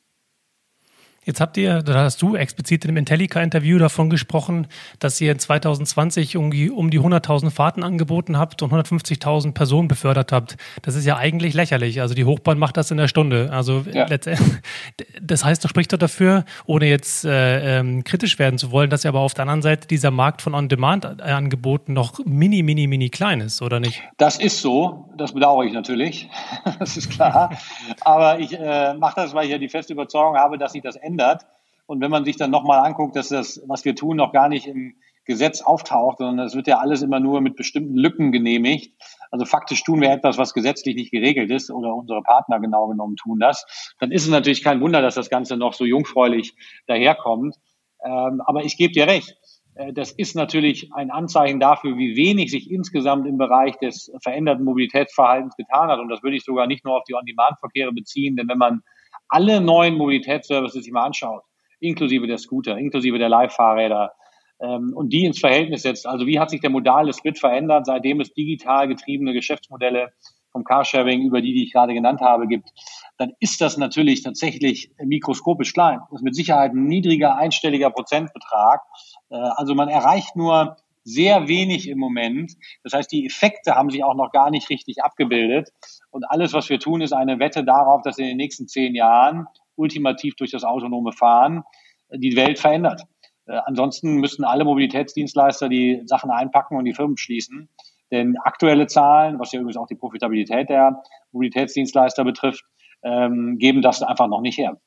Jetzt 1.25 1.41
habt 1.41 1.57
ihr, 1.57 1.81
da 1.81 2.03
hast 2.03 2.21
du 2.21 2.35
explizit 2.35 2.85
in 2.85 2.91
dem 2.91 2.97
Intellica-Interview 2.97 3.79
davon 3.79 4.11
gesprochen, 4.11 4.67
dass 4.99 5.19
ihr 5.19 5.31
in 5.31 5.39
2020 5.39 6.35
irgendwie 6.35 6.69
um 6.69 6.91
die 6.91 6.99
100.000 6.99 7.49
Fahrten 7.49 7.81
angeboten 7.81 8.37
habt 8.37 8.61
und 8.61 8.71
150.000 8.71 9.53
Personen 9.53 9.87
befördert 9.87 10.31
habt. 10.31 10.55
Das 10.83 10.93
ist 10.93 11.03
ja 11.03 11.17
eigentlich 11.17 11.55
lächerlich. 11.55 11.99
Also 11.99 12.13
die 12.13 12.25
Hochbahn 12.25 12.59
macht 12.59 12.77
das 12.77 12.91
in 12.91 12.97
der 12.97 13.07
Stunde. 13.07 13.49
Also 13.51 13.83
ja. 13.91 14.05
letztendlich, 14.05 14.49
das 15.21 15.43
heißt, 15.43 15.63
das 15.63 15.69
spricht 15.71 15.91
doch 15.93 15.97
dafür, 15.97 16.45
ohne 16.67 16.85
jetzt 16.85 17.25
äh, 17.25 17.79
ähm, 17.79 18.03
kritisch 18.03 18.37
werden 18.37 18.59
zu 18.59 18.71
wollen, 18.71 18.91
dass 18.91 19.01
ja 19.01 19.09
aber 19.09 19.21
auf 19.21 19.33
der 19.33 19.43
anderen 19.43 19.63
Seite 19.63 19.87
dieser 19.87 20.11
Markt 20.11 20.43
von 20.43 20.53
On-Demand-Angeboten 20.53 21.93
noch 21.93 22.19
mini, 22.23 22.61
mini, 22.61 22.85
mini 22.85 23.09
klein 23.09 23.41
ist, 23.41 23.63
oder 23.63 23.79
nicht? 23.79 24.03
Das 24.17 24.37
ist 24.37 24.61
so. 24.61 25.09
Das 25.17 25.33
bedauere 25.33 25.63
ich 25.63 25.73
natürlich. 25.73 26.29
das 26.79 26.97
ist 26.97 27.09
klar. 27.09 27.57
aber 28.01 28.39
ich 28.39 28.53
äh, 28.53 28.93
mache 28.93 29.21
das, 29.21 29.33
weil 29.33 29.45
ich 29.45 29.51
ja 29.51 29.57
die 29.57 29.69
feste 29.69 29.93
Überzeugung 29.93 30.35
habe, 30.35 30.59
dass 30.59 30.73
sich 30.73 30.83
das 30.83 30.95
ändert 30.97 31.14
ändert. 31.15 31.45
Und 31.87 32.01
wenn 32.01 32.11
man 32.11 32.25
sich 32.25 32.35
dann 32.35 32.51
nochmal 32.51 32.79
anguckt, 32.79 33.15
dass 33.15 33.29
das, 33.29 33.61
was 33.67 33.85
wir 33.85 33.95
tun, 33.95 34.17
noch 34.17 34.33
gar 34.33 34.49
nicht 34.49 34.67
im 34.67 34.95
Gesetz 35.25 35.61
auftaucht, 35.61 36.19
sondern 36.19 36.45
es 36.45 36.55
wird 36.55 36.67
ja 36.67 36.77
alles 36.77 37.01
immer 37.01 37.19
nur 37.19 37.41
mit 37.41 37.55
bestimmten 37.55 37.95
Lücken 37.95 38.31
genehmigt. 38.31 38.93
Also 39.31 39.45
faktisch 39.45 39.83
tun 39.83 40.01
wir 40.01 40.11
etwas, 40.11 40.37
was 40.37 40.53
gesetzlich 40.53 40.95
nicht 40.95 41.11
geregelt 41.11 41.49
ist 41.51 41.71
oder 41.71 41.95
unsere 41.95 42.21
Partner 42.21 42.59
genau 42.59 42.87
genommen 42.87 43.15
tun 43.15 43.39
das. 43.39 43.65
Dann 43.99 44.11
ist 44.11 44.23
es 44.23 44.29
natürlich 44.29 44.63
kein 44.63 44.81
Wunder, 44.81 45.01
dass 45.01 45.15
das 45.15 45.29
Ganze 45.29 45.57
noch 45.57 45.73
so 45.73 45.85
jungfräulich 45.85 46.55
daherkommt. 46.87 47.55
Ähm, 48.03 48.41
aber 48.45 48.63
ich 48.65 48.77
gebe 48.77 48.93
dir 48.93 49.07
recht. 49.07 49.35
Äh, 49.75 49.93
das 49.93 50.11
ist 50.11 50.35
natürlich 50.35 50.91
ein 50.93 51.09
Anzeichen 51.09 51.59
dafür, 51.59 51.97
wie 51.97 52.15
wenig 52.15 52.51
sich 52.51 52.69
insgesamt 52.69 53.27
im 53.27 53.37
Bereich 53.37 53.77
des 53.77 54.11
veränderten 54.21 54.63
Mobilitätsverhaltens 54.63 55.55
getan 55.55 55.89
hat. 55.89 55.99
Und 55.99 56.09
das 56.09 56.21
würde 56.21 56.35
ich 56.35 56.43
sogar 56.43 56.67
nicht 56.67 56.85
nur 56.85 56.97
auf 56.97 57.03
die 57.03 57.15
On-Demand-Verkehre 57.15 57.91
beziehen, 57.93 58.35
denn 58.35 58.47
wenn 58.47 58.59
man 58.59 58.81
alle 59.29 59.61
neuen 59.61 59.95
Mobilitätsservices 59.95 60.83
sich 60.83 60.93
mal 60.93 61.05
anschaut, 61.05 61.43
inklusive 61.79 62.27
der 62.27 62.37
Scooter, 62.37 62.77
inklusive 62.77 63.17
der 63.17 63.29
Live-Fahrräder, 63.29 64.13
ähm, 64.61 64.93
und 64.95 65.11
die 65.11 65.25
ins 65.25 65.39
Verhältnis 65.39 65.81
setzt. 65.81 66.07
Also 66.07 66.25
wie 66.27 66.39
hat 66.39 66.49
sich 66.49 66.61
der 66.61 66.69
modale 66.69 67.13
Split 67.13 67.39
verändert, 67.39 67.85
seitdem 67.85 68.21
es 68.21 68.33
digital 68.33 68.87
getriebene 68.87 69.33
Geschäftsmodelle 69.33 70.13
vom 70.51 70.63
Carsharing 70.63 71.23
über 71.23 71.41
die, 71.41 71.53
die 71.53 71.63
ich 71.63 71.73
gerade 71.73 71.93
genannt 71.93 72.21
habe, 72.21 72.47
gibt, 72.47 72.69
dann 73.17 73.33
ist 73.39 73.59
das 73.59 73.77
natürlich 73.77 74.23
tatsächlich 74.23 74.89
mikroskopisch 75.03 75.73
klein. 75.73 75.99
Das 76.09 76.21
ist 76.21 76.23
mit 76.23 76.35
Sicherheit 76.35 76.71
ein 76.71 76.85
niedriger 76.85 77.35
einstelliger 77.35 77.89
Prozentbetrag. 77.89 78.81
Äh, 79.29 79.35
also 79.35 79.75
man 79.75 79.89
erreicht 79.89 80.35
nur 80.35 80.77
sehr 81.05 81.47
wenig 81.47 81.87
im 81.87 81.99
Moment. 81.99 82.53
Das 82.83 82.93
heißt, 82.93 83.11
die 83.11 83.25
Effekte 83.25 83.75
haben 83.75 83.89
sich 83.89 84.03
auch 84.03 84.15
noch 84.15 84.31
gar 84.31 84.49
nicht 84.49 84.69
richtig 84.69 85.03
abgebildet. 85.03 85.69
Und 86.09 86.25
alles, 86.29 86.51
was 86.53 86.69
wir 86.69 86.79
tun, 86.79 87.01
ist 87.01 87.13
eine 87.13 87.39
Wette 87.39 87.63
darauf, 87.63 88.01
dass 88.01 88.17
in 88.17 88.25
den 88.25 88.37
nächsten 88.37 88.67
zehn 88.67 88.95
Jahren 88.95 89.45
ultimativ 89.75 90.35
durch 90.35 90.51
das 90.51 90.63
autonome 90.63 91.11
Fahren 91.11 91.63
die 92.11 92.35
Welt 92.35 92.59
verändert. 92.59 93.03
Äh, 93.45 93.59
ansonsten 93.65 94.15
müssten 94.15 94.43
alle 94.43 94.65
Mobilitätsdienstleister 94.65 95.69
die 95.69 96.01
Sachen 96.05 96.31
einpacken 96.31 96.75
und 96.77 96.85
die 96.85 96.93
Firmen 96.93 97.17
schließen. 97.17 97.69
Denn 98.11 98.37
aktuelle 98.43 98.87
Zahlen, 98.87 99.39
was 99.39 99.51
ja 99.51 99.59
übrigens 99.59 99.77
auch 99.77 99.87
die 99.87 99.95
Profitabilität 99.95 100.69
der 100.69 101.03
Mobilitätsdienstleister 101.31 102.23
betrifft, 102.23 102.63
ähm, 103.03 103.57
geben 103.59 103.81
das 103.81 104.01
einfach 104.01 104.27
noch 104.27 104.41
nicht 104.41 104.57
her. 104.57 104.79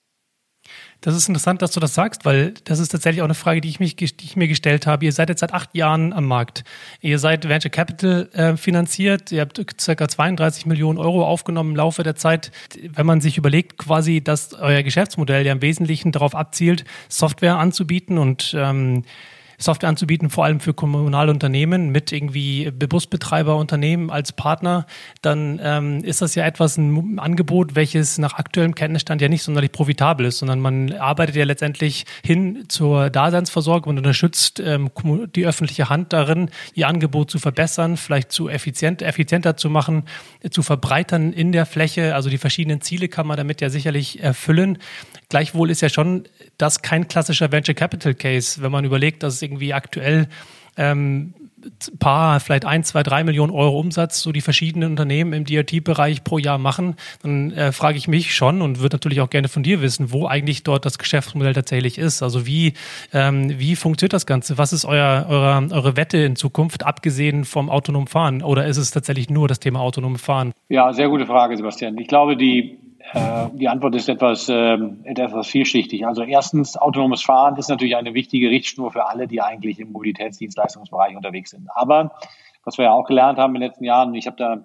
Das 1.01 1.15
ist 1.15 1.29
interessant, 1.29 1.63
dass 1.63 1.71
du 1.71 1.79
das 1.79 1.95
sagst, 1.95 2.25
weil 2.25 2.55
das 2.65 2.81
ist 2.81 2.89
tatsächlich 2.89 3.23
auch 3.23 3.27
eine 3.27 3.35
Frage, 3.35 3.61
die 3.61 3.69
ich, 3.69 3.79
mich, 3.79 3.95
die 3.95 4.07
ich 4.21 4.35
mir 4.35 4.49
gestellt 4.49 4.87
habe. 4.87 5.05
Ihr 5.05 5.13
seid 5.13 5.29
jetzt 5.29 5.41
seit 5.41 5.55
acht 5.55 5.73
Jahren 5.77 6.13
am 6.13 6.25
Markt. 6.25 6.65
Ihr 7.01 7.21
seid 7.21 7.49
Venture 7.49 7.71
Capital 7.71 8.29
äh, 8.33 8.57
finanziert. 8.57 9.31
Ihr 9.31 9.43
habt 9.43 9.65
ca. 9.65 10.09
32 10.09 10.67
Millionen 10.67 10.99
Euro 10.99 11.25
aufgenommen 11.25 11.71
im 11.71 11.77
Laufe 11.77 12.03
der 12.03 12.17
Zeit. 12.17 12.51
Wenn 12.83 13.07
man 13.07 13.21
sich 13.21 13.39
überlegt, 13.39 13.79
quasi, 13.79 14.21
dass 14.21 14.55
euer 14.55 14.83
Geschäftsmodell 14.83 15.47
ja 15.47 15.53
im 15.53 15.63
Wesentlichen 15.63 16.11
darauf 16.11 16.35
abzielt, 16.35 16.85
Software 17.09 17.59
anzubieten 17.59 18.19
und 18.19 18.57
ähm, 18.59 19.05
Software 19.59 19.89
anzubieten, 19.89 20.31
vor 20.31 20.45
allem 20.45 20.61
für 20.61 20.73
kommunale 20.73 21.31
Unternehmen 21.31 21.91
mit 21.91 22.13
irgendwie 22.13 22.71
Busbetreiberunternehmen 22.71 24.11
als 24.11 24.33
Partner, 24.33 24.87
dann 25.21 25.61
ähm, 25.63 26.05
ist 26.05 26.23
das 26.23 26.37
ja 26.37 26.47
etwas 26.47 26.77
ein 26.77 27.19
Angebot, 27.19 27.75
welches 27.75 28.19
nach 28.19 28.35
aktuellem 28.35 28.77
Kenntnisstand 28.77 29.21
ja 29.21 29.29
nicht 29.29 29.43
sonderlich 29.43 29.73
profitabel 29.73 30.27
ist, 30.27 30.39
sondern 30.39 30.61
man 30.61 30.93
arbeitet 30.93 31.35
ja 31.35 31.45
letztendlich 31.45 32.07
hin 32.25 32.67
zur 32.69 33.11
Daseinsversorgung 33.11 33.91
und 33.91 33.99
unterstützt 33.99 34.61
ähm, 34.61 34.91
die 35.35 35.45
öffentliche 35.45 35.89
Hand 35.89 36.13
darin, 36.13 36.51
ihr 36.75 36.87
Angebot 36.87 37.31
zu 37.31 37.41
verbessern, 37.41 37.97
vielleicht 37.97 38.31
zu 38.31 38.49
effizient, 38.49 39.03
effizienter 39.03 39.57
zu 39.57 39.71
machen, 39.71 40.05
zu 40.51 40.63
verbreitern 40.63 41.33
in 41.33 41.51
der 41.51 41.67
Fläche. 41.67 42.15
Also 42.15 42.31
die 42.31 42.39
verschiedenen 42.39 42.81
Ziele 42.81 43.09
kann 43.09 43.27
man 43.27 43.37
damit 43.37 43.61
ja 43.61 43.71
sicherlich 43.71 44.23
erfüllen. 44.23 44.79
Gleichwohl 45.29 45.71
ist 45.71 45.81
ja 45.81 45.89
schon 45.89 46.25
das 46.57 46.83
kein 46.83 47.09
klassischer 47.09 47.53
Venture 47.53 47.75
Capital 47.75 48.15
Case, 48.15 48.63
wenn 48.63 48.73
man 48.73 48.85
überlegt, 48.85 49.23
dass 49.23 49.35
es 49.35 49.43
irgendwie 49.43 49.75
aktuell 49.75 50.29
ähm, 50.77 51.35
paar, 51.99 52.41
vielleicht 52.41 52.65
ein, 52.65 52.85
zwei, 52.85 53.03
drei 53.03 53.25
Millionen 53.25 53.53
Euro 53.53 53.79
Umsatz 53.79 54.21
so 54.21 54.33
die 54.33 54.41
verschiedenen 54.41 54.91
Unternehmen 54.91 55.33
im 55.33 55.45
DRT-Bereich 55.45 56.25
pro 56.25 56.39
Jahr 56.39 56.59
machen, 56.59 56.97
dann 57.23 57.53
äh, 57.53 57.73
frage 57.73 57.99
ich 57.99 58.09
mich 58.09 58.35
schon 58.35 58.63
und 58.63 58.81
würde 58.81 58.97
natürlich 58.97 59.21
auch 59.21 59.31
gerne 59.31 59.49
von 59.49 59.63
dir 59.63 59.83
wissen, 59.83 60.13
wo 60.13 60.27
eigentlich 60.27 60.63
dort 60.63 60.85
das 60.85 60.99
Geschäftsmodell 60.99 61.55
tatsächlich 61.55 61.99
ist. 61.99 62.23
Also 62.23 62.47
wie, 62.47 62.75
ähm, 63.13 63.59
wie 63.59 63.77
funktioniert 63.77 64.13
das 64.13 64.27
Ganze? 64.27 64.59
Was 64.59 64.73
ist 64.73 64.85
euer, 64.85 65.27
eure, 65.29 65.69
eure 65.73 65.97
Wette 65.97 66.19
in 66.19 66.37
Zukunft, 66.37 66.87
abgesehen 66.87 67.45
vom 67.45 67.71
autonomen 67.71 68.09
Fahren? 68.09 68.43
Oder 68.43 68.67
ist 68.67 68.77
es 68.77 68.91
tatsächlich 68.91 69.31
nur 69.31 69.49
das 69.49 69.61
Thema 69.61 69.81
autonomes 69.81 70.21
Fahren? 70.21 70.53
Ja, 70.69 70.93
sehr 70.93 71.09
gute 71.09 71.27
Frage, 71.27 71.57
Sebastian. 71.57 71.99
Ich 71.99 72.09
glaube, 72.09 72.37
die 72.37 72.79
die 73.15 73.69
Antwort 73.69 73.95
ist 73.95 74.09
etwas, 74.09 74.49
äh, 74.49 74.79
etwas 75.05 75.47
vielschichtig. 75.47 76.07
Also 76.07 76.23
erstens, 76.23 76.77
autonomes 76.77 77.23
Fahren 77.23 77.57
ist 77.57 77.69
natürlich 77.69 77.97
eine 77.97 78.15
wichtige 78.15 78.51
Richtschnur 78.51 78.91
für 78.91 79.07
alle, 79.07 79.27
die 79.27 79.41
eigentlich 79.41 79.81
im 79.81 79.93
Mobilitätsdienstleistungsbereich 79.93 81.17
unterwegs 81.17 81.51
sind. 81.51 81.69
Aber 81.75 82.13
was 82.65 82.77
wir 82.77 82.87
ja 82.87 82.93
auch 82.93 83.07
gelernt 83.07 83.39
haben 83.39 83.55
in 83.55 83.61
den 83.61 83.69
letzten 83.69 83.85
Jahren, 83.85 84.15
ich 84.15 84.27
habe 84.27 84.37
da 84.37 84.65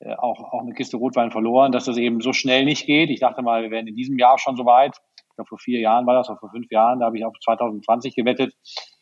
äh, 0.00 0.14
auch, 0.14 0.52
auch 0.52 0.60
eine 0.60 0.74
Kiste 0.74 0.96
Rotwein 0.96 1.30
verloren, 1.30 1.72
dass 1.72 1.86
das 1.86 1.96
eben 1.96 2.20
so 2.20 2.32
schnell 2.32 2.64
nicht 2.64 2.86
geht. 2.86 3.10
Ich 3.10 3.20
dachte 3.20 3.42
mal, 3.42 3.62
wir 3.62 3.70
wären 3.70 3.86
in 3.86 3.96
diesem 3.96 4.18
Jahr 4.18 4.38
schon 4.38 4.56
so 4.56 4.64
weit. 4.64 4.96
Ich 5.16 5.34
glaube, 5.36 5.48
vor 5.48 5.58
vier 5.58 5.80
Jahren 5.80 6.06
war 6.06 6.14
das, 6.14 6.28
oder 6.28 6.38
vor 6.38 6.50
fünf 6.50 6.70
Jahren, 6.70 7.00
da 7.00 7.06
habe 7.06 7.16
ich 7.16 7.24
auf 7.24 7.34
2020 7.42 8.14
gewettet. 8.14 8.54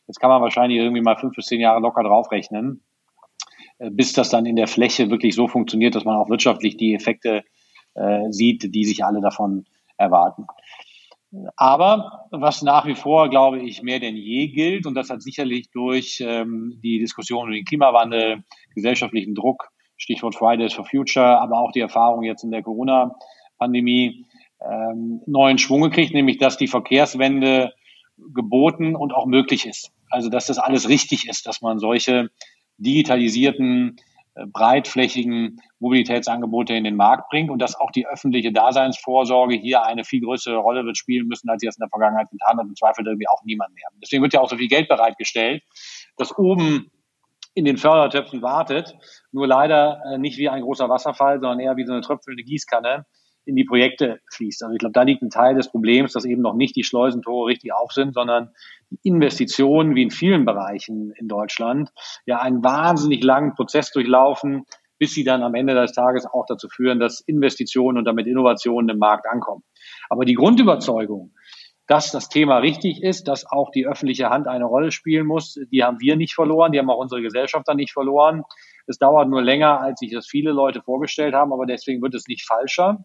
Jetzt 0.06 0.20
kann 0.20 0.30
man 0.30 0.40
wahrscheinlich 0.40 0.78
irgendwie 0.78 1.02
mal 1.02 1.16
fünf 1.16 1.34
bis 1.34 1.46
zehn 1.46 1.60
Jahre 1.60 1.80
locker 1.80 2.02
draufrechnen, 2.02 2.84
äh, 3.78 3.90
bis 3.90 4.12
das 4.12 4.30
dann 4.30 4.46
in 4.46 4.56
der 4.56 4.68
Fläche 4.68 5.10
wirklich 5.10 5.34
so 5.34 5.48
funktioniert, 5.48 5.94
dass 5.94 6.04
man 6.04 6.16
auch 6.16 6.30
wirtschaftlich 6.30 6.76
die 6.76 6.94
Effekte 6.94 7.42
äh, 7.96 8.30
sieht, 8.30 8.74
die 8.74 8.84
sich 8.84 9.04
alle 9.04 9.20
davon 9.20 9.64
erwarten. 9.96 10.46
Aber 11.56 12.26
was 12.30 12.62
nach 12.62 12.86
wie 12.86 12.94
vor, 12.94 13.28
glaube 13.28 13.60
ich, 13.60 13.82
mehr 13.82 13.98
denn 13.98 14.16
je 14.16 14.48
gilt, 14.48 14.86
und 14.86 14.94
das 14.94 15.10
hat 15.10 15.22
sicherlich 15.22 15.70
durch 15.70 16.22
ähm, 16.24 16.78
die 16.82 16.98
Diskussion 16.98 17.48
über 17.48 17.56
den 17.56 17.64
Klimawandel, 17.64 18.44
gesellschaftlichen 18.74 19.34
Druck, 19.34 19.70
Stichwort 19.96 20.34
Fridays 20.34 20.74
for 20.74 20.84
Future, 20.84 21.40
aber 21.40 21.58
auch 21.58 21.72
die 21.72 21.80
Erfahrung 21.80 22.22
jetzt 22.22 22.44
in 22.44 22.50
der 22.50 22.62
Corona-Pandemie, 22.62 24.24
ähm, 24.64 25.20
neuen 25.26 25.58
Schwung 25.58 25.82
gekriegt, 25.82 26.14
nämlich 26.14 26.38
dass 26.38 26.56
die 26.56 26.68
Verkehrswende 26.68 27.72
geboten 28.34 28.94
und 28.96 29.12
auch 29.12 29.26
möglich 29.26 29.66
ist. 29.66 29.90
Also 30.10 30.30
dass 30.30 30.46
das 30.46 30.58
alles 30.58 30.88
richtig 30.88 31.28
ist, 31.28 31.46
dass 31.46 31.60
man 31.60 31.78
solche 31.78 32.30
digitalisierten 32.78 33.96
breitflächigen 34.52 35.60
Mobilitätsangebote 35.78 36.74
in 36.74 36.84
den 36.84 36.96
Markt 36.96 37.30
bringt 37.30 37.50
und 37.50 37.60
dass 37.60 37.78
auch 37.78 37.90
die 37.90 38.06
öffentliche 38.06 38.52
Daseinsvorsorge 38.52 39.54
hier 39.54 39.84
eine 39.84 40.04
viel 40.04 40.20
größere 40.20 40.56
Rolle 40.56 40.84
wird 40.84 40.98
spielen 40.98 41.26
müssen, 41.26 41.48
als 41.48 41.60
sie 41.60 41.66
das 41.66 41.76
in 41.76 41.82
der 41.82 41.88
Vergangenheit 41.88 42.30
getan 42.30 42.58
hat. 42.58 42.66
Im 42.66 42.76
Zweifel 42.76 43.06
irgendwie 43.06 43.28
auch 43.28 43.42
niemand 43.44 43.74
mehr. 43.74 43.88
Deswegen 44.02 44.22
wird 44.22 44.34
ja 44.34 44.40
auch 44.40 44.50
so 44.50 44.56
viel 44.56 44.68
Geld 44.68 44.88
bereitgestellt, 44.88 45.62
dass 46.16 46.36
oben 46.36 46.90
in 47.54 47.64
den 47.64 47.78
Fördertöpfen 47.78 48.42
wartet, 48.42 48.94
nur 49.32 49.46
leider 49.46 50.02
äh, 50.12 50.18
nicht 50.18 50.36
wie 50.36 50.50
ein 50.50 50.60
großer 50.60 50.90
Wasserfall, 50.90 51.40
sondern 51.40 51.60
eher 51.60 51.76
wie 51.76 51.86
so 51.86 51.92
eine 51.92 52.02
tröpfelnde 52.02 52.42
Gießkanne 52.42 53.06
in 53.46 53.54
die 53.54 53.64
Projekte 53.64 54.20
fließt. 54.32 54.62
Also 54.64 54.74
ich 54.74 54.80
glaube, 54.80 54.92
da 54.92 55.02
liegt 55.02 55.22
ein 55.22 55.30
Teil 55.30 55.54
des 55.54 55.70
Problems, 55.70 56.12
dass 56.12 56.24
eben 56.24 56.42
noch 56.42 56.54
nicht 56.54 56.76
die 56.76 56.84
Schleusentore 56.84 57.46
richtig 57.46 57.72
auf 57.72 57.92
sind, 57.92 58.12
sondern 58.12 58.50
Investitionen, 59.02 59.94
wie 59.94 60.02
in 60.02 60.10
vielen 60.10 60.44
Bereichen 60.44 61.12
in 61.16 61.28
Deutschland, 61.28 61.90
ja 62.26 62.40
einen 62.40 62.62
wahnsinnig 62.62 63.22
langen 63.22 63.54
Prozess 63.54 63.92
durchlaufen, 63.92 64.64
bis 64.98 65.12
sie 65.12 65.24
dann 65.24 65.42
am 65.42 65.54
Ende 65.54 65.74
des 65.74 65.92
Tages 65.92 66.26
auch 66.26 66.44
dazu 66.46 66.68
führen, 66.68 66.98
dass 66.98 67.20
Investitionen 67.20 67.98
und 67.98 68.04
damit 68.04 68.26
Innovationen 68.26 68.88
im 68.88 68.98
Markt 68.98 69.26
ankommen. 69.28 69.62
Aber 70.08 70.24
die 70.24 70.34
Grundüberzeugung, 70.34 71.32
dass 71.86 72.10
das 72.10 72.28
Thema 72.28 72.58
richtig 72.58 73.02
ist, 73.02 73.28
dass 73.28 73.46
auch 73.48 73.70
die 73.70 73.86
öffentliche 73.86 74.28
Hand 74.28 74.48
eine 74.48 74.64
Rolle 74.64 74.90
spielen 74.90 75.26
muss, 75.26 75.58
die 75.70 75.84
haben 75.84 76.00
wir 76.00 76.16
nicht 76.16 76.34
verloren, 76.34 76.72
die 76.72 76.80
haben 76.80 76.90
auch 76.90 76.98
unsere 76.98 77.22
Gesellschaft 77.22 77.68
dann 77.68 77.76
nicht 77.76 77.92
verloren. 77.92 78.42
Es 78.88 78.98
dauert 78.98 79.28
nur 79.28 79.42
länger, 79.42 79.80
als 79.80 80.00
sich 80.00 80.12
das 80.12 80.26
viele 80.26 80.50
Leute 80.50 80.82
vorgestellt 80.82 81.34
haben, 81.34 81.52
aber 81.52 81.66
deswegen 81.66 82.02
wird 82.02 82.14
es 82.14 82.26
nicht 82.26 82.44
falscher 82.44 83.04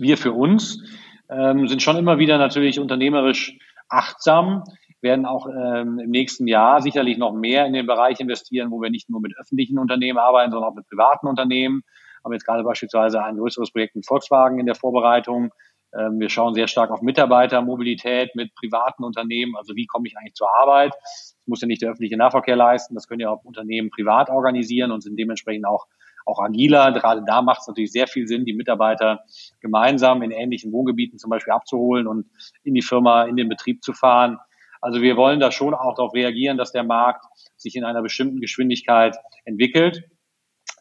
wir 0.00 0.16
für 0.16 0.32
uns 0.32 0.82
ähm, 1.28 1.68
sind 1.68 1.82
schon 1.82 1.96
immer 1.96 2.18
wieder 2.18 2.38
natürlich 2.38 2.80
unternehmerisch 2.80 3.58
achtsam, 3.88 4.64
werden 5.02 5.26
auch 5.26 5.46
ähm, 5.46 5.98
im 5.98 6.10
nächsten 6.10 6.46
Jahr 6.46 6.82
sicherlich 6.82 7.18
noch 7.18 7.32
mehr 7.32 7.66
in 7.66 7.72
den 7.72 7.86
Bereich 7.86 8.20
investieren, 8.20 8.70
wo 8.70 8.80
wir 8.80 8.90
nicht 8.90 9.08
nur 9.08 9.20
mit 9.20 9.34
öffentlichen 9.38 9.78
Unternehmen 9.78 10.18
arbeiten, 10.18 10.50
sondern 10.52 10.70
auch 10.70 10.74
mit 10.74 10.88
privaten 10.88 11.26
Unternehmen. 11.26 11.82
Haben 12.24 12.32
jetzt 12.32 12.44
gerade 12.44 12.64
beispielsweise 12.64 13.22
ein 13.22 13.36
größeres 13.36 13.70
Projekt 13.72 13.96
mit 13.96 14.06
Volkswagen 14.06 14.58
in 14.58 14.66
der 14.66 14.74
Vorbereitung, 14.74 15.52
Ähm, 15.92 16.20
wir 16.20 16.28
schauen 16.28 16.54
sehr 16.54 16.68
stark 16.68 16.90
auf 16.90 17.02
Mitarbeitermobilität 17.02 18.34
mit 18.36 18.54
privaten 18.54 19.04
Unternehmen. 19.04 19.56
Also 19.56 19.74
wie 19.74 19.86
komme 19.86 20.06
ich 20.06 20.16
eigentlich 20.16 20.34
zur 20.34 20.48
Arbeit? 20.54 20.92
Das 21.02 21.36
muss 21.46 21.60
ja 21.60 21.66
nicht 21.66 21.82
der 21.82 21.90
öffentliche 21.90 22.16
Nahverkehr 22.16 22.56
leisten. 22.56 22.94
Das 22.94 23.08
können 23.08 23.20
ja 23.20 23.30
auch 23.30 23.44
Unternehmen 23.44 23.90
privat 23.90 24.30
organisieren 24.30 24.92
und 24.92 25.02
sind 25.02 25.18
dementsprechend 25.18 25.66
auch 25.66 25.86
auch 26.30 26.40
agiler. 26.40 26.92
Gerade 26.92 27.22
da 27.26 27.42
macht 27.42 27.60
es 27.60 27.68
natürlich 27.68 27.92
sehr 27.92 28.06
viel 28.06 28.26
Sinn, 28.26 28.44
die 28.44 28.54
Mitarbeiter 28.54 29.24
gemeinsam 29.60 30.22
in 30.22 30.30
ähnlichen 30.30 30.72
Wohngebieten 30.72 31.18
zum 31.18 31.30
Beispiel 31.30 31.52
abzuholen 31.52 32.06
und 32.06 32.26
in 32.62 32.74
die 32.74 32.82
Firma, 32.82 33.24
in 33.24 33.36
den 33.36 33.48
Betrieb 33.48 33.82
zu 33.82 33.92
fahren. 33.92 34.38
Also 34.80 35.02
wir 35.02 35.16
wollen 35.16 35.40
da 35.40 35.50
schon 35.50 35.74
auch 35.74 35.94
darauf 35.94 36.14
reagieren, 36.14 36.56
dass 36.56 36.72
der 36.72 36.84
Markt 36.84 37.26
sich 37.56 37.76
in 37.76 37.84
einer 37.84 38.02
bestimmten 38.02 38.40
Geschwindigkeit 38.40 39.16
entwickelt. 39.44 40.04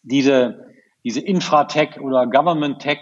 Diese, 0.03 0.65
diese 1.03 1.19
Infratech 1.19 1.99
oder 1.99 2.27
Government 2.27 2.79
Tech 2.79 2.99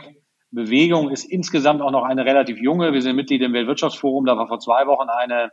Bewegung 0.51 1.09
ist 1.09 1.25
insgesamt 1.25 1.81
auch 1.81 1.91
noch 1.91 2.03
eine 2.03 2.25
relativ 2.25 2.57
junge. 2.59 2.93
Wir 2.93 3.01
sind 3.01 3.15
Mitglied 3.15 3.41
im 3.41 3.53
Weltwirtschaftsforum. 3.53 4.25
Da 4.25 4.37
war 4.37 4.47
vor 4.47 4.59
zwei 4.59 4.87
Wochen 4.87 5.09
eine 5.09 5.51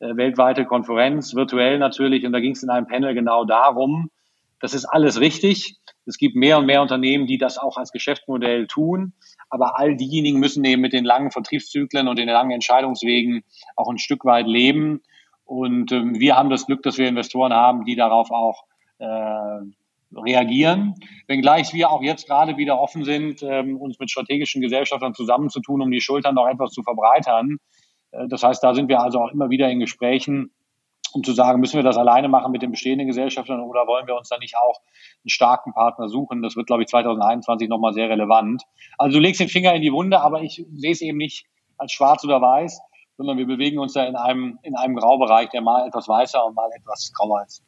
äh, 0.00 0.16
weltweite 0.16 0.64
Konferenz, 0.64 1.34
virtuell 1.34 1.78
natürlich. 1.78 2.24
Und 2.24 2.32
da 2.32 2.40
ging 2.40 2.52
es 2.52 2.62
in 2.62 2.70
einem 2.70 2.86
Panel 2.86 3.14
genau 3.14 3.44
darum, 3.44 4.10
das 4.60 4.74
ist 4.74 4.84
alles 4.84 5.20
richtig. 5.20 5.78
Es 6.06 6.18
gibt 6.18 6.36
mehr 6.36 6.58
und 6.58 6.66
mehr 6.66 6.82
Unternehmen, 6.82 7.26
die 7.26 7.38
das 7.38 7.58
auch 7.58 7.76
als 7.76 7.92
Geschäftsmodell 7.92 8.66
tun. 8.66 9.14
Aber 9.48 9.78
all 9.78 9.96
diejenigen 9.96 10.38
müssen 10.38 10.64
eben 10.64 10.82
mit 10.82 10.92
den 10.92 11.04
langen 11.04 11.30
Vertriebszyklen 11.30 12.08
und 12.08 12.18
den 12.18 12.28
langen 12.28 12.52
Entscheidungswegen 12.52 13.42
auch 13.76 13.90
ein 13.90 13.98
Stück 13.98 14.24
weit 14.24 14.46
leben. 14.46 15.02
Und 15.44 15.90
ähm, 15.92 16.20
wir 16.20 16.36
haben 16.36 16.50
das 16.50 16.66
Glück, 16.66 16.82
dass 16.82 16.98
wir 16.98 17.08
Investoren 17.08 17.52
haben, 17.52 17.84
die 17.84 17.96
darauf 17.96 18.30
auch 18.30 18.64
äh, 18.98 19.06
reagieren. 20.14 20.94
Wenngleich 21.26 21.72
wir 21.72 21.90
auch 21.90 22.02
jetzt 22.02 22.26
gerade 22.26 22.56
wieder 22.56 22.80
offen 22.80 23.04
sind, 23.04 23.42
ähm, 23.42 23.76
uns 23.76 23.98
mit 23.98 24.10
strategischen 24.10 24.60
Gesellschaftern 24.60 25.14
zusammenzutun, 25.14 25.82
um 25.82 25.90
die 25.90 26.00
Schultern 26.00 26.34
noch 26.34 26.48
etwas 26.48 26.70
zu 26.70 26.82
verbreitern. 26.82 27.58
Äh, 28.12 28.28
das 28.28 28.42
heißt, 28.42 28.62
da 28.62 28.74
sind 28.74 28.88
wir 28.88 29.00
also 29.00 29.20
auch 29.20 29.32
immer 29.32 29.50
wieder 29.50 29.68
in 29.70 29.80
Gesprächen, 29.80 30.52
um 31.12 31.22
zu 31.22 31.32
sagen, 31.32 31.60
müssen 31.60 31.76
wir 31.76 31.82
das 31.82 31.96
alleine 31.96 32.28
machen 32.28 32.52
mit 32.52 32.62
den 32.62 32.70
bestehenden 32.70 33.06
Gesellschaftern 33.06 33.60
oder 33.60 33.86
wollen 33.86 34.06
wir 34.06 34.16
uns 34.16 34.28
da 34.28 34.38
nicht 34.38 34.56
auch 34.56 34.80
einen 35.22 35.30
starken 35.30 35.72
Partner 35.72 36.08
suchen? 36.08 36.42
Das 36.42 36.56
wird, 36.56 36.66
glaube 36.66 36.82
ich, 36.82 36.88
2021 36.88 37.68
nochmal 37.68 37.92
sehr 37.92 38.08
relevant. 38.08 38.62
Also 38.98 39.18
du 39.18 39.22
legst 39.22 39.40
den 39.40 39.48
Finger 39.48 39.74
in 39.74 39.82
die 39.82 39.92
Wunde, 39.92 40.20
aber 40.20 40.42
ich 40.42 40.64
sehe 40.74 40.92
es 40.92 41.00
eben 41.00 41.18
nicht 41.18 41.46
als 41.78 41.92
schwarz 41.92 42.24
oder 42.24 42.40
weiß, 42.40 42.80
sondern 43.16 43.38
wir 43.38 43.46
bewegen 43.46 43.78
uns 43.78 43.92
da 43.92 44.04
in 44.04 44.16
einem, 44.16 44.58
in 44.62 44.76
einem 44.76 44.96
Graubereich, 44.96 45.50
der 45.50 45.60
mal 45.60 45.86
etwas 45.86 46.08
weißer 46.08 46.44
und 46.44 46.54
mal 46.54 46.70
etwas 46.74 47.12
grauer 47.12 47.42
ist. 47.46 47.62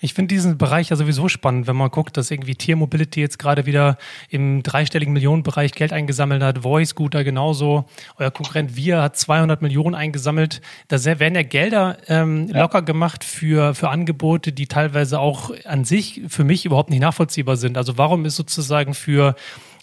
Ich 0.00 0.14
finde 0.14 0.34
diesen 0.34 0.58
Bereich 0.58 0.90
ja 0.90 0.96
sowieso 0.96 1.28
spannend, 1.28 1.66
wenn 1.66 1.76
man 1.76 1.90
guckt, 1.90 2.16
dass 2.16 2.30
irgendwie 2.30 2.54
Tiermobility 2.54 3.20
jetzt 3.20 3.38
gerade 3.38 3.66
wieder 3.66 3.96
im 4.28 4.62
dreistelligen 4.62 5.12
Millionenbereich 5.12 5.72
Geld 5.72 5.92
eingesammelt 5.92 6.42
hat, 6.42 6.58
Voice 6.58 6.90
Scooter 6.90 7.24
genauso. 7.24 7.86
Euer 8.18 8.30
Konkurrent 8.30 8.76
Via 8.76 9.02
hat 9.02 9.16
200 9.16 9.62
Millionen 9.62 9.94
eingesammelt. 9.94 10.60
Da 10.88 11.02
werden 11.04 11.34
ja 11.34 11.42
Gelder 11.42 11.98
ähm, 12.08 12.48
ja. 12.48 12.62
locker 12.62 12.82
gemacht 12.82 13.24
für, 13.24 13.74
für 13.74 13.88
Angebote, 13.88 14.52
die 14.52 14.66
teilweise 14.66 15.18
auch 15.18 15.50
an 15.64 15.84
sich 15.84 16.22
für 16.28 16.44
mich 16.44 16.66
überhaupt 16.66 16.90
nicht 16.90 17.00
nachvollziehbar 17.00 17.56
sind. 17.56 17.78
Also 17.78 17.96
warum 17.96 18.24
ist 18.24 18.36
sozusagen 18.36 18.94
für 18.94 19.34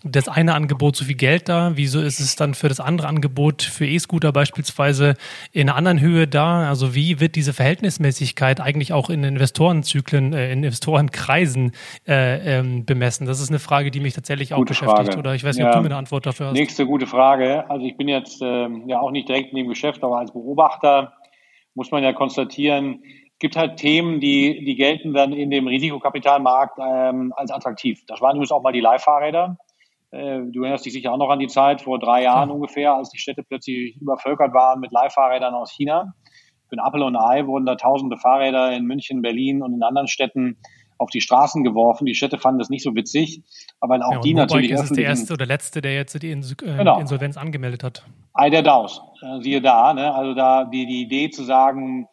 das 0.03 0.27
eine 0.27 0.53
Angebot 0.53 0.95
so 0.95 1.05
viel 1.05 1.15
Geld 1.15 1.47
da? 1.47 1.71
Wieso 1.75 2.01
ist 2.01 2.19
es 2.19 2.35
dann 2.35 2.53
für 2.53 2.67
das 2.67 2.79
andere 2.79 3.07
Angebot, 3.07 3.61
für 3.61 3.85
E-Scooter 3.85 4.31
beispielsweise, 4.33 5.15
in 5.51 5.69
einer 5.69 5.77
anderen 5.77 6.01
Höhe 6.01 6.27
da? 6.27 6.67
Also 6.67 6.93
wie 6.93 7.19
wird 7.19 7.35
diese 7.35 7.53
Verhältnismäßigkeit 7.53 8.59
eigentlich 8.59 8.91
auch 8.91 9.09
in 9.09 9.23
Investorenzyklen, 9.23 10.33
äh, 10.33 10.51
in 10.51 10.63
Investorenkreisen 10.63 11.71
äh, 12.05 12.57
ähm, 12.59 12.85
bemessen? 12.85 13.25
Das 13.25 13.39
ist 13.39 13.49
eine 13.49 13.59
Frage, 13.59 13.91
die 13.91 14.01
mich 14.01 14.13
tatsächlich 14.13 14.53
auch 14.53 14.57
gute 14.57 14.71
beschäftigt. 14.71 15.05
Frage. 15.05 15.19
Oder 15.19 15.35
ich 15.35 15.43
weiß 15.43 15.55
nicht, 15.55 15.63
ja. 15.63 15.69
ob 15.69 15.75
du 15.75 15.81
mir 15.81 15.87
eine 15.87 15.97
Antwort 15.97 16.25
dafür 16.25 16.47
hast. 16.47 16.53
Nächste 16.53 16.85
gute 16.85 17.07
Frage. 17.07 17.69
Also 17.69 17.85
ich 17.85 17.95
bin 17.95 18.09
jetzt 18.09 18.41
äh, 18.41 18.67
ja 18.87 18.99
auch 18.99 19.11
nicht 19.11 19.29
direkt 19.29 19.51
in 19.51 19.57
dem 19.57 19.69
Geschäft, 19.69 20.03
aber 20.03 20.19
als 20.19 20.33
Beobachter 20.33 21.13
muss 21.75 21.91
man 21.91 22.03
ja 22.03 22.13
konstatieren, 22.13 23.03
es 23.03 23.39
gibt 23.39 23.55
halt 23.55 23.77
Themen, 23.77 24.19
die, 24.19 24.63
die 24.63 24.75
gelten 24.75 25.13
dann 25.13 25.33
in 25.33 25.49
dem 25.49 25.67
Risikokapitalmarkt 25.67 26.77
ähm, 26.79 27.33
als 27.35 27.51
attraktiv. 27.51 28.01
Das 28.07 28.21
waren 28.21 28.35
übrigens 28.35 28.51
auch 28.51 28.61
mal 28.61 28.71
die 28.71 28.79
Leihfahrräder. 28.79 29.57
Äh, 30.13 30.41
du 30.51 30.61
erinnerst 30.61 30.85
dich 30.85 30.93
sicher 30.93 31.11
auch 31.11 31.17
noch 31.17 31.29
an 31.29 31.39
die 31.39 31.47
Zeit 31.47 31.81
vor 31.81 31.97
drei 31.97 32.21
Jahren 32.21 32.49
ja. 32.49 32.55
ungefähr, 32.55 32.93
als 32.93 33.09
die 33.09 33.17
Städte 33.17 33.41
plötzlich 33.41 33.99
übervölkert 33.99 34.53
waren 34.53 34.79
mit 34.79 34.91
Leihfahrrädern 34.91 35.55
aus 35.55 35.71
China. 35.71 36.13
Für 36.69 36.75
ein 36.77 36.87
Apple 36.87 37.03
und 37.03 37.15
ein 37.15 37.21
Ei 37.23 37.47
wurden 37.47 37.65
da 37.65 37.75
tausende 37.75 38.17
Fahrräder 38.17 38.71
in 38.73 38.85
München, 38.85 39.23
Berlin 39.23 39.63
und 39.63 39.73
in 39.73 39.81
anderen 39.81 40.07
Städten 40.07 40.57
auf 40.99 41.09
die 41.09 41.19
Straßen 41.19 41.63
geworfen. 41.63 42.05
Die 42.05 42.13
Städte 42.13 42.37
fanden 42.37 42.59
das 42.59 42.69
nicht 42.69 42.83
so 42.83 42.93
witzig, 42.93 43.41
aber 43.79 43.95
auch 44.05 44.11
ja, 44.11 44.19
die 44.19 44.33
natürlich. 44.35 44.69
Ist 44.69 44.83
es 44.83 44.89
der 44.91 45.05
erste 45.05 45.33
oder 45.33 45.47
letzte, 45.47 45.81
der 45.81 45.95
jetzt 45.95 46.21
die 46.21 46.29
Ins 46.29 46.51
äh, 46.51 46.55
genau. 46.77 46.99
Insolvenz 46.99 47.35
angemeldet 47.35 47.83
hat. 47.83 48.05
Ei 48.35 48.51
der 48.51 48.61
Daus. 48.61 49.01
Äh, 49.23 49.41
siehe 49.41 49.61
da, 49.61 49.95
ne? 49.95 50.13
Also 50.13 50.35
da 50.35 50.65
die, 50.65 50.85
die 50.85 51.01
Idee 51.01 51.31
zu 51.31 51.43
sagen, 51.43 52.07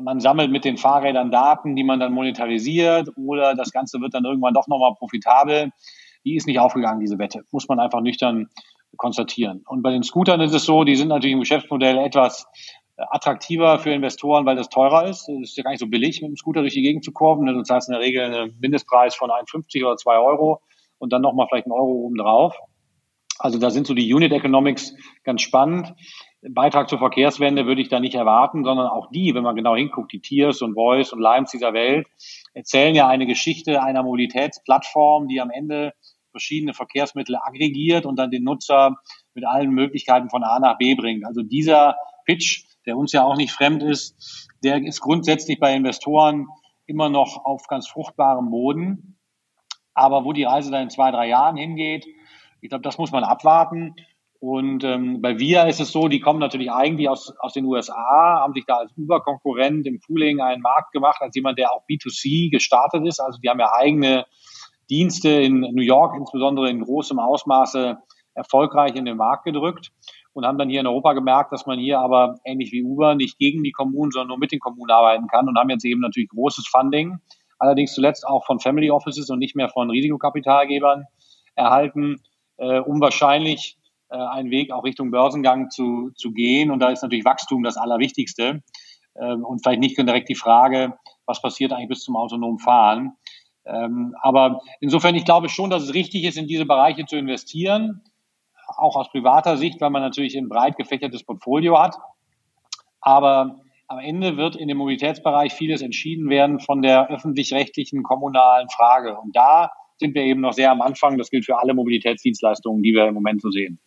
man 0.00 0.18
sammelt 0.18 0.50
mit 0.50 0.64
den 0.64 0.78
Fahrrädern 0.78 1.30
Daten, 1.30 1.76
die 1.76 1.84
man 1.84 2.00
dann 2.00 2.10
monetarisiert 2.10 3.10
oder 3.16 3.54
das 3.54 3.70
Ganze 3.70 4.00
wird 4.00 4.14
dann 4.14 4.24
irgendwann 4.24 4.54
doch 4.54 4.66
nochmal 4.66 4.94
profitabel 4.94 5.72
die 6.24 6.36
ist 6.36 6.46
nicht 6.46 6.58
aufgegangen, 6.58 7.00
diese 7.00 7.18
Wette. 7.18 7.44
Muss 7.50 7.68
man 7.68 7.80
einfach 7.80 8.00
nüchtern 8.00 8.48
konstatieren. 8.96 9.62
Und 9.66 9.82
bei 9.82 9.90
den 9.90 10.02
Scootern 10.02 10.40
ist 10.40 10.54
es 10.54 10.64
so, 10.64 10.84
die 10.84 10.96
sind 10.96 11.08
natürlich 11.08 11.32
im 11.32 11.40
Geschäftsmodell 11.40 11.98
etwas 11.98 12.46
äh, 12.96 13.02
attraktiver 13.10 13.78
für 13.78 13.90
Investoren, 13.90 14.46
weil 14.46 14.56
das 14.56 14.68
teurer 14.68 15.08
ist. 15.08 15.28
Es 15.28 15.50
ist 15.50 15.56
ja 15.56 15.64
gar 15.64 15.70
nicht 15.70 15.80
so 15.80 15.86
billig, 15.86 16.22
mit 16.22 16.30
dem 16.30 16.36
Scooter 16.36 16.60
durch 16.60 16.74
die 16.74 16.82
Gegend 16.82 17.04
zu 17.04 17.12
kurven. 17.12 17.46
Du 17.46 17.62
zahlst 17.62 17.88
in 17.88 17.92
der 17.92 18.00
Regel 18.00 18.22
einen 18.22 18.56
Mindestpreis 18.60 19.14
von 19.14 19.30
1,50 19.30 19.84
oder 19.84 19.96
2 19.96 20.18
Euro 20.18 20.60
und 20.98 21.12
dann 21.12 21.22
nochmal 21.22 21.46
vielleicht 21.48 21.66
einen 21.66 21.72
Euro 21.72 21.90
obendrauf. 21.90 22.56
Also 23.38 23.58
da 23.58 23.70
sind 23.70 23.86
so 23.86 23.94
die 23.94 24.12
Unit 24.14 24.32
Economics 24.32 24.94
ganz 25.24 25.42
spannend. 25.42 25.92
Beitrag 26.40 26.88
zur 26.88 26.98
Verkehrswende 26.98 27.66
würde 27.66 27.80
ich 27.80 27.88
da 27.88 28.00
nicht 28.00 28.14
erwarten, 28.14 28.64
sondern 28.64 28.86
auch 28.86 29.10
die, 29.10 29.34
wenn 29.34 29.42
man 29.42 29.56
genau 29.56 29.74
hinguckt, 29.74 30.12
die 30.12 30.20
Tiers 30.20 30.60
und 30.62 30.74
Voice 30.74 31.12
und 31.12 31.20
Limes 31.20 31.50
dieser 31.50 31.72
Welt, 31.72 32.06
erzählen 32.52 32.94
ja 32.94 33.08
eine 33.08 33.26
Geschichte 33.26 33.82
einer 33.82 34.02
Mobilitätsplattform, 34.02 35.26
die 35.26 35.40
am 35.40 35.50
Ende 35.50 35.94
verschiedene 36.34 36.74
Verkehrsmittel 36.74 37.36
aggregiert 37.36 38.06
und 38.06 38.16
dann 38.18 38.32
den 38.32 38.42
Nutzer 38.42 38.96
mit 39.34 39.46
allen 39.46 39.70
Möglichkeiten 39.70 40.30
von 40.30 40.42
A 40.42 40.58
nach 40.58 40.78
B 40.78 40.96
bringt. 40.96 41.24
Also 41.24 41.42
dieser 41.42 41.94
Pitch, 42.26 42.64
der 42.86 42.96
uns 42.96 43.12
ja 43.12 43.22
auch 43.22 43.36
nicht 43.36 43.52
fremd 43.52 43.84
ist, 43.84 44.50
der 44.64 44.82
ist 44.82 45.00
grundsätzlich 45.00 45.60
bei 45.60 45.72
Investoren 45.76 46.48
immer 46.86 47.08
noch 47.08 47.44
auf 47.44 47.68
ganz 47.68 47.86
fruchtbarem 47.86 48.50
Boden. 48.50 49.16
Aber 49.94 50.24
wo 50.24 50.32
die 50.32 50.42
Reise 50.42 50.72
dann 50.72 50.82
in 50.82 50.90
zwei, 50.90 51.12
drei 51.12 51.28
Jahren 51.28 51.56
hingeht, 51.56 52.04
ich 52.60 52.68
glaube, 52.68 52.82
das 52.82 52.98
muss 52.98 53.12
man 53.12 53.22
abwarten. 53.22 53.94
Und 54.40 54.82
ähm, 54.82 55.22
bei 55.22 55.38
VIA 55.38 55.68
ist 55.68 55.80
es 55.80 55.92
so, 55.92 56.08
die 56.08 56.18
kommen 56.18 56.40
natürlich 56.40 56.72
eigentlich 56.72 57.08
aus, 57.08 57.32
aus 57.38 57.52
den 57.52 57.64
USA, 57.64 58.40
haben 58.40 58.54
sich 58.54 58.64
da 58.66 58.74
als 58.78 58.92
Überkonkurrent 58.96 59.86
im 59.86 60.00
Pooling 60.00 60.40
einen 60.40 60.62
Markt 60.62 60.90
gemacht, 60.92 61.22
als 61.22 61.36
jemand, 61.36 61.58
der 61.58 61.72
auch 61.72 61.84
B2C 61.88 62.50
gestartet 62.50 63.06
ist. 63.06 63.20
Also 63.20 63.38
die 63.38 63.48
haben 63.48 63.60
ja 63.60 63.72
eigene 63.72 64.26
Dienste 64.90 65.30
in 65.30 65.60
New 65.60 65.82
York 65.82 66.16
insbesondere 66.16 66.70
in 66.70 66.82
großem 66.82 67.18
Ausmaße 67.18 67.98
erfolgreich 68.34 68.94
in 68.96 69.04
den 69.04 69.16
Markt 69.16 69.44
gedrückt 69.44 69.92
und 70.32 70.44
haben 70.44 70.58
dann 70.58 70.68
hier 70.68 70.80
in 70.80 70.86
Europa 70.86 71.12
gemerkt, 71.12 71.52
dass 71.52 71.66
man 71.66 71.78
hier 71.78 72.00
aber 72.00 72.36
ähnlich 72.44 72.72
wie 72.72 72.82
Uber 72.82 73.14
nicht 73.14 73.38
gegen 73.38 73.62
die 73.62 73.72
Kommunen, 73.72 74.10
sondern 74.10 74.28
nur 74.28 74.38
mit 74.38 74.52
den 74.52 74.58
Kommunen 74.58 74.90
arbeiten 74.90 75.28
kann 75.28 75.48
und 75.48 75.58
haben 75.58 75.70
jetzt 75.70 75.84
eben 75.84 76.00
natürlich 76.00 76.28
großes 76.28 76.66
Funding, 76.66 77.18
allerdings 77.58 77.94
zuletzt 77.94 78.26
auch 78.26 78.44
von 78.44 78.60
Family 78.60 78.90
Offices 78.90 79.30
und 79.30 79.38
nicht 79.38 79.54
mehr 79.54 79.68
von 79.68 79.90
Risikokapitalgebern 79.90 81.04
erhalten, 81.54 82.16
äh, 82.56 82.80
um 82.80 83.00
wahrscheinlich 83.00 83.78
äh, 84.10 84.16
einen 84.16 84.50
Weg 84.50 84.72
auch 84.72 84.84
Richtung 84.84 85.10
Börsengang 85.10 85.70
zu, 85.70 86.10
zu 86.16 86.32
gehen. 86.32 86.70
Und 86.70 86.80
da 86.80 86.90
ist 86.90 87.02
natürlich 87.02 87.24
Wachstum 87.24 87.62
das 87.62 87.76
Allerwichtigste. 87.76 88.62
Äh, 89.14 89.34
und 89.34 89.62
vielleicht 89.62 89.80
nicht 89.80 89.96
direkt 89.96 90.28
die 90.28 90.34
Frage, 90.34 90.98
was 91.26 91.40
passiert 91.40 91.72
eigentlich 91.72 91.88
bis 91.88 92.02
zum 92.02 92.16
autonomen 92.16 92.58
Fahren. 92.58 93.16
Ähm, 93.66 94.14
aber 94.20 94.60
insofern, 94.80 95.14
ich 95.14 95.24
glaube 95.24 95.48
schon, 95.48 95.70
dass 95.70 95.82
es 95.82 95.94
richtig 95.94 96.24
ist, 96.24 96.36
in 96.36 96.46
diese 96.46 96.66
Bereiche 96.66 97.06
zu 97.06 97.16
investieren, 97.16 98.02
auch 98.76 98.96
aus 98.96 99.10
privater 99.10 99.56
Sicht, 99.56 99.80
weil 99.80 99.90
man 99.90 100.02
natürlich 100.02 100.36
ein 100.36 100.48
breit 100.48 100.76
gefächertes 100.76 101.24
Portfolio 101.24 101.78
hat. 101.78 101.96
Aber 103.00 103.60
am 103.86 103.98
Ende 103.98 104.36
wird 104.36 104.56
in 104.56 104.68
dem 104.68 104.78
Mobilitätsbereich 104.78 105.52
vieles 105.52 105.82
entschieden 105.82 106.30
werden 106.30 106.60
von 106.60 106.82
der 106.82 107.08
öffentlich-rechtlichen 107.10 108.02
kommunalen 108.02 108.68
Frage. 108.70 109.16
Und 109.18 109.36
da 109.36 109.70
sind 109.98 110.14
wir 110.14 110.22
eben 110.22 110.40
noch 110.40 110.52
sehr 110.52 110.70
am 110.70 110.80
Anfang. 110.80 111.18
Das 111.18 111.30
gilt 111.30 111.44
für 111.44 111.58
alle 111.58 111.74
Mobilitätsdienstleistungen, 111.74 112.82
die 112.82 112.92
wir 112.92 113.06
im 113.06 113.14
Moment 113.14 113.42
so 113.42 113.50
sehen. 113.50 113.78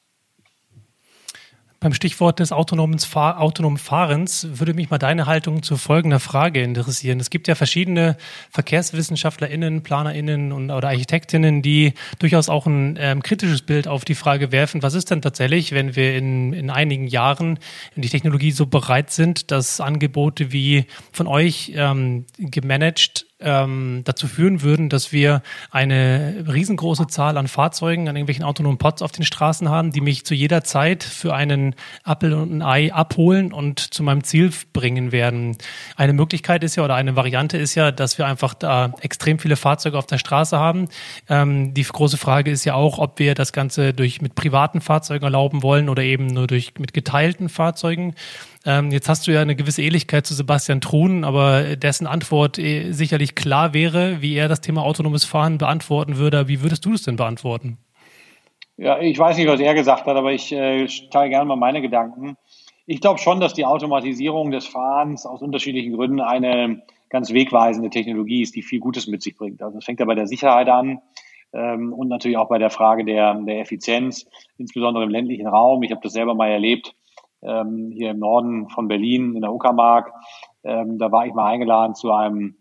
Beim 1.80 1.94
Stichwort 1.94 2.40
des 2.40 2.52
autonomen, 2.52 2.98
Fahr 2.98 3.40
autonomen 3.40 3.78
Fahrens 3.78 4.48
würde 4.52 4.74
mich 4.74 4.90
mal 4.90 4.98
deine 4.98 5.28
Haltung 5.28 5.62
zu 5.62 5.78
folgender 5.78 6.20
Frage 6.20 6.64
interessieren. 6.64 7.20
Es 7.20 7.30
gibt 7.30 7.48
ja 7.48 7.54
verschiedene 7.54 8.18
VerkehrswissenschaftlerInnen, 8.50 9.84
PlanerInnen 9.84 10.52
und, 10.54 10.72
oder 10.72 10.88
Architektinnen, 10.88 11.62
die 11.62 11.94
durchaus 12.18 12.50
auch 12.50 12.66
ein 12.66 12.98
ähm, 13.00 13.22
kritisches 13.22 13.62
Bild 13.62 13.88
auf 13.88 14.06
die 14.06 14.16
Frage 14.16 14.52
werfen, 14.52 14.82
was 14.82 14.96
ist 14.96 15.12
denn 15.12 15.22
tatsächlich, 15.22 15.72
wenn 15.72 15.96
wir 15.96 16.18
in, 16.18 16.52
in 16.54 16.72
einigen 16.72 17.06
Jahren 17.06 17.60
in 17.96 18.02
die 18.02 18.10
Technologie 18.10 18.52
so 18.52 18.66
bereit 18.66 19.12
sind, 19.12 19.52
dass 19.52 19.80
Angebote 19.80 20.52
wie 20.52 20.86
von 21.12 21.28
euch 21.28 21.74
ähm, 21.76 22.26
gemanagt 22.40 23.27
ähm, 23.40 24.02
dazu 24.04 24.28
führen 24.28 24.62
würden, 24.62 24.90
dass 24.90 25.12
wir 25.12 25.44
eine 25.70 26.46
riesengroße 26.48 27.08
Zahl 27.08 27.38
an 27.38 27.48
Fahrzeugen, 27.48 28.10
an 28.10 28.16
irgendwelchen 28.16 28.44
autonomen 28.44 28.78
Pods 28.78 29.02
auf 29.02 29.12
den 29.12 29.26
Straßen 29.26 29.70
haben, 29.70 29.92
die 29.92 30.02
mich 30.02 30.26
zu 30.26 30.34
jeder 30.34 30.64
Zeit 30.64 31.04
für 31.04 31.36
einen 31.36 31.76
Apfel 32.04 32.34
und 32.34 32.52
ein 32.52 32.62
Ei 32.64 32.94
abholen 32.94 33.54
und 33.54 33.80
zu 33.80 34.02
meinem 34.02 34.24
Ziel 34.24 34.52
bringen 34.74 35.12
werden. 35.12 35.58
Eine 35.96 36.14
Möglichkeit 36.14 36.64
ist 36.64 36.76
ja 36.78 36.84
oder 36.84 36.96
eine 36.96 37.16
Variante 37.16 37.58
ist 37.58 37.76
ja, 37.76 37.92
dass 37.92 38.18
wir 38.18 38.26
einfach 38.26 38.54
da 38.56 38.94
extrem 39.02 39.38
viele 39.38 39.56
Fahrzeuge 39.56 39.98
auf 39.98 40.08
der 40.08 40.18
Straße 40.18 40.58
haben. 40.58 40.88
Ähm, 41.30 41.74
die 41.74 41.84
große 41.84 42.18
Frage 42.18 42.50
ist 42.50 42.66
ja 42.66 42.74
auch, 42.74 42.98
ob 42.98 43.20
wir 43.20 43.36
das 43.36 43.54
Ganze 43.54 43.94
durch 43.94 44.22
mit 44.22 44.34
privaten 44.36 44.82
Fahrzeugen 44.82 45.26
erlauben 45.26 45.62
wollen 45.62 45.90
oder 45.90 46.02
eben 46.02 46.28
nur 46.28 46.48
durch 46.48 46.74
mit 46.80 46.94
geteilten 46.94 47.50
Fahrzeugen. 47.50 48.16
Ähm, 48.68 48.92
jetzt 48.92 49.08
hast 49.08 49.26
du 49.26 49.32
ja 49.32 49.42
eine 49.42 49.56
gewisse 49.56 49.82
Ähnlichkeit 49.82 50.28
zu 50.28 50.34
Sebastian 50.34 50.82
Truhn, 50.82 51.24
aber 51.24 51.78
dessen 51.78 52.06
Antwort 52.06 52.60
eh 52.60 52.92
sicherlich 52.92 53.34
klar 53.34 53.74
wäre, 53.74 54.22
wie 54.22 54.36
er 54.36 54.50
das 54.50 54.60
Thema 54.60 54.84
autonomes 54.84 55.24
Fahren 55.24 55.58
beantworten 55.58 56.18
würde. 56.18 56.50
Wie 56.50 56.62
würdest 56.62 56.84
du 56.84 56.92
es 56.92 57.04
denn 57.04 57.16
beantworten? 57.16 57.78
Ja, 58.76 59.00
ich 59.00 59.18
weiß 59.18 59.38
nicht, 59.38 59.48
was 59.48 59.62
er 59.62 59.74
gesagt 59.74 60.06
hat, 60.06 60.18
aber 60.18 60.34
ich 60.34 60.52
äh, 60.52 60.86
teile 61.12 61.30
gerne 61.30 61.46
mal 61.46 61.56
meine 61.56 61.82
Gedanken. 61.82 62.36
Ich 62.86 63.00
glaube 63.00 63.20
schon, 63.20 63.40
dass 63.40 63.54
die 63.54 63.64
Automatisierung 63.64 64.52
des 64.52 64.68
Fahrens 64.68 65.26
aus 65.26 65.42
unterschiedlichen 65.42 65.94
Gründen 65.94 66.20
eine 66.20 66.84
ganz 67.10 67.32
wegweisende 67.32 67.90
Technologie 67.90 68.42
ist, 68.42 68.54
die 68.54 68.64
viel 68.64 68.82
Gutes 68.82 69.08
mit 69.08 69.24
sich 69.24 69.38
bringt. 69.38 69.64
Also 69.64 69.78
es 69.78 69.86
fängt 69.86 70.02
ja 70.02 70.06
bei 70.06 70.16
der 70.16 70.28
Sicherheit 70.28 70.68
an 70.68 71.00
ähm, 71.54 71.94
und 71.94 72.10
natürlich 72.10 72.38
auch 72.38 72.50
bei 72.50 72.60
der 72.60 72.70
Frage 72.70 73.06
der, 73.06 73.34
der 73.34 73.62
Effizienz, 73.62 74.28
insbesondere 74.58 75.06
im 75.06 75.10
ländlichen 75.10 75.48
Raum. 75.48 75.84
Ich 75.84 75.92
habe 75.92 76.02
das 76.04 76.12
selber 76.12 76.36
mal 76.36 76.50
erlebt 76.50 76.97
ähm, 77.42 77.92
hier 77.94 78.12
im 78.12 78.20
Norden 78.20 78.70
von 78.70 78.88
Berlin 78.88 79.36
in 79.36 79.42
der 79.42 79.54
Uckermark. 79.54 80.12
Ähm, 80.64 80.98
da 80.98 81.12
war 81.12 81.26
ich 81.26 81.34
mal 81.34 81.52
eingeladen 81.52 81.96
zu 81.96 82.12
einem 82.12 82.58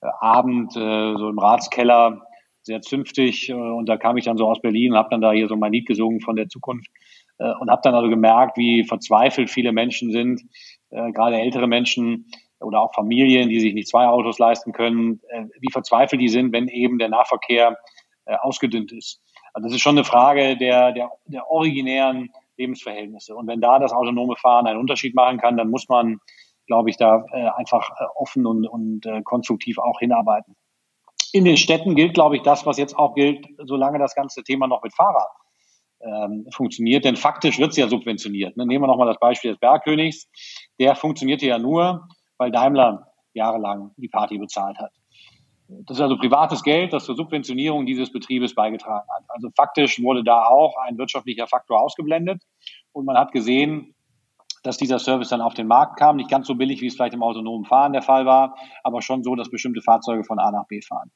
äh, 0.00 0.08
Abend 0.20 0.76
äh, 0.76 1.16
so 1.16 1.28
im 1.28 1.38
Ratskeller, 1.38 2.22
sehr 2.62 2.80
zünftig. 2.82 3.48
Äh, 3.48 3.54
und 3.54 3.88
da 3.88 3.96
kam 3.96 4.16
ich 4.16 4.24
dann 4.24 4.36
so 4.36 4.46
aus 4.46 4.60
Berlin 4.60 4.92
und 4.92 4.98
habe 4.98 5.10
dann 5.10 5.20
da 5.20 5.32
hier 5.32 5.48
so 5.48 5.56
mein 5.56 5.72
Lied 5.72 5.86
gesungen 5.86 6.20
von 6.20 6.36
der 6.36 6.48
Zukunft 6.48 6.90
äh, 7.38 7.52
und 7.60 7.70
habe 7.70 7.80
dann 7.82 7.94
also 7.94 8.08
gemerkt, 8.08 8.56
wie 8.56 8.84
verzweifelt 8.84 9.50
viele 9.50 9.72
Menschen 9.72 10.12
sind, 10.12 10.42
äh, 10.90 11.12
gerade 11.12 11.36
ältere 11.36 11.66
Menschen 11.66 12.26
oder 12.60 12.80
auch 12.80 12.94
Familien, 12.94 13.48
die 13.48 13.60
sich 13.60 13.74
nicht 13.74 13.88
zwei 13.88 14.06
Autos 14.06 14.38
leisten 14.38 14.72
können, 14.72 15.20
äh, 15.28 15.44
wie 15.60 15.72
verzweifelt 15.72 16.20
die 16.20 16.28
sind, 16.28 16.52
wenn 16.52 16.68
eben 16.68 16.98
der 16.98 17.08
Nahverkehr 17.08 17.78
äh, 18.26 18.36
ausgedünnt 18.36 18.92
ist. 18.92 19.20
Also 19.52 19.68
das 19.68 19.74
ist 19.74 19.80
schon 19.80 19.96
eine 19.96 20.04
Frage 20.04 20.56
der, 20.56 20.92
der, 20.92 21.10
der 21.26 21.50
originären 21.50 22.30
Lebensverhältnisse. 22.58 23.34
Und 23.34 23.46
wenn 23.46 23.60
da 23.60 23.78
das 23.78 23.92
autonome 23.92 24.36
Fahren 24.36 24.66
einen 24.66 24.80
Unterschied 24.80 25.14
machen 25.14 25.38
kann, 25.38 25.56
dann 25.56 25.70
muss 25.70 25.88
man, 25.88 26.18
glaube 26.66 26.90
ich, 26.90 26.96
da 26.96 27.24
äh, 27.32 27.48
einfach 27.56 27.90
äh, 27.98 28.04
offen 28.16 28.44
und, 28.46 28.66
und 28.66 29.06
äh, 29.06 29.22
konstruktiv 29.22 29.78
auch 29.78 29.98
hinarbeiten. 30.00 30.54
In 31.32 31.44
den 31.44 31.56
Städten 31.56 31.94
gilt, 31.94 32.14
glaube 32.14 32.36
ich, 32.36 32.42
das, 32.42 32.66
was 32.66 32.78
jetzt 32.78 32.96
auch 32.96 33.14
gilt, 33.14 33.46
solange 33.64 33.98
das 33.98 34.14
ganze 34.14 34.42
Thema 34.42 34.66
noch 34.66 34.82
mit 34.82 34.94
Fahrrad 34.94 35.28
ähm, 36.00 36.46
funktioniert. 36.52 37.04
Denn 37.04 37.16
faktisch 37.16 37.58
wird 37.58 37.70
es 37.70 37.76
ja 37.76 37.88
subventioniert. 37.88 38.56
Ne? 38.56 38.66
Nehmen 38.66 38.84
wir 38.84 38.88
nochmal 38.88 39.08
das 39.08 39.18
Beispiel 39.18 39.52
des 39.52 39.60
Bergkönigs. 39.60 40.28
Der 40.78 40.94
funktionierte 40.94 41.46
ja 41.46 41.58
nur, 41.58 42.08
weil 42.38 42.50
Daimler 42.50 43.12
jahrelang 43.34 43.92
die 43.96 44.08
Party 44.08 44.38
bezahlt 44.38 44.78
hat. 44.78 44.92
Das 45.68 45.98
ist 45.98 46.00
also 46.00 46.16
privates 46.16 46.62
Geld, 46.62 46.94
das 46.94 47.04
zur 47.04 47.14
Subventionierung 47.14 47.84
dieses 47.84 48.10
Betriebes 48.10 48.54
beigetragen 48.54 49.06
hat. 49.14 49.24
Also 49.28 49.50
faktisch 49.54 50.02
wurde 50.02 50.24
da 50.24 50.44
auch 50.44 50.74
ein 50.86 50.96
wirtschaftlicher 50.96 51.46
Faktor 51.46 51.80
ausgeblendet 51.80 52.42
und 52.92 53.04
man 53.04 53.18
hat 53.18 53.32
gesehen, 53.32 53.94
dass 54.62 54.78
dieser 54.78 54.98
Service 54.98 55.28
dann 55.28 55.40
auf 55.40 55.54
den 55.54 55.66
Markt 55.66 55.98
kam. 55.98 56.16
Nicht 56.16 56.30
ganz 56.30 56.46
so 56.46 56.54
billig, 56.54 56.80
wie 56.80 56.86
es 56.86 56.94
vielleicht 56.94 57.14
im 57.14 57.22
autonomen 57.22 57.64
Fahren 57.64 57.92
der 57.92 58.02
Fall 58.02 58.26
war, 58.26 58.56
aber 58.82 59.02
schon 59.02 59.22
so, 59.22 59.34
dass 59.34 59.50
bestimmte 59.50 59.82
Fahrzeuge 59.82 60.24
von 60.24 60.38
A 60.38 60.50
nach 60.50 60.66
B 60.66 60.80
fahren. 60.80 61.10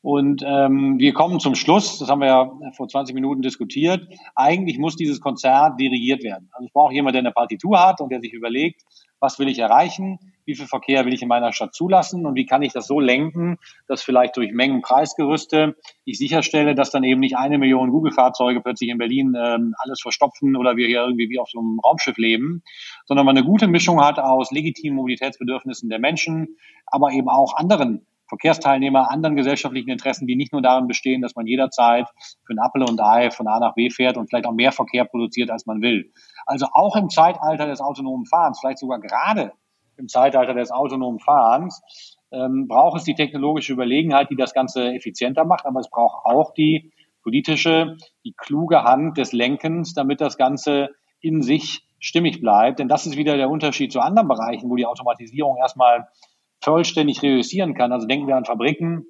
Und 0.00 0.44
ähm, 0.46 0.98
wir 0.98 1.12
kommen 1.12 1.40
zum 1.40 1.56
Schluss, 1.56 1.98
das 1.98 2.08
haben 2.08 2.20
wir 2.20 2.28
ja 2.28 2.50
vor 2.76 2.88
20 2.88 3.14
Minuten 3.14 3.42
diskutiert. 3.42 4.06
Eigentlich 4.36 4.78
muss 4.78 4.94
dieses 4.94 5.20
Konzert 5.20 5.80
dirigiert 5.80 6.22
werden. 6.22 6.50
Also 6.52 6.66
ich 6.66 6.72
brauche 6.72 6.94
jemanden, 6.94 7.14
der 7.14 7.22
eine 7.22 7.32
Partitur 7.32 7.84
hat 7.84 8.00
und 8.00 8.10
der 8.10 8.20
sich 8.20 8.32
überlegt, 8.32 8.82
was 9.20 9.40
will 9.40 9.48
ich 9.48 9.58
erreichen, 9.58 10.18
wie 10.44 10.54
viel 10.54 10.66
Verkehr 10.66 11.04
will 11.04 11.12
ich 11.12 11.22
in 11.22 11.28
meiner 11.28 11.52
Stadt 11.52 11.74
zulassen 11.74 12.24
und 12.24 12.36
wie 12.36 12.46
kann 12.46 12.62
ich 12.62 12.72
das 12.72 12.86
so 12.86 13.00
lenken, 13.00 13.58
dass 13.88 14.02
vielleicht 14.02 14.36
durch 14.36 14.52
Mengen 14.52 14.80
Preisgerüste 14.80 15.74
ich 16.04 16.18
sicherstelle, 16.18 16.76
dass 16.76 16.92
dann 16.92 17.02
eben 17.02 17.20
nicht 17.20 17.36
eine 17.36 17.58
Million 17.58 17.90
Google-Fahrzeuge 17.90 18.60
plötzlich 18.60 18.90
in 18.90 18.98
Berlin 18.98 19.34
ähm, 19.36 19.74
alles 19.78 20.00
verstopfen 20.00 20.56
oder 20.56 20.76
wir 20.76 20.86
hier 20.86 21.02
irgendwie 21.02 21.28
wie 21.28 21.40
auf 21.40 21.50
so 21.50 21.58
einem 21.58 21.80
Raumschiff 21.80 22.16
leben, 22.16 22.62
sondern 23.04 23.26
man 23.26 23.36
eine 23.36 23.44
gute 23.44 23.66
Mischung 23.66 24.00
hat 24.00 24.20
aus 24.20 24.52
legitimen 24.52 24.96
Mobilitätsbedürfnissen 24.96 25.88
der 25.88 25.98
Menschen, 25.98 26.56
aber 26.86 27.10
eben 27.10 27.28
auch 27.28 27.56
anderen 27.56 28.06
Verkehrsteilnehmer, 28.28 29.10
anderen 29.10 29.36
gesellschaftlichen 29.36 29.90
Interessen, 29.90 30.26
die 30.26 30.36
nicht 30.36 30.52
nur 30.52 30.62
darin 30.62 30.86
bestehen, 30.86 31.22
dass 31.22 31.34
man 31.34 31.46
jederzeit 31.46 32.06
für 32.44 32.52
ein 32.52 32.58
Apfel 32.58 32.82
und 32.82 33.00
Ei 33.00 33.30
von 33.30 33.46
A 33.48 33.58
nach 33.58 33.74
B 33.74 33.90
fährt 33.90 34.16
und 34.16 34.28
vielleicht 34.28 34.46
auch 34.46 34.52
mehr 34.52 34.72
Verkehr 34.72 35.04
produziert, 35.04 35.50
als 35.50 35.66
man 35.66 35.80
will. 35.80 36.12
Also 36.46 36.66
auch 36.72 36.96
im 36.96 37.08
Zeitalter 37.08 37.66
des 37.66 37.80
autonomen 37.80 38.26
Fahrens, 38.26 38.60
vielleicht 38.60 38.78
sogar 38.78 39.00
gerade 39.00 39.52
im 39.96 40.08
Zeitalter 40.08 40.54
des 40.54 40.70
autonomen 40.70 41.18
Fahrens, 41.18 41.82
ähm, 42.30 42.68
braucht 42.68 42.98
es 42.98 43.04
die 43.04 43.14
technologische 43.14 43.72
Überlegenheit, 43.72 44.30
die 44.30 44.36
das 44.36 44.52
Ganze 44.52 44.92
effizienter 44.94 45.44
macht, 45.44 45.66
aber 45.66 45.80
es 45.80 45.88
braucht 45.88 46.24
auch 46.24 46.52
die 46.52 46.92
politische, 47.22 47.96
die 48.24 48.34
kluge 48.36 48.84
Hand 48.84 49.18
des 49.18 49.32
Lenkens, 49.32 49.94
damit 49.94 50.20
das 50.20 50.36
Ganze 50.36 50.90
in 51.20 51.42
sich 51.42 51.86
stimmig 51.98 52.40
bleibt. 52.40 52.78
Denn 52.78 52.88
das 52.88 53.06
ist 53.06 53.16
wieder 53.16 53.36
der 53.36 53.50
Unterschied 53.50 53.92
zu 53.92 54.00
anderen 54.00 54.28
Bereichen, 54.28 54.70
wo 54.70 54.76
die 54.76 54.86
Automatisierung 54.86 55.56
erstmal 55.56 56.08
vollständig 56.60 57.22
reüssieren 57.22 57.74
kann. 57.74 57.92
Also 57.92 58.06
denken 58.06 58.26
wir 58.26 58.36
an 58.36 58.44
Fabriken. 58.44 59.04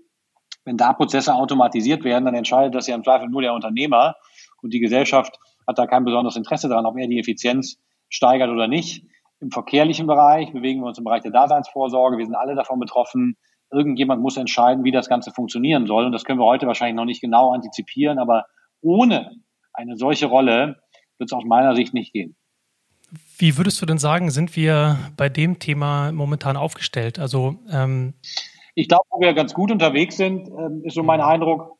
Wenn 0.64 0.76
da 0.76 0.92
Prozesse 0.92 1.34
automatisiert 1.34 2.04
werden, 2.04 2.24
dann 2.26 2.34
entscheidet 2.34 2.74
das 2.74 2.86
ja 2.86 2.94
im 2.94 3.04
Zweifel 3.04 3.28
nur 3.28 3.42
der 3.42 3.54
Unternehmer 3.54 4.16
und 4.62 4.72
die 4.72 4.80
Gesellschaft 4.80 5.38
hat 5.66 5.78
da 5.78 5.86
kein 5.86 6.04
besonderes 6.04 6.36
Interesse 6.36 6.68
daran, 6.68 6.86
ob 6.86 6.96
er 6.98 7.06
die 7.06 7.18
Effizienz 7.18 7.78
steigert 8.08 8.50
oder 8.50 8.68
nicht. 8.68 9.04
Im 9.40 9.50
verkehrlichen 9.50 10.06
Bereich 10.06 10.52
bewegen 10.52 10.80
wir 10.80 10.86
uns 10.86 10.98
im 10.98 11.04
Bereich 11.04 11.22
der 11.22 11.30
Daseinsvorsorge. 11.30 12.18
Wir 12.18 12.24
sind 12.24 12.34
alle 12.34 12.54
davon 12.54 12.80
betroffen. 12.80 13.36
Irgendjemand 13.70 14.22
muss 14.22 14.36
entscheiden, 14.36 14.82
wie 14.84 14.90
das 14.90 15.08
Ganze 15.08 15.30
funktionieren 15.30 15.86
soll. 15.86 16.06
Und 16.06 16.12
das 16.12 16.24
können 16.24 16.40
wir 16.40 16.46
heute 16.46 16.66
wahrscheinlich 16.66 16.96
noch 16.96 17.04
nicht 17.04 17.20
genau 17.20 17.52
antizipieren. 17.52 18.18
Aber 18.18 18.46
ohne 18.80 19.30
eine 19.72 19.96
solche 19.96 20.26
Rolle 20.26 20.80
wird 21.18 21.30
es 21.30 21.32
aus 21.32 21.44
meiner 21.44 21.76
Sicht 21.76 21.94
nicht 21.94 22.12
gehen. 22.12 22.36
Wie 23.38 23.56
würdest 23.56 23.80
du 23.80 23.86
denn 23.86 23.98
sagen, 23.98 24.30
sind 24.30 24.56
wir 24.56 24.98
bei 25.16 25.28
dem 25.28 25.58
Thema 25.58 26.12
momentan 26.12 26.56
aufgestellt? 26.56 27.18
Also 27.18 27.56
ähm 27.70 28.14
ich 28.74 28.88
glaube, 28.88 29.04
wo 29.10 29.20
wir 29.20 29.32
ganz 29.32 29.54
gut 29.54 29.72
unterwegs 29.72 30.16
sind, 30.16 30.48
ähm, 30.48 30.82
ist 30.84 30.94
so 30.94 31.02
mein 31.02 31.20
Eindruck 31.20 31.78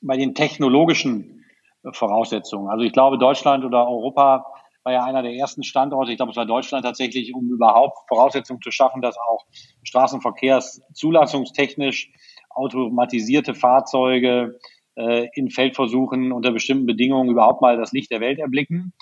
bei 0.00 0.16
den 0.16 0.34
technologischen 0.34 1.44
äh, 1.82 1.92
Voraussetzungen. 1.92 2.68
Also 2.68 2.84
ich 2.84 2.92
glaube, 2.92 3.18
Deutschland 3.18 3.64
oder 3.64 3.88
Europa 3.88 4.46
war 4.84 4.92
ja 4.92 5.04
einer 5.04 5.22
der 5.22 5.34
ersten 5.34 5.64
Standorte, 5.64 6.12
ich 6.12 6.16
glaube, 6.16 6.30
es 6.30 6.36
war 6.36 6.46
Deutschland 6.46 6.84
tatsächlich, 6.84 7.34
um 7.34 7.50
überhaupt 7.50 7.98
Voraussetzungen 8.08 8.62
zu 8.62 8.70
schaffen, 8.70 9.02
dass 9.02 9.18
auch 9.18 9.44
Straßenverkehrszulassungstechnisch 9.82 12.12
automatisierte 12.50 13.54
Fahrzeuge 13.54 14.58
äh, 14.96 15.28
in 15.34 15.50
Feldversuchen 15.50 16.32
unter 16.32 16.52
bestimmten 16.52 16.86
Bedingungen 16.86 17.30
überhaupt 17.30 17.60
mal 17.60 17.76
das 17.76 17.92
Licht 17.92 18.10
der 18.10 18.20
Welt 18.20 18.38
erblicken. 18.38 18.94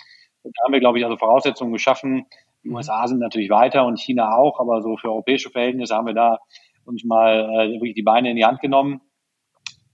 Da 0.55 0.65
haben 0.65 0.73
wir, 0.73 0.79
glaube 0.79 0.99
ich, 0.99 1.05
also 1.05 1.17
Voraussetzungen 1.17 1.73
geschaffen. 1.73 2.25
Die 2.63 2.69
USA 2.69 3.07
sind 3.07 3.19
natürlich 3.19 3.49
weiter 3.49 3.85
und 3.85 3.99
China 3.99 4.35
auch, 4.35 4.59
aber 4.59 4.81
so 4.81 4.97
für 4.97 5.09
europäische 5.09 5.49
Verhältnisse 5.49 5.95
haben 5.95 6.07
wir 6.07 6.13
da 6.13 6.39
uns 6.85 7.03
mal 7.03 7.49
äh, 7.49 7.71
wirklich 7.73 7.93
die 7.93 8.03
Beine 8.03 8.31
in 8.31 8.35
die 8.35 8.45
Hand 8.45 8.59
genommen. 8.59 9.01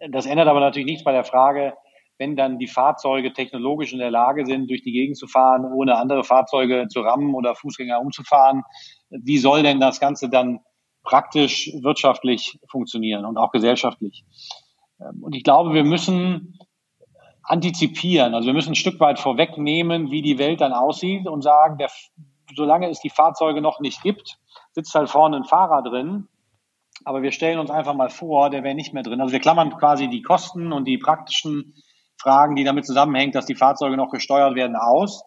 Das 0.09 0.25
ändert 0.25 0.47
aber 0.47 0.59
natürlich 0.59 0.87
nichts 0.87 1.03
bei 1.03 1.11
der 1.11 1.23
Frage, 1.23 1.73
wenn 2.17 2.35
dann 2.35 2.59
die 2.59 2.67
Fahrzeuge 2.67 3.33
technologisch 3.33 3.93
in 3.93 3.99
der 3.99 4.11
Lage 4.11 4.45
sind, 4.45 4.69
durch 4.69 4.83
die 4.83 4.91
Gegend 4.91 5.17
zu 5.17 5.27
fahren, 5.27 5.65
ohne 5.65 5.97
andere 5.97 6.23
Fahrzeuge 6.23 6.87
zu 6.87 7.01
rammen 7.01 7.35
oder 7.35 7.55
Fußgänger 7.55 7.99
umzufahren, 7.99 8.63
wie 9.09 9.37
soll 9.37 9.63
denn 9.63 9.79
das 9.79 9.99
Ganze 9.99 10.29
dann 10.29 10.59
praktisch 11.03 11.71
wirtschaftlich 11.81 12.59
funktionieren 12.69 13.25
und 13.25 13.37
auch 13.37 13.51
gesellschaftlich? 13.51 14.25
Ähm, 14.99 15.23
und 15.23 15.35
ich 15.35 15.43
glaube, 15.43 15.73
wir 15.73 15.83
müssen 15.83 16.57
antizipieren. 17.45 18.33
Also 18.33 18.47
wir 18.47 18.53
müssen 18.53 18.71
ein 18.71 18.75
Stück 18.75 18.99
weit 18.99 19.19
vorwegnehmen, 19.19 20.11
wie 20.11 20.21
die 20.21 20.37
Welt 20.37 20.61
dann 20.61 20.73
aussieht 20.73 21.27
und 21.27 21.41
sagen, 21.41 21.77
der, 21.77 21.89
solange 22.55 22.89
es 22.89 22.99
die 22.99 23.09
Fahrzeuge 23.09 23.61
noch 23.61 23.79
nicht 23.79 24.01
gibt, 24.01 24.37
sitzt 24.71 24.95
halt 24.95 25.09
vorne 25.09 25.37
ein 25.37 25.43
Fahrer 25.43 25.83
drin. 25.83 26.27
Aber 27.03 27.21
wir 27.21 27.31
stellen 27.31 27.59
uns 27.59 27.69
einfach 27.69 27.93
mal 27.93 28.09
vor, 28.09 28.49
der 28.49 28.63
wäre 28.63 28.75
nicht 28.75 28.93
mehr 28.93 29.03
drin. 29.03 29.21
Also 29.21 29.33
wir 29.33 29.39
klammern 29.39 29.77
quasi 29.77 30.07
die 30.07 30.21
Kosten 30.21 30.71
und 30.71 30.85
die 30.85 30.97
praktischen 30.97 31.75
Fragen, 32.19 32.55
die 32.55 32.63
damit 32.63 32.85
zusammenhängen, 32.85 33.31
dass 33.31 33.45
die 33.45 33.55
Fahrzeuge 33.55 33.97
noch 33.97 34.09
gesteuert 34.09 34.55
werden, 34.55 34.75
aus 34.75 35.23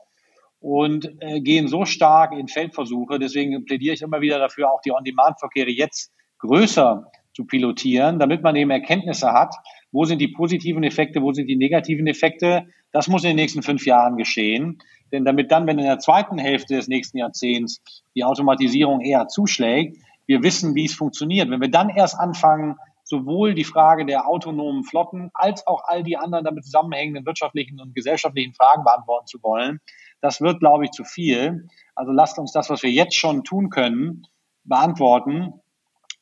und 0.60 1.08
äh, 1.20 1.40
gehen 1.40 1.68
so 1.68 1.84
stark 1.84 2.32
in 2.32 2.48
Feldversuche. 2.48 3.18
Deswegen 3.18 3.64
plädiere 3.64 3.94
ich 3.94 4.02
immer 4.02 4.20
wieder 4.20 4.38
dafür, 4.38 4.72
auch 4.72 4.80
die 4.80 4.92
On-Demand-Verkehre 4.92 5.70
jetzt 5.70 6.12
größer 6.38 7.04
zu 7.32 7.44
pilotieren, 7.44 8.18
damit 8.18 8.42
man 8.42 8.56
eben 8.56 8.70
Erkenntnisse 8.70 9.32
hat, 9.32 9.54
wo 9.92 10.04
sind 10.04 10.20
die 10.20 10.28
positiven 10.28 10.84
Effekte, 10.84 11.22
wo 11.22 11.32
sind 11.32 11.46
die 11.46 11.56
negativen 11.56 12.06
Effekte. 12.06 12.66
Das 12.92 13.08
muss 13.08 13.24
in 13.24 13.30
den 13.30 13.36
nächsten 13.36 13.62
fünf 13.62 13.86
Jahren 13.86 14.16
geschehen. 14.16 14.78
Denn 15.12 15.24
damit 15.24 15.50
dann, 15.50 15.66
wenn 15.66 15.78
in 15.78 15.86
der 15.86 15.98
zweiten 15.98 16.38
Hälfte 16.38 16.74
des 16.76 16.88
nächsten 16.88 17.18
Jahrzehnts 17.18 17.80
die 18.14 18.24
Automatisierung 18.24 19.00
eher 19.00 19.28
zuschlägt, 19.28 19.96
wir 20.26 20.42
wissen, 20.42 20.74
wie 20.74 20.84
es 20.84 20.94
funktioniert. 20.94 21.50
Wenn 21.50 21.60
wir 21.60 21.70
dann 21.70 21.88
erst 21.88 22.18
anfangen, 22.18 22.76
sowohl 23.02 23.54
die 23.54 23.64
Frage 23.64 24.04
der 24.04 24.28
autonomen 24.28 24.84
Flotten 24.84 25.30
als 25.32 25.66
auch 25.66 25.82
all 25.84 26.02
die 26.02 26.18
anderen 26.18 26.44
damit 26.44 26.64
zusammenhängenden 26.64 27.24
wirtschaftlichen 27.24 27.80
und 27.80 27.94
gesellschaftlichen 27.94 28.52
Fragen 28.52 28.84
beantworten 28.84 29.26
zu 29.26 29.42
wollen, 29.42 29.80
das 30.20 30.42
wird, 30.42 30.60
glaube 30.60 30.84
ich, 30.84 30.90
zu 30.90 31.04
viel. 31.04 31.68
Also 31.94 32.12
lasst 32.12 32.38
uns 32.38 32.52
das, 32.52 32.68
was 32.68 32.82
wir 32.82 32.90
jetzt 32.90 33.14
schon 33.14 33.44
tun 33.44 33.70
können, 33.70 34.26
beantworten, 34.64 35.54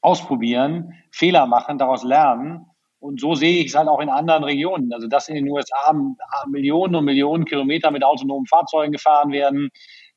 ausprobieren, 0.00 0.94
Fehler 1.10 1.46
machen, 1.46 1.78
daraus 1.78 2.04
lernen. 2.04 2.66
Und 3.06 3.20
so 3.20 3.34
sehe 3.34 3.60
ich 3.60 3.68
es 3.68 3.76
halt 3.76 3.88
auch 3.88 4.00
in 4.00 4.08
anderen 4.08 4.42
Regionen. 4.42 4.92
Also 4.92 5.06
dass 5.06 5.28
in 5.28 5.36
den 5.36 5.48
USA 5.48 5.94
Millionen 6.48 6.96
und 6.96 7.04
Millionen 7.04 7.44
Kilometer 7.44 7.90
mit 7.92 8.04
autonomen 8.04 8.46
Fahrzeugen 8.46 8.92
gefahren 8.92 9.30
werden, 9.30 9.70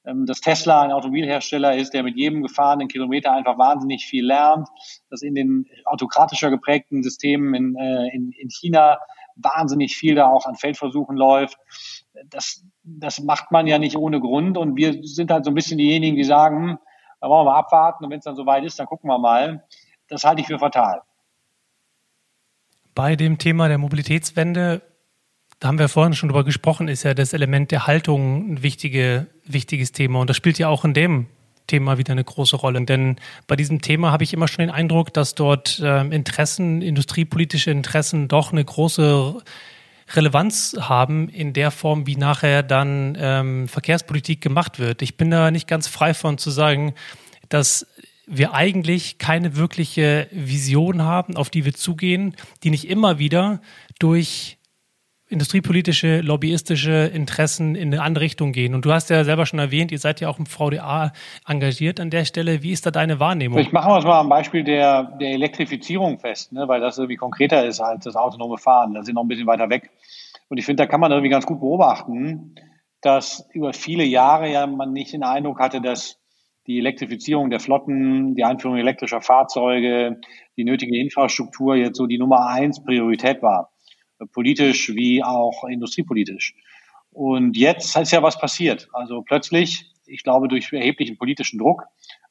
ähm, 0.06 0.26
dass 0.26 0.42
Tesla 0.42 0.82
ein 0.82 0.92
Automobilhersteller 0.92 1.76
ist, 1.76 1.94
der 1.94 2.04
mit 2.04 2.18
jedem 2.18 2.42
gefahrenen 2.42 2.88
Kilometer 2.88 3.32
einfach 3.32 3.58
wahnsinnig 3.58 4.06
viel 4.06 4.26
lernt, 4.26 4.68
dass 5.10 5.22
in 5.22 5.36
den 5.36 5.66
autokratischer 5.86 6.50
geprägten 6.50 7.04
Systemen 7.04 7.54
in, 7.54 7.76
äh, 7.76 8.08
in, 8.16 8.32
in 8.32 8.50
China 8.50 8.98
wahnsinnig 9.36 9.96
viel 9.96 10.16
da 10.16 10.28
auch 10.28 10.46
an 10.46 10.56
Feldversuchen 10.56 11.16
läuft. 11.16 11.58
Das, 12.26 12.66
das 12.84 13.22
macht 13.22 13.52
man 13.52 13.68
ja 13.68 13.78
nicht 13.78 13.96
ohne 13.96 14.20
Grund 14.20 14.58
und 14.58 14.76
wir 14.76 15.00
sind 15.04 15.32
halt 15.32 15.46
so 15.46 15.52
ein 15.52 15.56
bisschen 15.56 15.78
diejenigen, 15.78 16.18
die 16.18 16.24
sagen, 16.24 16.72
hm, 16.72 16.78
da 17.22 17.30
wollen 17.30 17.46
wir 17.46 17.52
mal 17.52 17.60
abwarten 17.60 18.04
und 18.04 18.12
wenn 18.12 18.20
es 18.20 18.26
dann 18.26 18.36
soweit 18.36 18.64
ist, 18.64 18.80
dann 18.80 18.88
gucken 18.88 19.10
wir 19.10 19.20
mal. 19.20 19.64
Das 20.08 20.24
halte 20.24 20.42
ich 20.42 20.48
für 20.48 20.58
fatal. 20.58 21.04
Bei 23.00 23.16
dem 23.16 23.38
Thema 23.38 23.70
der 23.70 23.78
Mobilitätswende 23.78 24.82
da 25.62 25.70
haben 25.70 25.80
wir 25.80 25.88
vorhin 25.88 26.16
schon 26.16 26.28
drüber 26.28 26.43
gesprochen, 26.43 26.89
ist 26.89 27.04
ja 27.04 27.14
das 27.14 27.32
Element 27.32 27.72
der 27.72 27.88
Haltung 27.88 28.52
ein 28.52 28.62
wichtige, 28.62 29.28
wichtiges 29.45 29.93
Thema. 29.93 30.20
Und 30.20 30.30
das 30.30 30.36
spielt 30.36 30.60
ja 30.60 30.68
auch 30.68 30.84
in 30.84 30.93
dem 30.93 31.28
Thema 31.68 31.97
wieder 31.97 32.12
eine 32.12 32.26
große 32.26 32.58
Rolle. 32.58 32.84
Denn 32.84 33.16
bei 33.47 33.56
diesem 33.56 33.80
Thema 33.80 34.12
habe 34.12 34.26
ich 34.26 34.34
immer 34.34 34.50
schon 34.50 34.64
den 34.66 34.70
Eindruck, 34.70 35.14
dass 35.14 35.34
dort 35.34 35.80
äh, 35.80 36.02
Interessen, 36.08 36.82
industriepolitische 36.82 37.72
Interessen 37.72 38.28
doch 38.28 38.52
eine 38.52 38.66
große 38.66 39.43
Relevanz 40.10 40.76
haben 40.78 41.30
in 41.30 41.54
der 41.54 41.72
Form, 41.72 42.06
wie 42.06 42.18
nachher 42.18 42.64
dann 42.64 43.18
ähm, 43.18 43.70
Verkehrspolitik 43.70 44.41
gemacht 44.41 44.78
wird. 44.78 45.02
Ich 45.02 45.16
bin 45.16 45.32
da 45.32 45.52
nicht 45.52 45.70
ganz 45.70 45.88
frei 45.88 46.14
von 46.14 46.38
zu 46.38 46.52
sagen, 46.52 46.95
dass 47.47 47.88
wir 48.30 48.54
eigentlich 48.54 49.18
keine 49.18 49.56
wirkliche 49.56 50.28
Vision 50.32 51.02
haben, 51.02 51.36
auf 51.36 51.50
die 51.50 51.66
wir 51.66 51.74
zugehen, 51.74 52.36
die 52.64 52.70
nicht 52.70 52.88
immer 52.88 53.18
wieder 53.18 53.60
durch 53.98 54.60
industriepolitische, 55.30 56.22
lobbyistische 56.22 57.12
Interessen 57.14 57.76
in 57.76 57.94
eine 57.94 58.02
andere 58.02 58.26
Richtung 58.26 58.52
gehen. 58.52 58.74
Und 58.74 58.86
du 58.86 58.92
hast 58.92 59.10
ja 59.10 59.24
selber 59.24 59.46
schon 59.46 59.60
erwähnt, 59.60 59.92
ihr 59.92 60.00
seid 60.00 60.22
ja 60.22 60.30
auch 60.30 60.40
im 60.40 60.48
VDA 60.48 61.12
engagiert 61.48 62.00
an 62.00 62.10
der 62.10 62.26
Stelle. 62.26 62.64
Wie 62.64 62.72
ist 62.72 62.86
da 62.86 62.92
deine 62.92 63.20
Wahrnehmung? 63.20 63.60
Ich 63.60 63.72
mache 63.72 63.98
es 64.00 64.06
mal 64.06 64.20
am 64.20 64.30
Beispiel 64.30 64.64
der, 64.64 65.04
der 65.20 65.30
Elektrifizierung 65.30 66.20
fest, 66.20 66.52
ne, 66.52 66.68
weil 66.68 66.82
das 66.82 66.98
irgendwie 66.98 67.16
konkreter 67.16 67.66
ist 67.66 67.80
als 67.80 68.06
das 68.06 68.16
autonome 68.16 68.58
Fahren. 68.58 68.94
Da 68.96 69.04
sind 69.04 69.16
noch 69.16 69.24
ein 69.24 69.28
bisschen 69.28 69.48
weiter 69.48 69.70
weg. 69.70 69.92
Und 70.50 70.58
ich 70.58 70.66
finde, 70.66 70.84
da 70.84 70.88
kann 70.88 71.00
man 71.00 71.12
irgendwie 71.12 71.30
ganz 71.30 71.46
gut 71.46 71.60
beobachten, 71.60 72.56
dass 73.02 73.48
über 73.54 73.74
viele 73.74 74.04
Jahre 74.04 74.52
ja 74.52 74.66
man 74.66 74.94
nicht 74.94 75.14
den 75.14 75.24
Eindruck 75.24 75.60
hatte, 75.60 75.80
dass 75.80 76.19
die 76.70 76.78
Elektrifizierung 76.78 77.50
der 77.50 77.60
Flotten, 77.60 78.36
die 78.36 78.44
Einführung 78.44 78.78
elektrischer 78.78 79.22
Fahrzeuge, 79.22 80.22
die 80.56 80.64
nötige 80.64 80.98
Infrastruktur 80.98 81.76
jetzt 81.76 81.98
so 81.98 82.06
die 82.06 82.20
Nummer 82.20 82.48
eins 82.48 82.82
Priorität 82.84 83.42
war 83.42 83.72
politisch 84.28 84.90
wie 84.90 85.24
auch 85.24 85.64
industriepolitisch. 85.64 86.56
Und 87.12 87.58
jetzt 87.58 87.96
ist 87.98 88.12
ja 88.12 88.22
was 88.22 88.40
passiert. 88.40 88.90
Also 88.94 89.22
plötzlich, 89.22 89.92
ich 90.06 90.24
glaube, 90.24 90.48
durch 90.48 90.72
erheblichen 90.72 91.18
politischen 91.18 91.58
Druck, 91.58 91.84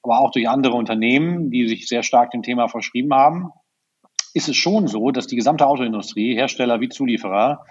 aber 0.02 0.20
auch 0.20 0.30
durch 0.30 0.48
andere 0.48 0.74
Unternehmen, 0.74 1.50
die 1.50 1.66
sich 1.68 1.88
sehr 1.88 2.02
stark 2.02 2.30
dem 2.30 2.42
Thema 2.42 2.68
verschrieben 2.68 3.12
haben, 3.14 3.50
ist 4.34 4.48
es 4.48 4.56
schon 4.56 4.86
so, 4.86 5.10
dass 5.10 5.26
die 5.26 5.36
gesamte 5.36 5.66
Autoindustrie, 5.66 6.34
Hersteller 6.34 6.80
wie 6.80 6.88
Zulieferer, 6.88 7.64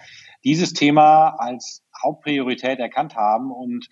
dieses 0.43 0.73
Thema 0.73 1.29
als 1.37 1.83
Hauptpriorität 2.03 2.79
erkannt 2.79 3.15
haben 3.15 3.51
und 3.51 3.87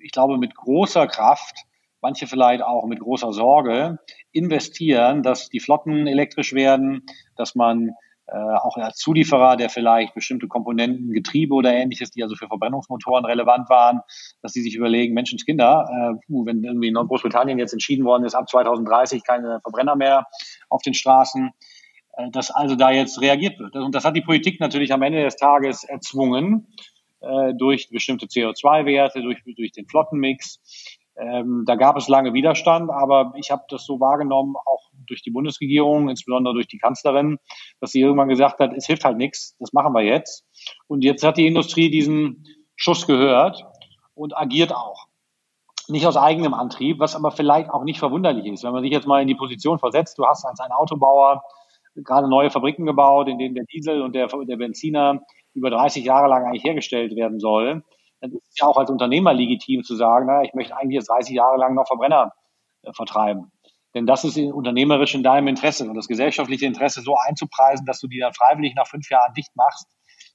ich 0.00 0.12
glaube 0.12 0.38
mit 0.38 0.54
großer 0.54 1.06
Kraft, 1.06 1.64
manche 2.00 2.26
vielleicht 2.26 2.62
auch 2.62 2.86
mit 2.86 3.00
großer 3.00 3.32
Sorge, 3.32 3.98
investieren, 4.32 5.22
dass 5.22 5.48
die 5.48 5.60
Flotten 5.60 6.06
elektrisch 6.06 6.52
werden, 6.52 7.06
dass 7.36 7.54
man 7.54 7.94
äh, 8.30 8.36
auch 8.36 8.76
als 8.76 8.98
Zulieferer, 8.98 9.56
der 9.56 9.70
vielleicht 9.70 10.14
bestimmte 10.14 10.48
Komponenten, 10.48 11.12
Getriebe 11.12 11.54
oder 11.54 11.72
ähnliches, 11.72 12.10
die 12.10 12.22
also 12.22 12.36
für 12.36 12.46
Verbrennungsmotoren 12.46 13.24
relevant 13.24 13.70
waren, 13.70 14.00
dass 14.42 14.52
sie 14.52 14.60
sich 14.60 14.74
überlegen, 14.74 15.14
Menschenskinder, 15.14 15.88
äh, 15.90 16.34
wenn 16.44 16.62
irgendwie 16.62 16.88
in 16.88 16.94
Großbritannien 16.94 17.58
jetzt 17.58 17.72
entschieden 17.72 18.04
worden 18.04 18.24
ist, 18.24 18.34
ab 18.34 18.48
2030 18.48 19.24
keine 19.24 19.60
Verbrenner 19.62 19.96
mehr 19.96 20.26
auf 20.68 20.82
den 20.82 20.92
Straßen, 20.92 21.52
äh, 22.18 22.30
dass 22.30 22.50
also 22.50 22.76
da 22.76 22.90
jetzt 22.90 23.18
reagiert 23.22 23.58
wird. 23.58 23.74
Und 23.76 23.94
das 23.94 24.04
hat 24.04 24.14
die 24.14 24.20
Politik 24.20 24.60
natürlich 24.60 24.92
am 24.92 25.00
Ende 25.00 25.22
des 25.22 25.36
Tages 25.36 25.84
erzwungen, 25.84 26.66
äh, 27.20 27.54
durch 27.54 27.88
bestimmte 27.90 28.26
CO2-Werte, 28.26 29.22
durch, 29.22 29.38
durch 29.56 29.72
den 29.72 29.86
Flottenmix. 29.86 30.60
Ähm, 31.18 31.64
da 31.66 31.74
gab 31.74 31.96
es 31.96 32.08
lange 32.08 32.32
Widerstand, 32.32 32.90
aber 32.90 33.32
ich 33.36 33.50
habe 33.50 33.64
das 33.68 33.84
so 33.84 33.98
wahrgenommen, 33.98 34.54
auch 34.56 34.88
durch 35.06 35.22
die 35.22 35.30
Bundesregierung, 35.30 36.08
insbesondere 36.08 36.54
durch 36.54 36.68
die 36.68 36.78
Kanzlerin, 36.78 37.38
dass 37.80 37.90
sie 37.90 38.00
irgendwann 38.00 38.28
gesagt 38.28 38.60
hat, 38.60 38.72
es 38.76 38.86
hilft 38.86 39.04
halt 39.04 39.16
nichts, 39.16 39.56
das 39.58 39.72
machen 39.72 39.92
wir 39.94 40.02
jetzt. 40.02 40.46
Und 40.86 41.02
jetzt 41.02 41.24
hat 41.24 41.36
die 41.36 41.46
Industrie 41.46 41.90
diesen 41.90 42.44
Schuss 42.76 43.06
gehört 43.06 43.64
und 44.14 44.36
agiert 44.36 44.72
auch. 44.72 45.08
Nicht 45.88 46.06
aus 46.06 46.16
eigenem 46.16 46.54
Antrieb, 46.54 47.00
was 47.00 47.16
aber 47.16 47.32
vielleicht 47.32 47.70
auch 47.70 47.82
nicht 47.82 47.98
verwunderlich 47.98 48.46
ist. 48.46 48.62
Wenn 48.62 48.72
man 48.72 48.82
sich 48.82 48.92
jetzt 48.92 49.06
mal 49.06 49.22
in 49.22 49.28
die 49.28 49.34
Position 49.34 49.78
versetzt, 49.78 50.18
du 50.18 50.26
hast 50.26 50.44
als 50.44 50.60
ein 50.60 50.70
Autobauer 50.70 51.42
gerade 51.96 52.28
neue 52.28 52.50
Fabriken 52.50 52.86
gebaut, 52.86 53.26
in 53.26 53.38
denen 53.38 53.56
der 53.56 53.64
Diesel 53.64 54.02
und 54.02 54.14
der, 54.14 54.28
der 54.28 54.56
Benziner 54.56 55.22
über 55.54 55.70
30 55.70 56.04
Jahre 56.04 56.28
lang 56.28 56.44
eigentlich 56.44 56.62
hergestellt 56.62 57.16
werden 57.16 57.40
soll 57.40 57.82
dann 58.20 58.32
ist 58.32 58.48
es 58.48 58.58
ja 58.58 58.66
auch 58.66 58.76
als 58.76 58.90
Unternehmer 58.90 59.32
legitim 59.32 59.82
zu 59.84 59.96
sagen, 59.96 60.26
na, 60.26 60.42
ich 60.42 60.54
möchte 60.54 60.76
eigentlich 60.76 60.94
jetzt 60.94 61.10
30 61.10 61.34
Jahre 61.34 61.56
lang 61.56 61.74
noch 61.74 61.86
Verbrenner 61.86 62.32
äh, 62.82 62.92
vertreiben. 62.92 63.52
Denn 63.94 64.06
das 64.06 64.24
ist 64.24 64.36
unternehmerisch 64.36 65.14
in 65.14 65.22
deinem 65.22 65.48
Interesse 65.48 65.88
und 65.88 65.94
das 65.94 66.08
gesellschaftliche 66.08 66.66
Interesse 66.66 67.00
so 67.00 67.16
einzupreisen, 67.16 67.86
dass 67.86 68.00
du 68.00 68.06
die 68.06 68.18
dann 68.18 68.34
freiwillig 68.34 68.74
nach 68.74 68.86
fünf 68.86 69.08
Jahren 69.10 69.32
dicht 69.34 69.56
machst. 69.56 69.88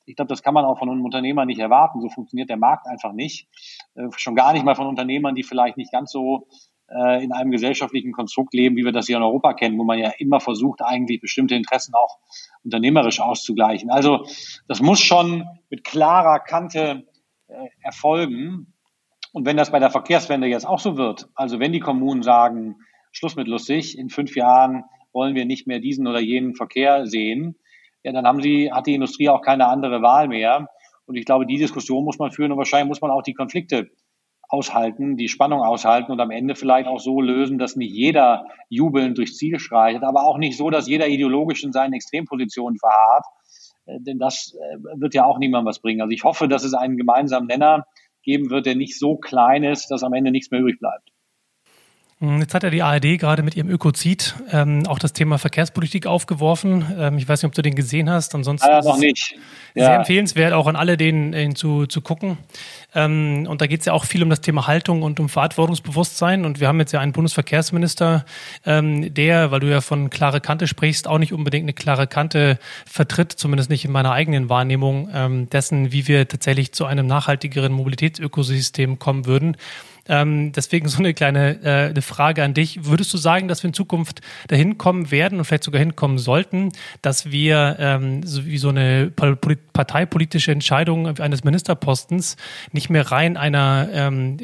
Ich 0.05 0.15
glaube, 0.15 0.29
das 0.29 0.41
kann 0.41 0.53
man 0.53 0.65
auch 0.65 0.79
von 0.79 0.89
einem 0.89 1.05
Unternehmer 1.05 1.45
nicht 1.45 1.59
erwarten. 1.59 2.01
So 2.01 2.09
funktioniert 2.09 2.49
der 2.49 2.57
Markt 2.57 2.87
einfach 2.87 3.13
nicht. 3.13 3.47
Äh, 3.95 4.07
schon 4.17 4.35
gar 4.35 4.53
nicht 4.53 4.65
mal 4.65 4.75
von 4.75 4.87
Unternehmern, 4.87 5.35
die 5.35 5.43
vielleicht 5.43 5.77
nicht 5.77 5.91
ganz 5.91 6.11
so 6.11 6.47
äh, 6.89 7.23
in 7.23 7.31
einem 7.31 7.51
gesellschaftlichen 7.51 8.11
Konstrukt 8.11 8.53
leben, 8.53 8.75
wie 8.75 8.83
wir 8.83 8.91
das 8.91 9.07
hier 9.07 9.17
in 9.17 9.23
Europa 9.23 9.53
kennen, 9.53 9.77
wo 9.77 9.83
man 9.83 9.99
ja 9.99 10.11
immer 10.17 10.39
versucht, 10.39 10.81
eigentlich 10.81 11.21
bestimmte 11.21 11.55
Interessen 11.55 11.93
auch 11.95 12.17
unternehmerisch 12.63 13.19
auszugleichen. 13.19 13.89
Also 13.89 14.25
das 14.67 14.81
muss 14.81 14.99
schon 14.99 15.47
mit 15.69 15.83
klarer 15.83 16.39
Kante 16.39 17.05
erfolgen. 17.81 18.73
Und 19.31 19.45
wenn 19.45 19.57
das 19.57 19.71
bei 19.71 19.79
der 19.79 19.89
Verkehrswende 19.89 20.47
jetzt 20.47 20.65
auch 20.67 20.79
so 20.79 20.97
wird, 20.97 21.27
also 21.35 21.59
wenn 21.59 21.71
die 21.71 21.79
Kommunen 21.79 22.23
sagen, 22.23 22.75
Schluss 23.11 23.35
mit 23.35 23.47
lustig, 23.47 23.97
in 23.97 24.09
fünf 24.09 24.35
Jahren 24.35 24.83
wollen 25.11 25.35
wir 25.35 25.45
nicht 25.45 25.67
mehr 25.67 25.79
diesen 25.79 26.07
oder 26.07 26.19
jenen 26.19 26.55
Verkehr 26.55 27.05
sehen, 27.05 27.55
ja, 28.03 28.11
dann 28.11 28.25
haben 28.25 28.41
sie, 28.41 28.71
hat 28.71 28.87
die 28.87 28.95
Industrie 28.95 29.29
auch 29.29 29.41
keine 29.41 29.67
andere 29.67 30.01
Wahl 30.01 30.27
mehr. 30.27 30.67
Und 31.05 31.15
ich 31.15 31.25
glaube, 31.25 31.45
die 31.45 31.57
Diskussion 31.57 32.03
muss 32.03 32.19
man 32.19 32.31
führen 32.31 32.51
und 32.51 32.57
wahrscheinlich 32.57 32.89
muss 32.89 33.01
man 33.01 33.11
auch 33.11 33.23
die 33.23 33.33
Konflikte 33.33 33.89
aushalten, 34.49 35.17
die 35.17 35.29
Spannung 35.29 35.61
aushalten 35.61 36.11
und 36.11 36.19
am 36.19 36.29
Ende 36.29 36.55
vielleicht 36.55 36.87
auch 36.87 36.99
so 36.99 37.21
lösen, 37.21 37.57
dass 37.57 37.75
nicht 37.75 37.93
jeder 37.93 38.45
jubelnd 38.69 39.17
durchs 39.17 39.37
Ziel 39.37 39.57
schreitet, 39.57 40.03
aber 40.03 40.25
auch 40.25 40.37
nicht 40.37 40.57
so, 40.57 40.69
dass 40.69 40.87
jeder 40.87 41.07
ideologisch 41.07 41.63
in 41.63 41.71
seinen 41.71 41.93
Extrempositionen 41.93 42.77
verharrt, 42.77 43.25
äh, 43.25 43.42
denn 43.85 44.19
das 44.19 44.55
äh, 44.55 44.77
wird 44.99 45.13
ja 45.13 45.25
auch 45.25 45.37
niemandem 45.37 45.67
was 45.67 45.79
bringen. 45.79 46.01
Also 46.01 46.11
ich 46.11 46.23
hoffe, 46.23 46.47
dass 46.47 46.63
es 46.63 46.73
einen 46.73 46.97
gemeinsamen 46.97 47.47
Nenner 47.47 47.85
geben 48.23 48.49
wird, 48.49 48.65
der 48.65 48.75
nicht 48.75 48.97
so 48.97 49.17
klein 49.17 49.63
ist, 49.63 49.89
dass 49.91 50.03
am 50.03 50.13
Ende 50.13 50.31
nichts 50.31 50.51
mehr 50.51 50.61
übrig 50.61 50.79
bleibt. 50.79 51.09
Hm, 52.23 52.39
jetzt 52.39 52.53
hat 52.53 52.63
ja 52.63 52.69
die 52.69 52.81
ARD 52.81 53.19
gerade 53.19 53.43
mit 53.43 53.57
ihrem 53.57 53.69
Ökozid 53.69 54.35
ähm, 54.49 54.87
auch 54.87 54.97
das 54.97 55.11
Thema 55.11 55.37
Verkehrspolitik 55.37 56.07
aufgeworfen. 56.07 56.85
Ähm, 56.97 57.17
ich 57.17 57.27
weiß 57.27 57.41
nicht, 57.41 57.49
ob 57.49 57.53
du 57.53 57.61
den 57.61 57.75
gesehen 57.75 58.09
hast. 58.09 58.33
Ansonsten 58.33 58.69
ah, 58.69 58.81
noch 58.81 58.97
nicht. 58.97 59.35
Ja. 59.75 59.85
Sehr 59.85 59.95
empfehlenswert, 59.95 60.53
auch 60.53 60.67
an 60.67 60.77
alle, 60.77 60.95
den, 60.95 61.33
den 61.33 61.55
zu, 61.55 61.85
zu 61.85 61.99
gucken. 61.99 62.37
Ähm, 62.95 63.45
und 63.47 63.61
da 63.61 63.67
geht 63.67 63.81
es 63.81 63.85
ja 63.85 63.93
auch 63.93 64.05
viel 64.05 64.23
um 64.23 64.29
das 64.29 64.41
Thema 64.41 64.67
Haltung 64.67 65.01
und 65.01 65.19
um 65.19 65.29
Verantwortungsbewusstsein. 65.29 66.45
Und 66.45 66.59
wir 66.59 66.67
haben 66.67 66.79
jetzt 66.79 66.91
ja 66.91 66.99
einen 66.99 67.11
Bundesverkehrsminister, 67.11 68.25
ähm, 68.65 69.13
der, 69.13 69.51
weil 69.51 69.59
du 69.59 69.69
ja 69.69 69.81
von 69.81 70.09
klare 70.09 70.41
Kante 70.41 70.67
sprichst, 70.67 71.07
auch 71.07 71.17
nicht 71.17 71.33
unbedingt 71.33 71.65
eine 71.65 71.73
klare 71.73 72.07
Kante 72.07 72.59
vertritt, 72.85 73.31
zumindest 73.31 73.69
nicht 73.69 73.85
in 73.85 73.91
meiner 73.91 74.11
eigenen 74.11 74.49
Wahrnehmung 74.49 75.09
ähm, 75.13 75.49
dessen, 75.49 75.91
wie 75.91 76.07
wir 76.07 76.27
tatsächlich 76.27 76.73
zu 76.73 76.85
einem 76.85 77.07
nachhaltigeren 77.07 77.73
Mobilitätsökosystem 77.73 78.99
kommen 78.99 79.25
würden. 79.25 79.57
Ähm, 80.07 80.51
deswegen 80.51 80.87
so 80.87 80.99
eine 80.99 81.13
kleine 81.13 81.61
äh, 81.63 81.89
eine 81.89 82.01
Frage 82.01 82.43
an 82.43 82.53
dich. 82.53 82.85
Würdest 82.85 83.13
du 83.13 83.17
sagen, 83.17 83.47
dass 83.47 83.63
wir 83.63 83.69
in 83.69 83.73
Zukunft 83.73 84.21
dahin 84.47 84.77
kommen 84.77 85.11
werden 85.11 85.39
und 85.39 85.45
vielleicht 85.45 85.63
sogar 85.63 85.79
hinkommen 85.79 86.17
sollten, 86.17 86.69
dass 87.01 87.31
wir 87.31 87.77
ähm, 87.79 88.23
so 88.23 88.45
wie 88.45 88.57
so 88.57 88.69
eine 88.69 89.11
parteipolitische 89.11 90.51
Entscheidung 90.51 91.07
eines 91.19 91.43
Ministerpostens 91.43 92.37
nicht 92.71 92.89
mehr 92.89 93.11
rein 93.11 93.37
einer 93.37 93.89
ähm, 93.91 94.37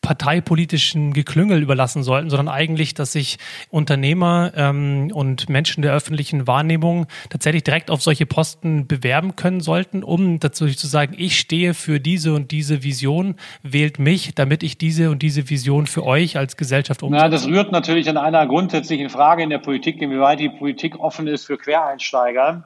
parteipolitischen 0.00 1.12
Geklüngel 1.12 1.62
überlassen 1.62 2.02
sollten, 2.02 2.30
sondern 2.30 2.48
eigentlich, 2.48 2.94
dass 2.94 3.12
sich 3.12 3.38
Unternehmer 3.70 4.52
ähm, 4.54 5.10
und 5.12 5.48
Menschen 5.48 5.82
der 5.82 5.92
öffentlichen 5.92 6.46
Wahrnehmung 6.46 7.06
tatsächlich 7.30 7.64
direkt 7.64 7.90
auf 7.90 8.02
solche 8.02 8.26
Posten 8.26 8.86
bewerben 8.86 9.36
können 9.36 9.60
sollten, 9.60 10.02
um 10.02 10.40
dazu 10.40 10.66
zu 10.66 10.86
sagen, 10.86 11.14
ich 11.18 11.38
stehe 11.38 11.74
für 11.74 12.00
diese 12.00 12.34
und 12.34 12.50
diese 12.50 12.82
Vision, 12.82 13.34
wählt 13.62 13.98
mich, 13.98 14.34
damit 14.34 14.62
ich 14.62 14.78
diese 14.78 15.10
und 15.10 15.22
diese 15.22 15.50
Vision 15.50 15.86
für 15.86 16.04
euch 16.04 16.36
als 16.36 16.56
Gesellschaft 16.56 17.02
umsetze. 17.02 17.24
Ja, 17.24 17.28
das 17.28 17.46
rührt 17.46 17.72
natürlich 17.72 18.08
an 18.08 18.16
einer 18.16 18.46
grundsätzlichen 18.46 19.10
Frage 19.10 19.42
in 19.42 19.50
der 19.50 19.58
Politik, 19.58 20.00
inwieweit 20.00 20.40
die 20.40 20.48
Politik 20.48 20.98
offen 20.98 21.26
ist 21.26 21.46
für 21.46 21.58
Quereinsteiger. 21.58 22.64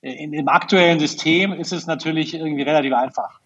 In, 0.00 0.32
Im 0.32 0.48
aktuellen 0.48 0.98
System 0.98 1.52
ist 1.52 1.72
es 1.72 1.86
natürlich 1.86 2.34
irgendwie 2.34 2.62
relativ 2.62 2.92
einfach. 2.94 3.41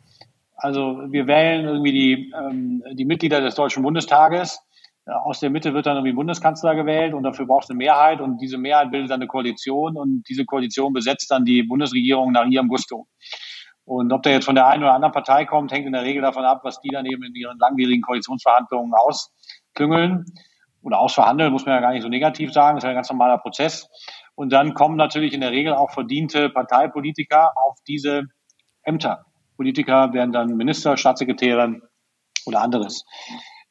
Also 0.56 1.02
wir 1.10 1.26
wählen 1.26 1.66
irgendwie 1.66 1.92
die, 1.92 2.32
ähm, 2.34 2.82
die 2.94 3.04
Mitglieder 3.04 3.40
des 3.40 3.54
Deutschen 3.54 3.82
Bundestages. 3.82 4.60
Aus 5.06 5.38
der 5.38 5.50
Mitte 5.50 5.72
wird 5.72 5.86
dann 5.86 5.96
irgendwie 5.96 6.14
Bundeskanzler 6.14 6.74
gewählt 6.74 7.14
und 7.14 7.22
dafür 7.22 7.46
braucht 7.46 7.64
es 7.64 7.70
eine 7.70 7.76
Mehrheit 7.76 8.20
und 8.20 8.38
diese 8.38 8.58
Mehrheit 8.58 8.90
bildet 8.90 9.10
dann 9.10 9.20
eine 9.20 9.28
Koalition 9.28 9.96
und 9.96 10.24
diese 10.28 10.44
Koalition 10.44 10.92
besetzt 10.92 11.30
dann 11.30 11.44
die 11.44 11.62
Bundesregierung 11.62 12.32
nach 12.32 12.46
ihrem 12.46 12.68
Gusto. 12.68 13.06
Und 13.84 14.12
ob 14.12 14.24
der 14.24 14.32
jetzt 14.32 14.46
von 14.46 14.56
der 14.56 14.66
einen 14.66 14.82
oder 14.82 14.94
anderen 14.94 15.12
Partei 15.12 15.44
kommt, 15.44 15.70
hängt 15.70 15.86
in 15.86 15.92
der 15.92 16.02
Regel 16.02 16.22
davon 16.22 16.44
ab, 16.44 16.62
was 16.64 16.80
die 16.80 16.88
dann 16.88 17.06
eben 17.06 17.22
in 17.22 17.34
ihren 17.36 17.56
langwierigen 17.58 18.02
Koalitionsverhandlungen 18.02 18.92
ausklüngeln 18.94 20.24
oder 20.82 20.98
ausverhandeln, 20.98 21.52
muss 21.52 21.66
man 21.66 21.76
ja 21.76 21.80
gar 21.80 21.92
nicht 21.92 22.02
so 22.02 22.08
negativ 22.08 22.52
sagen, 22.52 22.76
das 22.76 22.82
ist 22.82 22.86
ja 22.86 22.90
ein 22.90 22.96
ganz 22.96 23.10
normaler 23.10 23.38
Prozess. 23.38 23.88
Und 24.34 24.52
dann 24.52 24.74
kommen 24.74 24.96
natürlich 24.96 25.34
in 25.34 25.40
der 25.40 25.52
Regel 25.52 25.72
auch 25.74 25.92
verdiente 25.92 26.50
Parteipolitiker 26.50 27.52
auf 27.56 27.78
diese 27.86 28.24
Ämter. 28.82 29.25
Politiker 29.56 30.12
werden 30.12 30.32
dann 30.32 30.56
Minister, 30.56 30.96
Staatssekretäre 30.96 31.80
oder 32.46 32.60
anderes. 32.60 33.04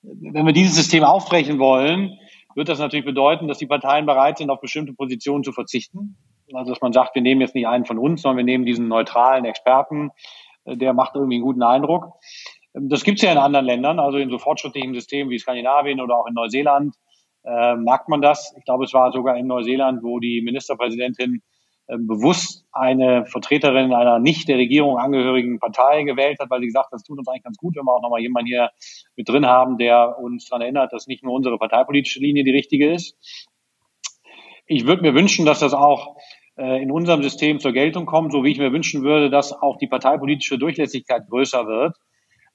Wenn 0.01 0.45
wir 0.45 0.53
dieses 0.53 0.75
System 0.75 1.03
aufbrechen 1.03 1.59
wollen, 1.59 2.17
wird 2.55 2.69
das 2.69 2.79
natürlich 2.79 3.05
bedeuten, 3.05 3.47
dass 3.47 3.57
die 3.57 3.67
Parteien 3.67 4.05
bereit 4.05 4.37
sind, 4.37 4.49
auf 4.49 4.61
bestimmte 4.61 4.93
Positionen 4.93 5.43
zu 5.43 5.51
verzichten. 5.51 6.17
Also 6.53 6.71
dass 6.71 6.81
man 6.81 6.93
sagt, 6.93 7.15
wir 7.15 7.21
nehmen 7.21 7.41
jetzt 7.41 7.55
nicht 7.55 7.67
einen 7.67 7.85
von 7.85 7.97
uns, 7.97 8.21
sondern 8.21 8.37
wir 8.37 8.43
nehmen 8.45 8.65
diesen 8.65 8.87
neutralen 8.87 9.45
Experten, 9.45 10.11
der 10.65 10.93
macht 10.93 11.15
irgendwie 11.15 11.35
einen 11.35 11.43
guten 11.43 11.63
Eindruck. 11.63 12.13
Das 12.73 13.03
gibt 13.03 13.19
es 13.19 13.23
ja 13.23 13.31
in 13.31 13.37
anderen 13.37 13.65
Ländern, 13.65 13.99
also 13.99 14.17
in 14.17 14.29
so 14.29 14.37
fortschrittlichen 14.37 14.93
Systemen 14.93 15.29
wie 15.29 15.39
Skandinavien 15.39 16.01
oder 16.01 16.17
auch 16.17 16.27
in 16.27 16.33
Neuseeland 16.33 16.95
äh, 17.45 17.75
merkt 17.75 18.09
man 18.09 18.21
das. 18.21 18.53
Ich 18.57 18.65
glaube, 18.65 18.85
es 18.85 18.93
war 18.93 19.11
sogar 19.11 19.37
in 19.37 19.47
Neuseeland, 19.47 20.03
wo 20.03 20.19
die 20.19 20.41
Ministerpräsidentin 20.41 21.41
bewusst 21.87 22.65
eine 22.71 23.25
Vertreterin 23.25 23.93
einer 23.93 24.19
nicht 24.19 24.47
der 24.47 24.57
Regierung 24.57 24.97
angehörigen 24.97 25.59
Partei 25.59 26.03
gewählt 26.03 26.39
hat, 26.39 26.49
weil 26.49 26.59
sie 26.61 26.67
gesagt 26.67 26.87
hat, 26.87 26.93
das 26.93 27.03
tut 27.03 27.19
uns 27.19 27.27
eigentlich 27.27 27.43
ganz 27.43 27.57
gut, 27.57 27.75
wenn 27.75 27.85
wir 27.85 27.93
auch 27.93 28.01
nochmal 28.01 28.21
jemanden 28.21 28.47
hier 28.47 28.71
mit 29.15 29.29
drin 29.29 29.45
haben, 29.45 29.77
der 29.77 30.17
uns 30.19 30.45
daran 30.49 30.61
erinnert, 30.61 30.91
dass 30.93 31.07
nicht 31.07 31.23
nur 31.23 31.33
unsere 31.33 31.57
parteipolitische 31.57 32.19
Linie 32.19 32.43
die 32.43 32.51
richtige 32.51 32.91
ist. 32.91 33.15
Ich 34.65 34.87
würde 34.87 35.03
mir 35.03 35.13
wünschen, 35.13 35.45
dass 35.45 35.59
das 35.59 35.73
auch 35.73 36.17
äh, 36.57 36.81
in 36.81 36.91
unserem 36.91 37.21
System 37.21 37.59
zur 37.59 37.71
Geltung 37.71 38.05
kommt, 38.05 38.31
so 38.31 38.43
wie 38.43 38.51
ich 38.51 38.57
mir 38.57 38.71
wünschen 38.71 39.03
würde, 39.03 39.29
dass 39.29 39.53
auch 39.53 39.77
die 39.77 39.87
parteipolitische 39.87 40.57
Durchlässigkeit 40.57 41.27
größer 41.29 41.67
wird. 41.67 41.95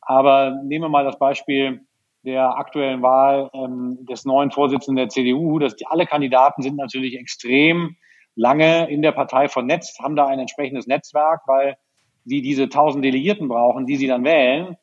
Aber 0.00 0.60
nehmen 0.64 0.86
wir 0.86 0.88
mal 0.88 1.04
das 1.04 1.18
Beispiel 1.18 1.82
der 2.24 2.58
aktuellen 2.58 3.02
Wahl 3.02 3.50
ähm, 3.54 3.98
des 4.08 4.24
neuen 4.24 4.50
Vorsitzenden 4.50 4.96
der 4.96 5.08
CDU, 5.08 5.58
dass 5.58 5.76
die, 5.76 5.86
alle 5.86 6.06
Kandidaten 6.06 6.62
sind 6.62 6.76
natürlich 6.76 7.16
extrem 7.16 7.96
lange 8.34 8.90
in 8.90 9.02
der 9.02 9.12
Partei 9.12 9.48
vernetzt, 9.48 10.00
haben 10.00 10.16
da 10.16 10.26
ein 10.26 10.38
entsprechendes 10.38 10.86
Netzwerk, 10.86 11.42
weil 11.46 11.76
sie 12.24 12.42
diese 12.42 12.68
tausend 12.68 13.04
Delegierten 13.04 13.48
brauchen, 13.48 13.86
die 13.86 13.96
sie 13.96 14.06
dann 14.06 14.24
wählen. 14.24 14.76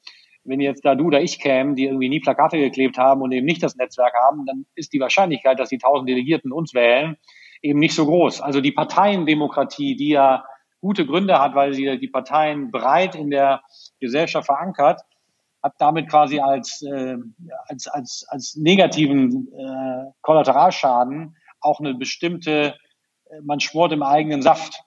Wenn 0.44 0.60
jetzt 0.62 0.86
da 0.86 0.96
du 0.96 1.08
oder 1.08 1.22
ich 1.22 1.40
kämen, 1.40 1.76
die 1.76 1.86
irgendwie 1.86 2.10
nie 2.10 2.20
Plakate 2.20 2.58
geklebt 2.58 2.98
haben 2.98 3.22
und 3.22 3.32
eben 3.32 3.46
nicht 3.46 3.62
das 3.64 3.76
Netzwerk 3.76 4.14
haben, 4.14 4.46
dann 4.46 4.66
ist 4.76 4.94
die 4.94 5.00
Wahrscheinlichkeit, 5.00 5.60
dass 5.60 5.70
die 5.70 5.78
tausend 5.78 6.10
Delegierten 6.10 6.52
uns 6.52 6.74
wählen, 6.74 7.18
eben 7.62 7.80
nicht 7.80 7.96
so 7.96 8.06
groß. 8.06 8.42
Also 8.42 8.62
die 8.62 8.72
Parteiendemokratie, 8.72 9.96
die 9.96 10.10
ja 10.10 10.46
gute 10.80 11.06
Gründe 11.06 11.40
hat, 11.40 11.56
weil 11.56 11.74
sie 11.74 12.00
die 12.00 12.08
Parteien 12.08 12.72
breit 12.72 13.16
in 13.16 13.30
der 13.30 13.62
Gesellschaft 14.00 14.46
verankert, 14.46 15.02
hat 15.62 15.74
damit 15.80 16.10
quasi 16.10 16.40
als, 16.40 16.82
äh, 16.84 17.18
als, 17.66 17.88
als, 17.88 18.26
als 18.30 18.56
negativen 18.56 19.48
äh, 19.54 20.12
Kollateralschaden 20.22 21.36
auch 21.62 21.80
eine 21.80 21.96
bestimmte 21.96 22.76
man 23.44 23.60
schwort 23.60 23.92
im 23.92 24.04
eigenen 24.04 24.42
Saft 24.42 24.84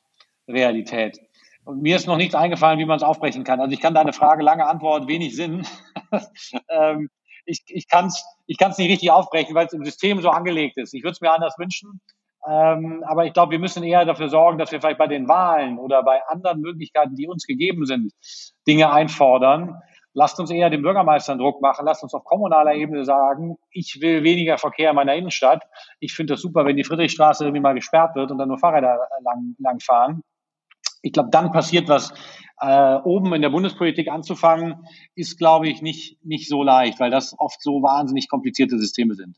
Realität. 0.48 1.18
Und 1.64 1.82
mir 1.82 1.96
ist 1.96 2.06
noch 2.06 2.16
nichts 2.16 2.34
eingefallen, 2.34 2.78
wie 2.78 2.84
man 2.84 2.96
es 2.96 3.02
aufbrechen 3.02 3.44
kann. 3.44 3.60
Also 3.60 3.72
ich 3.72 3.80
kann 3.80 3.94
deine 3.94 4.12
Frage 4.12 4.42
lange 4.42 4.66
Antwort, 4.66 5.08
wenig 5.08 5.36
Sinn. 5.36 5.66
ähm, 6.68 7.10
ich 7.44 7.62
ich 7.68 7.88
kann 7.88 8.06
es 8.06 8.24
ich 8.46 8.58
kann's 8.58 8.78
nicht 8.78 8.90
richtig 8.90 9.10
aufbrechen, 9.10 9.54
weil 9.54 9.66
es 9.66 9.72
im 9.72 9.84
System 9.84 10.20
so 10.20 10.30
angelegt 10.30 10.76
ist. 10.78 10.94
Ich 10.94 11.02
würde 11.02 11.12
es 11.12 11.20
mir 11.20 11.32
anders 11.32 11.54
wünschen. 11.58 12.00
Ähm, 12.48 13.04
aber 13.06 13.26
ich 13.26 13.34
glaube, 13.34 13.52
wir 13.52 13.58
müssen 13.58 13.82
eher 13.82 14.06
dafür 14.06 14.30
sorgen, 14.30 14.58
dass 14.58 14.72
wir 14.72 14.80
vielleicht 14.80 14.98
bei 14.98 15.06
den 15.06 15.28
Wahlen 15.28 15.78
oder 15.78 16.02
bei 16.02 16.20
anderen 16.26 16.60
Möglichkeiten, 16.60 17.14
die 17.14 17.28
uns 17.28 17.46
gegeben 17.46 17.84
sind, 17.84 18.12
Dinge 18.66 18.90
einfordern, 18.90 19.80
Lasst 20.12 20.40
uns 20.40 20.50
eher 20.50 20.70
den 20.70 20.82
Bürgermeistern 20.82 21.38
Druck 21.38 21.60
machen. 21.62 21.86
Lasst 21.86 22.02
uns 22.02 22.14
auf 22.14 22.24
kommunaler 22.24 22.74
Ebene 22.74 23.04
sagen, 23.04 23.56
ich 23.70 23.98
will 24.00 24.24
weniger 24.24 24.58
Verkehr 24.58 24.90
in 24.90 24.96
meiner 24.96 25.14
Innenstadt. 25.14 25.62
Ich 26.00 26.14
finde 26.14 26.34
das 26.34 26.40
super, 26.40 26.64
wenn 26.64 26.76
die 26.76 26.84
Friedrichstraße 26.84 27.44
irgendwie 27.44 27.60
mal 27.60 27.74
gesperrt 27.74 28.16
wird 28.16 28.30
und 28.30 28.38
dann 28.38 28.48
nur 28.48 28.58
Fahrräder 28.58 28.98
lang, 29.22 29.54
lang 29.58 29.80
fahren. 29.80 30.22
Ich 31.02 31.12
glaube, 31.12 31.30
dann 31.30 31.52
passiert 31.52 31.88
was. 31.88 32.12
Äh, 32.60 32.96
oben 33.04 33.32
in 33.32 33.40
der 33.40 33.48
Bundespolitik 33.48 34.08
anzufangen, 34.08 34.86
ist, 35.14 35.38
glaube 35.38 35.68
ich, 35.68 35.80
nicht, 35.80 36.22
nicht 36.24 36.48
so 36.48 36.62
leicht, 36.62 37.00
weil 37.00 37.10
das 37.10 37.34
oft 37.38 37.62
so 37.62 37.82
wahnsinnig 37.82 38.28
komplizierte 38.28 38.78
Systeme 38.78 39.14
sind. 39.14 39.36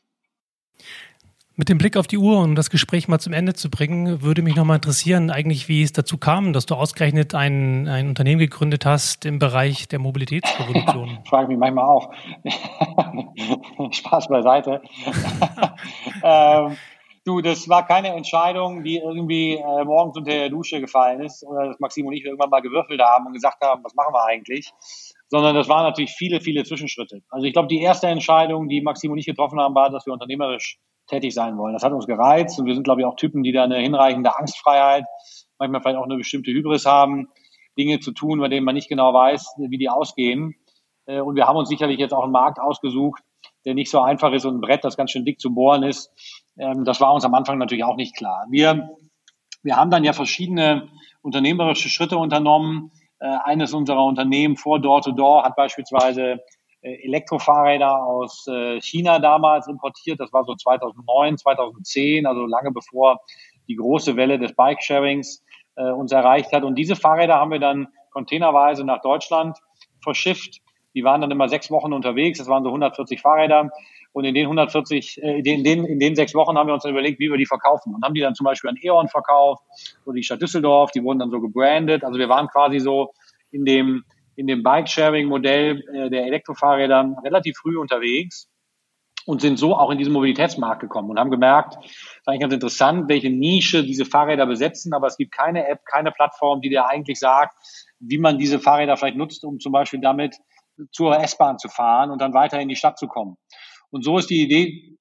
Mit 1.54 1.68
dem 1.68 1.76
Blick 1.76 1.98
auf 1.98 2.06
die 2.06 2.16
Uhr, 2.16 2.40
um 2.40 2.54
das 2.54 2.70
Gespräch 2.70 3.08
mal 3.08 3.18
zum 3.18 3.34
Ende 3.34 3.52
zu 3.52 3.68
bringen, 3.68 4.22
würde 4.22 4.40
mich 4.40 4.56
nochmal 4.56 4.76
interessieren, 4.76 5.30
eigentlich, 5.30 5.68
wie 5.68 5.82
es 5.82 5.92
dazu 5.92 6.16
kam, 6.16 6.54
dass 6.54 6.64
du 6.64 6.74
ausgerechnet 6.74 7.34
ein, 7.34 7.88
ein 7.88 8.08
Unternehmen 8.08 8.38
gegründet 8.38 8.86
hast 8.86 9.26
im 9.26 9.38
Bereich 9.38 9.86
der 9.86 9.98
Mobilitätsrevolution. 9.98 11.18
Frage 11.28 11.48
mich 11.48 11.58
manchmal 11.58 11.84
auch. 11.84 12.10
Spaß 13.92 14.28
beiseite. 14.28 14.80
ähm, 16.22 16.78
du, 17.26 17.42
das 17.42 17.68
war 17.68 17.86
keine 17.86 18.08
Entscheidung, 18.08 18.82
die 18.82 18.96
irgendwie 18.96 19.56
äh, 19.56 19.84
morgens 19.84 20.16
unter 20.16 20.30
der 20.30 20.48
Dusche 20.48 20.80
gefallen 20.80 21.20
ist 21.20 21.44
oder 21.44 21.66
dass 21.66 21.80
Maxim 21.80 22.06
und 22.06 22.14
ich 22.14 22.24
irgendwann 22.24 22.48
mal 22.48 22.62
gewürfelt 22.62 23.02
haben 23.02 23.26
und 23.26 23.34
gesagt 23.34 23.62
haben, 23.62 23.84
was 23.84 23.94
machen 23.94 24.14
wir 24.14 24.24
eigentlich? 24.24 24.72
Sondern 25.28 25.54
das 25.54 25.68
waren 25.68 25.84
natürlich 25.84 26.12
viele, 26.12 26.40
viele 26.40 26.64
Zwischenschritte. 26.64 27.20
Also 27.28 27.46
ich 27.46 27.52
glaube, 27.52 27.68
die 27.68 27.82
erste 27.82 28.06
Entscheidung, 28.06 28.68
die 28.68 28.80
Maxim 28.80 29.12
und 29.12 29.18
ich 29.18 29.26
getroffen 29.26 29.60
haben, 29.60 29.74
war, 29.74 29.90
dass 29.90 30.06
wir 30.06 30.14
unternehmerisch 30.14 30.78
tätig 31.06 31.34
sein 31.34 31.58
wollen. 31.58 31.72
Das 31.72 31.82
hat 31.82 31.92
uns 31.92 32.06
gereizt 32.06 32.58
und 32.58 32.66
wir 32.66 32.74
sind, 32.74 32.84
glaube 32.84 33.00
ich, 33.00 33.06
auch 33.06 33.16
Typen, 33.16 33.42
die 33.42 33.52
da 33.52 33.64
eine 33.64 33.78
hinreichende 33.78 34.36
Angstfreiheit, 34.36 35.04
manchmal 35.58 35.82
vielleicht 35.82 35.98
auch 35.98 36.04
eine 36.04 36.16
bestimmte 36.16 36.50
Hybris 36.50 36.86
haben, 36.86 37.28
Dinge 37.78 38.00
zu 38.00 38.12
tun, 38.12 38.40
bei 38.40 38.48
denen 38.48 38.64
man 38.64 38.74
nicht 38.74 38.88
genau 38.88 39.12
weiß, 39.12 39.54
wie 39.58 39.78
die 39.78 39.88
ausgehen. 39.88 40.54
Äh, 41.06 41.20
und 41.20 41.36
wir 41.36 41.46
haben 41.46 41.56
uns 41.56 41.68
sicherlich 41.68 41.98
jetzt 41.98 42.12
auch 42.12 42.24
einen 42.24 42.32
Markt 42.32 42.60
ausgesucht, 42.60 43.22
der 43.64 43.74
nicht 43.74 43.90
so 43.90 44.00
einfach 44.00 44.32
ist 44.32 44.44
und 44.44 44.56
ein 44.56 44.60
Brett, 44.60 44.84
das 44.84 44.96
ganz 44.96 45.10
schön 45.10 45.24
dick 45.24 45.40
zu 45.40 45.54
bohren 45.54 45.82
ist. 45.82 46.10
Ähm, 46.58 46.84
das 46.84 47.00
war 47.00 47.14
uns 47.14 47.24
am 47.24 47.34
Anfang 47.34 47.58
natürlich 47.58 47.84
auch 47.84 47.96
nicht 47.96 48.16
klar. 48.16 48.46
Wir, 48.50 48.90
wir 49.62 49.76
haben 49.76 49.90
dann 49.90 50.04
ja 50.04 50.12
verschiedene 50.12 50.88
unternehmerische 51.22 51.88
Schritte 51.88 52.18
unternommen. 52.18 52.90
Äh, 53.20 53.36
eines 53.44 53.72
unserer 53.72 54.04
Unternehmen 54.04 54.56
vor 54.56 54.80
Door-to-Door 54.80 55.40
-Door 55.40 55.44
hat 55.44 55.56
beispielsweise 55.56 56.40
Elektrofahrräder 56.88 58.04
aus 58.04 58.46
äh, 58.48 58.80
China 58.80 59.18
damals 59.18 59.68
importiert. 59.68 60.20
Das 60.20 60.32
war 60.32 60.44
so 60.44 60.54
2009, 60.54 61.38
2010, 61.38 62.26
also 62.26 62.46
lange 62.46 62.72
bevor 62.72 63.20
die 63.68 63.76
große 63.76 64.16
Welle 64.16 64.38
des 64.38 64.54
Bike-Sharings 64.54 65.44
äh, 65.76 65.90
uns 65.90 66.12
erreicht 66.12 66.52
hat. 66.52 66.64
Und 66.64 66.76
diese 66.76 66.96
Fahrräder 66.96 67.36
haben 67.36 67.50
wir 67.50 67.60
dann 67.60 67.88
containerweise 68.10 68.84
nach 68.84 69.00
Deutschland 69.00 69.56
verschifft. 70.02 70.60
Die 70.94 71.04
waren 71.04 71.20
dann 71.20 71.30
immer 71.30 71.48
sechs 71.48 71.70
Wochen 71.70 71.92
unterwegs. 71.92 72.38
Das 72.38 72.48
waren 72.48 72.64
so 72.64 72.70
140 72.70 73.20
Fahrräder. 73.20 73.70
Und 74.12 74.24
in 74.24 74.34
den 74.34 74.44
140, 74.44 75.22
äh, 75.22 75.38
in, 75.38 75.64
den, 75.64 75.84
in 75.84 75.98
den 75.98 76.14
sechs 76.14 76.34
Wochen 76.34 76.58
haben 76.58 76.66
wir 76.66 76.74
uns 76.74 76.82
dann 76.82 76.92
überlegt, 76.92 77.18
wie 77.18 77.30
wir 77.30 77.38
die 77.38 77.46
verkaufen. 77.46 77.94
Und 77.94 78.04
haben 78.04 78.14
die 78.14 78.20
dann 78.20 78.34
zum 78.34 78.44
Beispiel 78.44 78.70
an 78.70 78.76
E.ON 78.82 79.08
verkauft 79.08 79.62
oder 80.04 80.16
die 80.16 80.22
Stadt 80.22 80.42
Düsseldorf. 80.42 80.90
Die 80.90 81.02
wurden 81.02 81.20
dann 81.20 81.30
so 81.30 81.40
gebrandet. 81.40 82.04
Also 82.04 82.18
wir 82.18 82.28
waren 82.28 82.48
quasi 82.48 82.78
so 82.78 83.12
in 83.50 83.64
dem 83.64 84.04
in 84.36 84.46
dem 84.46 84.62
Bike-Sharing-Modell 84.62 85.84
äh, 85.92 86.10
der 86.10 86.26
Elektrofahrräder 86.26 87.16
relativ 87.24 87.56
früh 87.56 87.78
unterwegs 87.78 88.48
und 89.26 89.40
sind 89.40 89.58
so 89.58 89.76
auch 89.76 89.90
in 89.90 89.98
diesen 89.98 90.12
Mobilitätsmarkt 90.12 90.80
gekommen 90.80 91.10
und 91.10 91.18
haben 91.18 91.30
gemerkt, 91.30 91.76
das 91.76 91.84
ist 91.84 92.28
eigentlich 92.28 92.40
ganz 92.40 92.54
interessant, 92.54 93.08
welche 93.08 93.30
Nische 93.30 93.84
diese 93.84 94.04
Fahrräder 94.04 94.46
besetzen, 94.46 94.94
aber 94.94 95.06
es 95.06 95.16
gibt 95.16 95.32
keine 95.32 95.66
App, 95.68 95.84
keine 95.84 96.10
Plattform, 96.10 96.60
die 96.60 96.70
dir 96.70 96.86
eigentlich 96.86 97.18
sagt, 97.18 97.54
wie 98.00 98.18
man 98.18 98.38
diese 98.38 98.58
Fahrräder 98.58 98.96
vielleicht 98.96 99.16
nutzt, 99.16 99.44
um 99.44 99.60
zum 99.60 99.72
Beispiel 99.72 100.00
damit 100.00 100.36
zur 100.90 101.16
S-Bahn 101.18 101.58
zu 101.58 101.68
fahren 101.68 102.10
und 102.10 102.20
dann 102.20 102.34
weiter 102.34 102.60
in 102.60 102.68
die 102.68 102.76
Stadt 102.76 102.98
zu 102.98 103.06
kommen. 103.06 103.36
Und 103.90 104.04
so 104.04 104.18
ist 104.18 104.30
die 104.30 104.42
Idee 104.42 104.96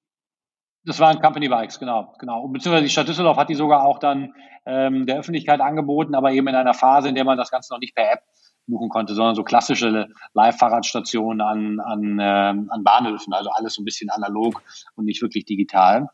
Das 0.84 1.00
waren 1.00 1.20
Company 1.20 1.48
Bikes, 1.48 1.78
genau, 1.78 2.14
genau. 2.18 2.46
Beziehungsweise 2.48 2.84
die 2.84 2.90
Stadt 2.90 3.08
Düsseldorf 3.08 3.36
hat 3.36 3.48
die 3.48 3.54
sogar 3.54 3.84
auch 3.84 3.98
dann 3.98 4.34
ähm, 4.66 5.06
der 5.06 5.18
Öffentlichkeit 5.18 5.60
angeboten, 5.60 6.14
aber 6.14 6.32
eben 6.32 6.46
in 6.48 6.54
einer 6.54 6.74
Phase, 6.74 7.08
in 7.08 7.14
der 7.14 7.24
man 7.24 7.38
das 7.38 7.50
Ganze 7.50 7.72
noch 7.72 7.80
nicht 7.80 7.94
per 7.94 8.12
App 8.12 8.22
buchen 8.66 8.88
konnte, 8.88 9.14
sondern 9.14 9.34
so 9.34 9.44
klassische 9.44 10.08
Live-Fahrradstationen 10.34 11.40
an, 11.40 11.80
an, 11.80 12.18
ähm, 12.20 12.68
an 12.70 12.84
Bahnhöfen, 12.84 13.32
also 13.32 13.50
alles 13.50 13.74
so 13.74 13.82
ein 13.82 13.84
bisschen 13.84 14.10
analog 14.10 14.62
und 14.94 15.04
nicht 15.04 15.22
wirklich 15.22 15.44
digital. 15.44 16.08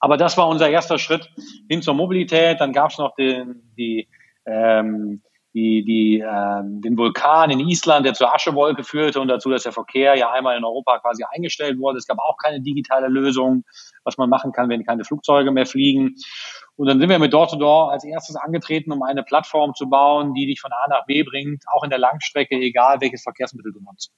Aber 0.00 0.16
das 0.16 0.36
war 0.36 0.48
unser 0.48 0.68
erster 0.68 0.98
Schritt 0.98 1.30
hin 1.68 1.82
zur 1.82 1.94
Mobilität. 1.94 2.60
Dann 2.60 2.72
gab 2.72 2.90
es 2.90 2.98
noch 2.98 3.14
den, 3.14 3.72
die, 3.76 4.08
ähm, 4.46 5.22
die, 5.54 5.84
die, 5.84 6.20
äh, 6.20 6.62
den 6.64 6.98
Vulkan 6.98 7.50
in 7.50 7.60
Island, 7.60 8.04
der 8.04 8.12
zur 8.12 8.34
Aschewolke 8.34 8.84
führte 8.84 9.20
und 9.20 9.28
dazu, 9.28 9.48
dass 9.48 9.62
der 9.62 9.72
Verkehr 9.72 10.14
ja 10.14 10.30
einmal 10.30 10.56
in 10.58 10.64
Europa 10.64 10.98
quasi 10.98 11.24
eingestellt 11.34 11.78
wurde. 11.78 11.96
Es 11.96 12.06
gab 12.06 12.18
auch 12.18 12.36
keine 12.36 12.60
digitale 12.60 13.08
Lösung, 13.08 13.64
was 14.04 14.18
man 14.18 14.28
machen 14.28 14.52
kann, 14.52 14.68
wenn 14.68 14.84
keine 14.84 15.04
Flugzeuge 15.04 15.50
mehr 15.50 15.64
fliegen. 15.64 16.16
Und 16.76 16.88
dann 16.88 17.00
sind 17.00 17.08
wir 17.08 17.18
mit 17.18 17.32
Door-to-Door 17.32 17.90
als 17.90 18.04
erstes 18.04 18.36
angetreten, 18.36 18.92
um 18.92 19.02
eine 19.02 19.22
Plattform 19.22 19.74
zu 19.74 19.88
bauen, 19.88 20.34
die 20.34 20.46
dich 20.46 20.60
von 20.60 20.72
A 20.72 20.88
nach 20.90 21.06
B 21.06 21.22
bringt, 21.22 21.64
auch 21.72 21.82
in 21.82 21.90
der 21.90 21.98
Langstrecke, 21.98 22.54
egal 22.54 23.00
welches 23.00 23.22
Verkehrsmittel 23.22 23.72
du 23.72 23.80
nutzt. 23.80 24.12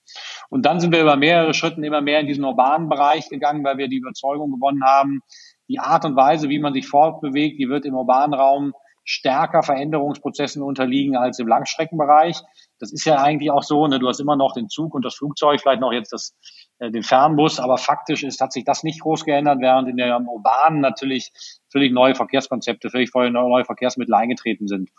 Und 0.50 0.66
dann 0.66 0.80
sind 0.80 0.92
wir 0.92 1.00
über 1.00 1.16
mehrere 1.16 1.54
Schritten 1.54 1.84
immer 1.84 2.00
mehr 2.00 2.20
in 2.20 2.26
diesen 2.26 2.44
urbanen 2.44 2.88
Bereich 2.88 3.28
gegangen, 3.28 3.64
weil 3.64 3.78
wir 3.78 3.88
die 3.88 3.98
Überzeugung 3.98 4.50
gewonnen 4.50 4.82
haben, 4.84 5.20
die 5.68 5.78
Art 5.78 6.04
und 6.04 6.16
Weise, 6.16 6.48
wie 6.48 6.58
man 6.58 6.72
sich 6.72 6.88
fortbewegt, 6.88 7.60
die 7.60 7.68
wird 7.68 7.84
im 7.84 7.94
urbanen 7.94 8.34
Raum 8.34 8.72
stärker 9.04 9.62
Veränderungsprozessen 9.62 10.62
unterliegen 10.62 11.16
als 11.16 11.38
im 11.38 11.48
Langstreckenbereich. 11.48 12.42
Das 12.78 12.92
ist 12.92 13.06
ja 13.06 13.22
eigentlich 13.22 13.50
auch 13.50 13.62
so, 13.62 13.86
ne? 13.86 13.98
du 13.98 14.06
hast 14.06 14.20
immer 14.20 14.36
noch 14.36 14.52
den 14.52 14.68
Zug 14.68 14.94
und 14.94 15.02
das 15.02 15.14
Flugzeug, 15.14 15.60
vielleicht 15.62 15.80
noch 15.80 15.92
jetzt 15.92 16.12
das, 16.12 16.34
äh, 16.78 16.90
den 16.90 17.02
Fernbus, 17.02 17.58
aber 17.58 17.78
faktisch 17.78 18.22
ist, 18.22 18.42
hat 18.42 18.52
sich 18.52 18.64
das 18.64 18.82
nicht 18.82 19.00
groß 19.00 19.24
geändert, 19.24 19.60
während 19.60 19.88
in 19.88 19.96
der 19.96 20.20
urbanen 20.20 20.80
natürlich 20.80 21.32
völlig 21.70 21.92
neue 21.92 22.14
Verkehrskonzepte, 22.14 22.90
völlig 22.90 23.12
neue 23.14 23.64
Verkehrsmittel 23.64 24.14
eingetreten 24.14 24.68
sind. 24.68 24.90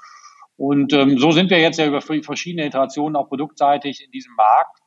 Und 0.58 0.92
ähm, 0.94 1.18
so 1.18 1.32
sind 1.32 1.50
wir 1.50 1.60
jetzt 1.60 1.80
ja 1.80 1.88
über 1.88 2.02
verschiedene 2.02 2.66
Iterationen 2.66 3.16
auch 3.16 3.30
produktseitig 3.30 4.04
in 4.04 4.12
diesem 4.12 4.34
Markt. 4.36 4.80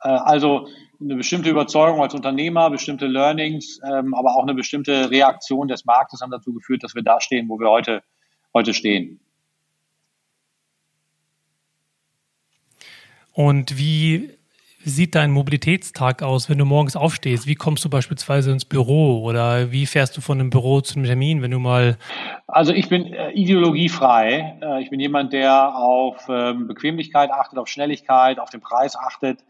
Äh, 0.00 0.08
also 0.08 0.68
eine 1.00 1.16
bestimmte 1.16 1.50
Überzeugung 1.50 2.00
als 2.00 2.14
Unternehmer, 2.14 2.70
bestimmte 2.70 3.06
Learnings, 3.06 3.78
ähm, 3.84 4.14
aber 4.14 4.36
auch 4.36 4.42
eine 4.42 4.54
bestimmte 4.54 5.10
Reaktion 5.10 5.68
des 5.68 5.84
Marktes 5.84 6.20
haben 6.22 6.30
dazu 6.30 6.54
geführt, 6.54 6.82
dass 6.82 6.94
wir 6.94 7.02
da 7.02 7.20
stehen, 7.20 7.48
wo 7.48 7.58
wir 7.58 7.68
heute, 7.68 8.02
heute 8.54 8.72
stehen. 8.72 9.20
Und 13.32 13.76
wie 13.76 14.38
sieht 14.84 15.14
dein 15.14 15.30
Mobilitätstag 15.30 16.22
aus, 16.22 16.50
wenn 16.50 16.58
du 16.58 16.64
morgens 16.64 16.96
aufstehst? 16.96 17.46
Wie 17.46 17.54
kommst 17.54 17.84
du 17.84 17.90
beispielsweise 17.90 18.52
ins 18.52 18.64
Büro 18.64 19.22
oder 19.22 19.72
wie 19.72 19.86
fährst 19.86 20.16
du 20.16 20.20
von 20.20 20.40
einem 20.40 20.50
Büro 20.50 20.80
zu 20.80 20.96
einem 20.96 21.06
Termin, 21.06 21.42
wenn 21.42 21.50
du 21.50 21.58
mal. 21.58 21.96
Also 22.46 22.72
ich 22.72 22.88
bin 22.88 23.06
äh, 23.06 23.30
ideologiefrei. 23.32 24.58
Äh, 24.60 24.82
ich 24.82 24.90
bin 24.90 25.00
jemand, 25.00 25.32
der 25.32 25.74
auf 25.74 26.26
ähm, 26.28 26.66
Bequemlichkeit 26.66 27.30
achtet, 27.30 27.58
auf 27.58 27.68
Schnelligkeit, 27.68 28.38
auf 28.38 28.50
den 28.50 28.60
Preis 28.60 28.96
achtet 28.96 29.40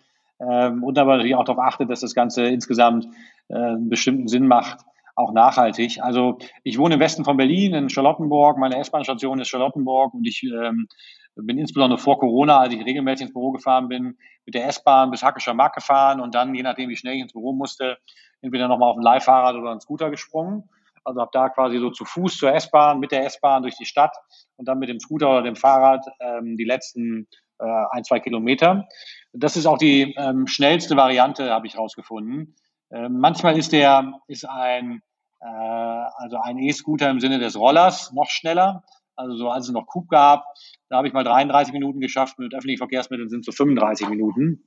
ähm, 0.41 0.83
und 0.83 0.99
aber 0.99 1.17
natürlich 1.17 1.35
auch 1.37 1.45
darauf 1.45 1.63
achtet, 1.63 1.91
dass 1.91 2.01
das 2.01 2.15
Ganze 2.15 2.47
insgesamt 2.47 3.07
äh, 3.49 3.55
einen 3.55 3.89
bestimmten 3.89 4.29
Sinn 4.29 4.47
macht, 4.47 4.81
auch 5.15 5.33
nachhaltig. 5.33 6.03
Also 6.03 6.39
ich 6.63 6.79
wohne 6.79 6.95
im 6.95 7.01
Westen 7.01 7.25
von 7.25 7.37
Berlin, 7.37 7.75
in 7.75 7.89
Charlottenburg. 7.89 8.59
Meine 8.59 8.79
S-Bahn-Station 8.79 9.41
ist 9.41 9.49
Charlottenburg 9.49 10.15
und 10.15 10.27
ich 10.27 10.43
ähm, 10.43 10.89
bin 11.37 11.59
insbesondere 11.59 11.99
vor 11.99 12.19
Corona, 12.19 12.59
als 12.59 12.75
ich 12.75 12.85
regelmäßig 12.85 13.27
ins 13.27 13.33
Büro 13.33 13.53
gefahren 13.53 13.89
bin, 13.89 14.17
mit 14.45 14.55
der 14.55 14.67
S-Bahn 14.67 15.11
bis 15.11 15.23
Hackischer 15.23 15.55
Mark 15.55 15.75
gefahren 15.75 16.21
und 16.21 16.35
dann, 16.35 16.55
je 16.55 16.63
nachdem, 16.63 16.89
wie 16.89 16.97
schnell 16.97 17.15
ich 17.15 17.23
ins 17.23 17.33
Büro 17.33 17.53
musste, 17.53 17.99
entweder 18.41 18.69
nochmal 18.69 18.91
auf 18.91 18.97
ein 18.97 19.03
Leihfahrrad 19.03 19.57
oder 19.57 19.71
einen 19.71 19.81
Scooter 19.81 20.11
gesprungen. 20.11 20.69
Also 21.05 21.21
habe 21.21 21.31
da 21.33 21.51
quasi 21.51 21.79
so 21.79 21.91
zu 21.91 22.05
Fuß 22.05 22.37
zur 22.37 22.53
S-Bahn, 22.55 22.99
mit 22.99 23.13
der 23.13 23.25
S-Bahn 23.27 23.63
durch 23.63 23.77
die 23.77 23.85
Stadt 23.85 24.17
und 24.57 24.67
dann 24.69 24.79
mit 24.79 24.89
dem 24.89 25.01
Scooter 25.01 25.31
oder 25.31 25.43
dem 25.43 25.57
Fahrrad 25.57 26.05
ähm, 26.21 26.57
die 26.57 26.65
letzten 26.65 27.29
äh, 27.59 27.85
ein, 27.91 28.05
zwei 28.05 28.21
Kilometer. 28.21 28.87
Das 29.33 29.57
ist 29.57 29.67
auch 29.67 29.79
die 29.79 30.15
ähm, 30.17 30.47
schnellste 30.47 30.97
Variante, 30.97 31.51
habe 31.51 31.67
ich 31.67 31.75
herausgefunden. 31.75 32.57
Ähm, 32.95 33.19
manchmal 33.19 33.59
ist 33.59 33.73
der 33.73 34.21
ist 34.29 34.49
ein 34.49 35.03
äh, 35.41 35.47
also 35.47 36.39
ein 36.41 36.59
E-Scooter 36.59 37.11
im 37.11 37.21
Sinne 37.21 37.39
des 37.39 37.59
Rollers 37.59 38.13
noch 38.13 38.31
schneller. 38.31 38.85
Also 39.17 39.37
so 39.37 39.51
als 39.51 39.67
es 39.67 39.73
noch 39.73 39.87
Coop 39.87 40.09
gab, 40.09 40.45
da 40.89 40.97
habe 40.97 41.09
ich 41.09 41.15
mal 41.15 41.25
33 41.25 41.73
Minuten 41.73 42.01
geschafft. 42.01 42.39
Mit 42.39 42.55
öffentlichen 42.55 42.79
Verkehrsmitteln 42.79 43.29
sind 43.29 43.41
es 43.41 43.47
so 43.47 43.53
35 43.53 44.09
Minuten. 44.09 44.65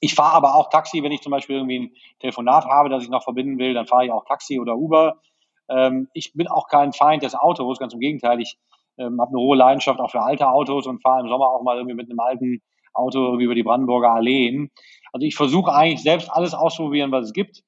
Ich 0.00 0.14
fahre 0.14 0.34
aber 0.34 0.54
auch 0.54 0.68
Taxi, 0.68 1.02
wenn 1.02 1.12
ich 1.12 1.22
zum 1.22 1.32
Beispiel 1.32 1.56
irgendwie 1.56 1.78
ein 1.78 1.90
Telefonat 2.20 2.66
habe, 2.66 2.88
das 2.88 3.02
ich 3.02 3.08
noch 3.08 3.24
verbinden 3.24 3.58
will, 3.58 3.72
dann 3.72 3.86
fahre 3.86 4.06
ich 4.06 4.12
auch 4.12 4.24
Taxi 4.26 4.58
oder 4.58 4.76
Uber. 4.76 5.20
Ähm, 5.68 6.08
ich 6.12 6.32
bin 6.34 6.48
auch 6.48 6.68
kein 6.68 6.92
Feind 6.92 7.22
des 7.22 7.34
Autos, 7.34 7.78
ganz 7.78 7.94
im 7.94 8.00
Gegenteil. 8.00 8.40
Ich 8.40 8.58
ähm, 8.98 9.20
habe 9.20 9.30
eine 9.30 9.38
hohe 9.38 9.56
Leidenschaft 9.56 10.00
auch 10.00 10.10
für 10.10 10.22
alte 10.22 10.48
Autos 10.48 10.86
und 10.86 11.02
fahre 11.02 11.20
im 11.20 11.28
Sommer 11.28 11.50
auch 11.50 11.62
mal 11.62 11.76
irgendwie 11.76 11.96
mit 11.96 12.10
einem 12.10 12.20
alten 12.20 12.62
Auto 12.96 13.38
über 13.38 13.54
die 13.54 13.62
Brandenburger 13.62 14.10
Alleen. 14.10 14.70
Also 15.12 15.26
ich 15.26 15.36
versuche 15.36 15.72
eigentlich 15.72 16.02
selbst 16.02 16.30
alles 16.30 16.54
auszuprobieren, 16.54 17.12
was 17.12 17.26
es 17.26 17.32
gibt. 17.32 17.62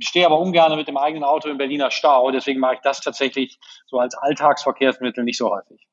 Ich 0.00 0.08
stehe 0.08 0.26
aber 0.26 0.38
ungern 0.38 0.76
mit 0.76 0.88
dem 0.88 0.96
eigenen 0.96 1.24
Auto 1.24 1.48
im 1.48 1.58
Berliner 1.58 1.90
Stau. 1.90 2.30
Deswegen 2.30 2.60
mache 2.60 2.74
ich 2.74 2.80
das 2.80 3.00
tatsächlich 3.00 3.58
so 3.86 3.98
als 3.98 4.14
Alltagsverkehrsmittel 4.14 5.22
nicht 5.24 5.38
so 5.38 5.50
häufig. 5.50 5.86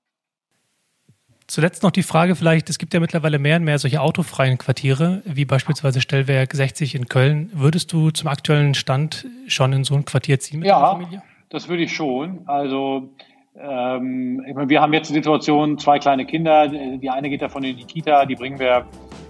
Zuletzt 1.47 1.83
noch 1.83 1.91
die 1.91 2.03
Frage 2.03 2.35
vielleicht, 2.35 2.69
es 2.69 2.79
gibt 2.79 2.93
ja 2.93 2.99
mittlerweile 2.99 3.37
mehr 3.37 3.57
und 3.57 3.63
mehr 3.63 3.77
solche 3.77 4.01
autofreien 4.01 4.57
Quartiere, 4.57 5.21
wie 5.25 5.45
beispielsweise 5.45 6.01
Stellwerk 6.01 6.53
60 6.53 6.95
in 6.95 7.07
Köln. 7.07 7.51
Würdest 7.53 7.91
du 7.91 8.11
zum 8.11 8.29
aktuellen 8.29 8.73
Stand 8.73 9.27
schon 9.47 9.73
in 9.73 9.83
so 9.83 9.93
ein 9.93 10.05
Quartier 10.05 10.39
ziehen 10.39 10.59
mit 10.59 10.69
ja, 10.69 10.79
deiner 10.79 10.91
Familie? 10.93 11.17
Ja, 11.17 11.23
das 11.49 11.67
würde 11.67 11.83
ich 11.83 11.93
schon. 11.93 12.47
Also 12.47 13.09
ähm, 13.55 14.43
wir 14.67 14.81
haben 14.81 14.93
jetzt 14.93 15.09
die 15.09 15.13
Situation, 15.13 15.77
zwei 15.77 15.99
kleine 15.99 16.25
Kinder, 16.25 16.67
die 16.67 17.09
eine 17.09 17.29
geht 17.29 17.41
davon 17.41 17.63
in 17.63 17.77
die 17.77 17.85
Kita, 17.85 18.25
die 18.25 18.35
bringen 18.35 18.59
wir 18.59 18.85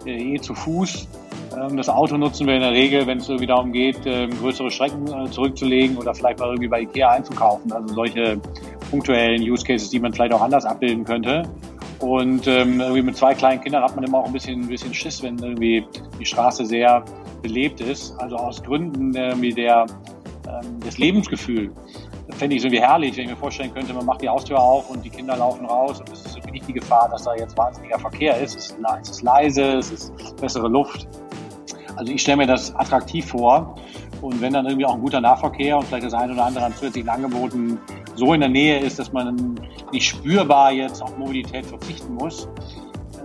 äh, 0.06 0.36
eh 0.36 0.40
zu 0.40 0.54
Fuß. 0.54 1.08
Ähm, 1.58 1.78
das 1.78 1.90
Auto 1.90 2.18
nutzen 2.18 2.48
wir 2.48 2.56
in 2.56 2.62
der 2.62 2.72
Regel, 2.72 3.06
wenn 3.06 3.18
es 3.18 3.28
irgendwie 3.28 3.48
darum 3.48 3.72
geht, 3.74 4.06
äh, 4.06 4.28
größere 4.28 4.72
Strecken 4.72 5.08
äh, 5.08 5.30
zurückzulegen 5.30 5.98
oder 5.98 6.16
vielleicht 6.16 6.40
mal 6.40 6.48
irgendwie 6.48 6.70
bei 6.70 6.82
Ikea 6.82 7.10
einzukaufen. 7.10 7.72
Also 7.74 7.94
solche 7.94 8.40
punktuellen 8.90 9.42
Use 9.42 9.66
Cases, 9.66 9.90
die 9.90 10.00
man 10.00 10.14
vielleicht 10.14 10.34
auch 10.34 10.42
anders 10.42 10.66
abbilden 10.66 11.04
könnte. 11.04 11.44
Und 12.00 12.48
ähm, 12.48 12.80
irgendwie 12.80 13.02
mit 13.02 13.18
zwei 13.18 13.34
kleinen 13.34 13.62
Kindern 13.62 13.84
hat 13.84 13.96
man 13.96 14.04
immer 14.04 14.20
auch 14.20 14.26
ein 14.26 14.34
bisschen, 14.34 14.62
ein 14.62 14.68
bisschen 14.68 14.94
Schiss, 14.94 15.22
wenn 15.24 15.38
irgendwie 15.38 15.86
die 16.20 16.26
Straße 16.26 16.66
sehr 16.66 17.04
belebt 17.42 17.82
ist. 17.82 18.18
Also 18.20 18.38
aus 18.38 18.64
Gründen 18.64 19.16
äh, 19.16 19.54
der, 19.54 19.86
ähm, 20.48 20.80
des 20.80 20.98
Lebensgefühls 20.98 21.72
fände 22.32 22.56
ich 22.56 22.62
so 22.62 22.72
wie 22.72 22.80
herrlich, 22.80 23.16
wenn 23.18 23.26
ich 23.26 23.30
mir 23.32 23.38
vorstellen 23.38 23.74
könnte, 23.74 23.94
man 23.94 24.06
macht 24.06 24.22
die 24.22 24.30
Haustür 24.30 24.60
auf 24.60 24.90
und 24.90 25.04
die 25.04 25.10
Kinder 25.10 25.36
laufen 25.36 25.66
raus 25.66 26.00
und 26.00 26.12
es 26.12 26.26
ist 26.26 26.36
irgendwie 26.36 26.52
nicht 26.52 26.68
die 26.68 26.74
Gefahr, 26.74 27.10
dass 27.10 27.24
da 27.24 27.36
jetzt 27.36 27.58
wahnsinniger 27.58 28.00
Verkehr 28.00 28.38
ist. 28.40 28.56
Es 28.56 28.72
ist, 29.10 29.22
leise, 29.22 29.78
es 29.78 29.92
ist 29.92 30.36
bessere 30.38 30.68
Luft. 30.68 31.08
Also 31.96 32.12
ich 32.12 32.22
stelle 32.22 32.38
mir 32.38 32.48
das 32.48 32.76
attraktiv 32.76 33.28
vor. 33.28 33.76
Und 34.22 34.40
wenn 34.40 34.54
dann 34.54 34.66
irgendwie 34.66 34.86
auch 34.86 34.94
ein 34.94 35.02
guter 35.02 35.20
Nahverkehr 35.20 35.78
und 35.78 35.86
vielleicht 35.86 36.06
das 36.06 36.14
eine 36.14 36.32
oder 36.34 36.46
andere 36.46 36.66
an 36.66 36.74
zusätzlichen 36.74 37.10
Angeboten 37.10 37.78
so 38.16 38.34
in 38.34 38.40
der 38.40 38.50
Nähe 38.50 38.80
ist, 38.80 38.98
dass 39.00 39.12
man 39.12 39.60
nicht 39.92 40.08
spürbar 40.08 40.72
jetzt 40.72 41.02
auf 41.02 41.18
Mobilität 41.18 41.66
verzichten 41.66 42.14
muss, 42.14 42.48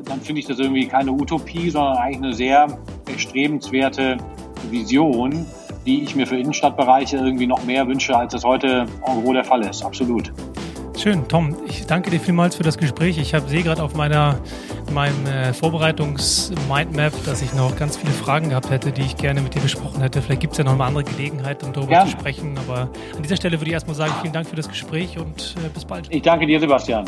dann 0.04 0.20
finde 0.20 0.40
ich 0.40 0.46
das 0.46 0.58
irgendwie 0.58 0.86
keine 0.88 1.12
Utopie, 1.12 1.70
sondern 1.70 1.98
eigentlich 1.98 2.22
eine 2.22 2.34
sehr 2.34 2.78
erstrebenswerte 3.06 4.16
Vision, 4.70 5.46
die 5.86 6.02
ich 6.02 6.14
mir 6.14 6.26
für 6.26 6.36
Innenstadtbereiche 6.36 7.16
irgendwie 7.16 7.46
noch 7.46 7.64
mehr 7.64 7.86
wünsche, 7.86 8.16
als 8.16 8.34
es 8.34 8.44
heute 8.44 8.86
en 9.06 9.22
gros 9.22 9.34
der 9.34 9.44
Fall 9.44 9.62
ist. 9.62 9.84
Absolut. 9.84 10.32
Schön, 10.96 11.28
Tom. 11.28 11.54
Ich 11.68 11.86
danke 11.86 12.10
dir 12.10 12.18
vielmals 12.18 12.56
für 12.56 12.64
das 12.64 12.76
Gespräch. 12.76 13.18
Ich 13.18 13.32
sehe 13.46 13.62
gerade 13.62 13.82
auf 13.82 13.94
meiner 13.94 14.40
meinem 14.92 15.26
äh, 15.26 15.52
Vorbereitungs-Mindmap, 15.52 17.12
dass 17.24 17.42
ich 17.42 17.52
noch 17.54 17.76
ganz 17.76 17.96
viele 17.96 18.12
Fragen 18.12 18.50
gehabt 18.50 18.70
hätte, 18.70 18.90
die 18.90 19.02
ich 19.02 19.16
gerne 19.16 19.40
mit 19.40 19.54
dir 19.54 19.60
besprochen 19.60 20.00
hätte. 20.00 20.22
Vielleicht 20.22 20.40
gibt 20.40 20.52
es 20.52 20.58
ja 20.58 20.64
noch 20.64 20.72
eine 20.72 20.84
andere 20.84 21.04
Gelegenheit, 21.04 21.62
um 21.62 21.72
darüber 21.72 21.92
ja. 21.92 22.04
zu 22.04 22.10
sprechen. 22.10 22.58
Aber 22.58 22.88
an 23.16 23.22
dieser 23.22 23.36
Stelle 23.36 23.60
würde 23.60 23.66
ich 23.66 23.74
erstmal 23.74 23.96
sagen, 23.96 24.12
vielen 24.22 24.32
Dank 24.32 24.48
für 24.48 24.56
das 24.56 24.68
Gespräch 24.68 25.18
und 25.18 25.54
äh, 25.64 25.68
bis 25.68 25.84
bald. 25.84 26.08
Ich 26.10 26.22
danke 26.22 26.46
dir, 26.46 26.58
Sebastian. 26.58 27.04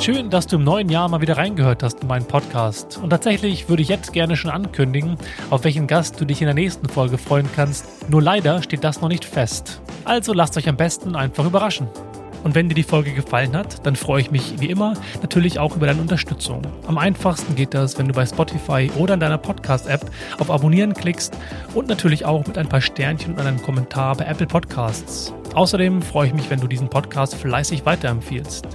Schön, 0.00 0.30
dass 0.30 0.46
du 0.46 0.56
im 0.56 0.64
neuen 0.64 0.88
Jahr 0.88 1.10
mal 1.10 1.20
wieder 1.20 1.36
reingehört 1.36 1.82
hast 1.82 2.00
in 2.00 2.08
meinen 2.08 2.24
Podcast. 2.24 2.98
Und 3.02 3.10
tatsächlich 3.10 3.68
würde 3.68 3.82
ich 3.82 3.90
jetzt 3.90 4.14
gerne 4.14 4.34
schon 4.34 4.50
ankündigen, 4.50 5.18
auf 5.50 5.64
welchen 5.64 5.86
Gast 5.86 6.18
du 6.18 6.24
dich 6.24 6.40
in 6.40 6.46
der 6.46 6.54
nächsten 6.54 6.88
Folge 6.88 7.18
freuen 7.18 7.46
kannst. 7.54 8.08
Nur 8.08 8.22
leider 8.22 8.62
steht 8.62 8.82
das 8.82 9.02
noch 9.02 9.10
nicht 9.10 9.26
fest. 9.26 9.82
Also 10.06 10.32
lasst 10.32 10.56
euch 10.56 10.70
am 10.70 10.78
besten 10.78 11.16
einfach 11.16 11.44
überraschen. 11.44 11.86
Und 12.42 12.54
wenn 12.54 12.70
dir 12.70 12.74
die 12.74 12.82
Folge 12.82 13.12
gefallen 13.12 13.54
hat, 13.54 13.84
dann 13.84 13.94
freue 13.94 14.22
ich 14.22 14.30
mich 14.30 14.58
wie 14.58 14.70
immer 14.70 14.94
natürlich 15.20 15.58
auch 15.58 15.76
über 15.76 15.86
deine 15.86 16.00
Unterstützung. 16.00 16.62
Am 16.86 16.96
einfachsten 16.96 17.54
geht 17.54 17.74
das, 17.74 17.98
wenn 17.98 18.08
du 18.08 18.14
bei 18.14 18.24
Spotify 18.24 18.90
oder 18.96 19.12
in 19.12 19.20
deiner 19.20 19.36
Podcast-App 19.36 20.10
auf 20.38 20.50
Abonnieren 20.50 20.94
klickst 20.94 21.36
und 21.74 21.88
natürlich 21.88 22.24
auch 22.24 22.46
mit 22.46 22.56
ein 22.56 22.70
paar 22.70 22.80
Sternchen 22.80 23.34
und 23.34 23.40
einem 23.40 23.60
Kommentar 23.60 24.16
bei 24.16 24.24
Apple 24.24 24.46
Podcasts. 24.46 25.34
Außerdem 25.52 26.00
freue 26.00 26.28
ich 26.28 26.32
mich, 26.32 26.48
wenn 26.48 26.60
du 26.60 26.68
diesen 26.68 26.88
Podcast 26.88 27.34
fleißig 27.34 27.84
weiterempfiehlst. 27.84 28.66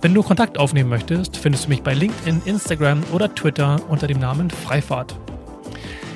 Wenn 0.00 0.14
du 0.14 0.22
Kontakt 0.22 0.58
aufnehmen 0.58 0.90
möchtest, 0.90 1.36
findest 1.36 1.66
du 1.66 1.68
mich 1.70 1.82
bei 1.82 1.94
LinkedIn, 1.94 2.42
Instagram 2.44 3.02
oder 3.12 3.34
Twitter 3.34 3.80
unter 3.88 4.06
dem 4.06 4.18
Namen 4.18 4.50
Freifahrt. 4.50 5.14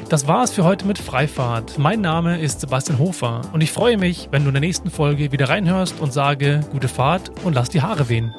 Das 0.09 0.27
war's 0.27 0.53
für 0.53 0.65
heute 0.65 0.87
mit 0.87 0.99
Freifahrt. 0.99 1.79
Mein 1.79 2.01
Name 2.01 2.41
ist 2.41 2.61
Sebastian 2.61 2.99
Hofer 2.99 3.43
und 3.53 3.61
ich 3.61 3.71
freue 3.71 3.99
mich, 3.99 4.29
wenn 4.31 4.43
du 4.43 4.49
in 4.49 4.55
der 4.55 4.63
nächsten 4.63 4.91
Folge 4.91 5.33
wieder 5.33 5.49
reinhörst 5.51 6.01
und 6.01 6.13
sage 6.13 6.61
gute 6.73 6.89
Fahrt 6.89 7.31
und 7.45 7.53
lass 7.55 7.69
die 7.69 7.83
Haare 7.83 8.09
wehen. 8.09 8.35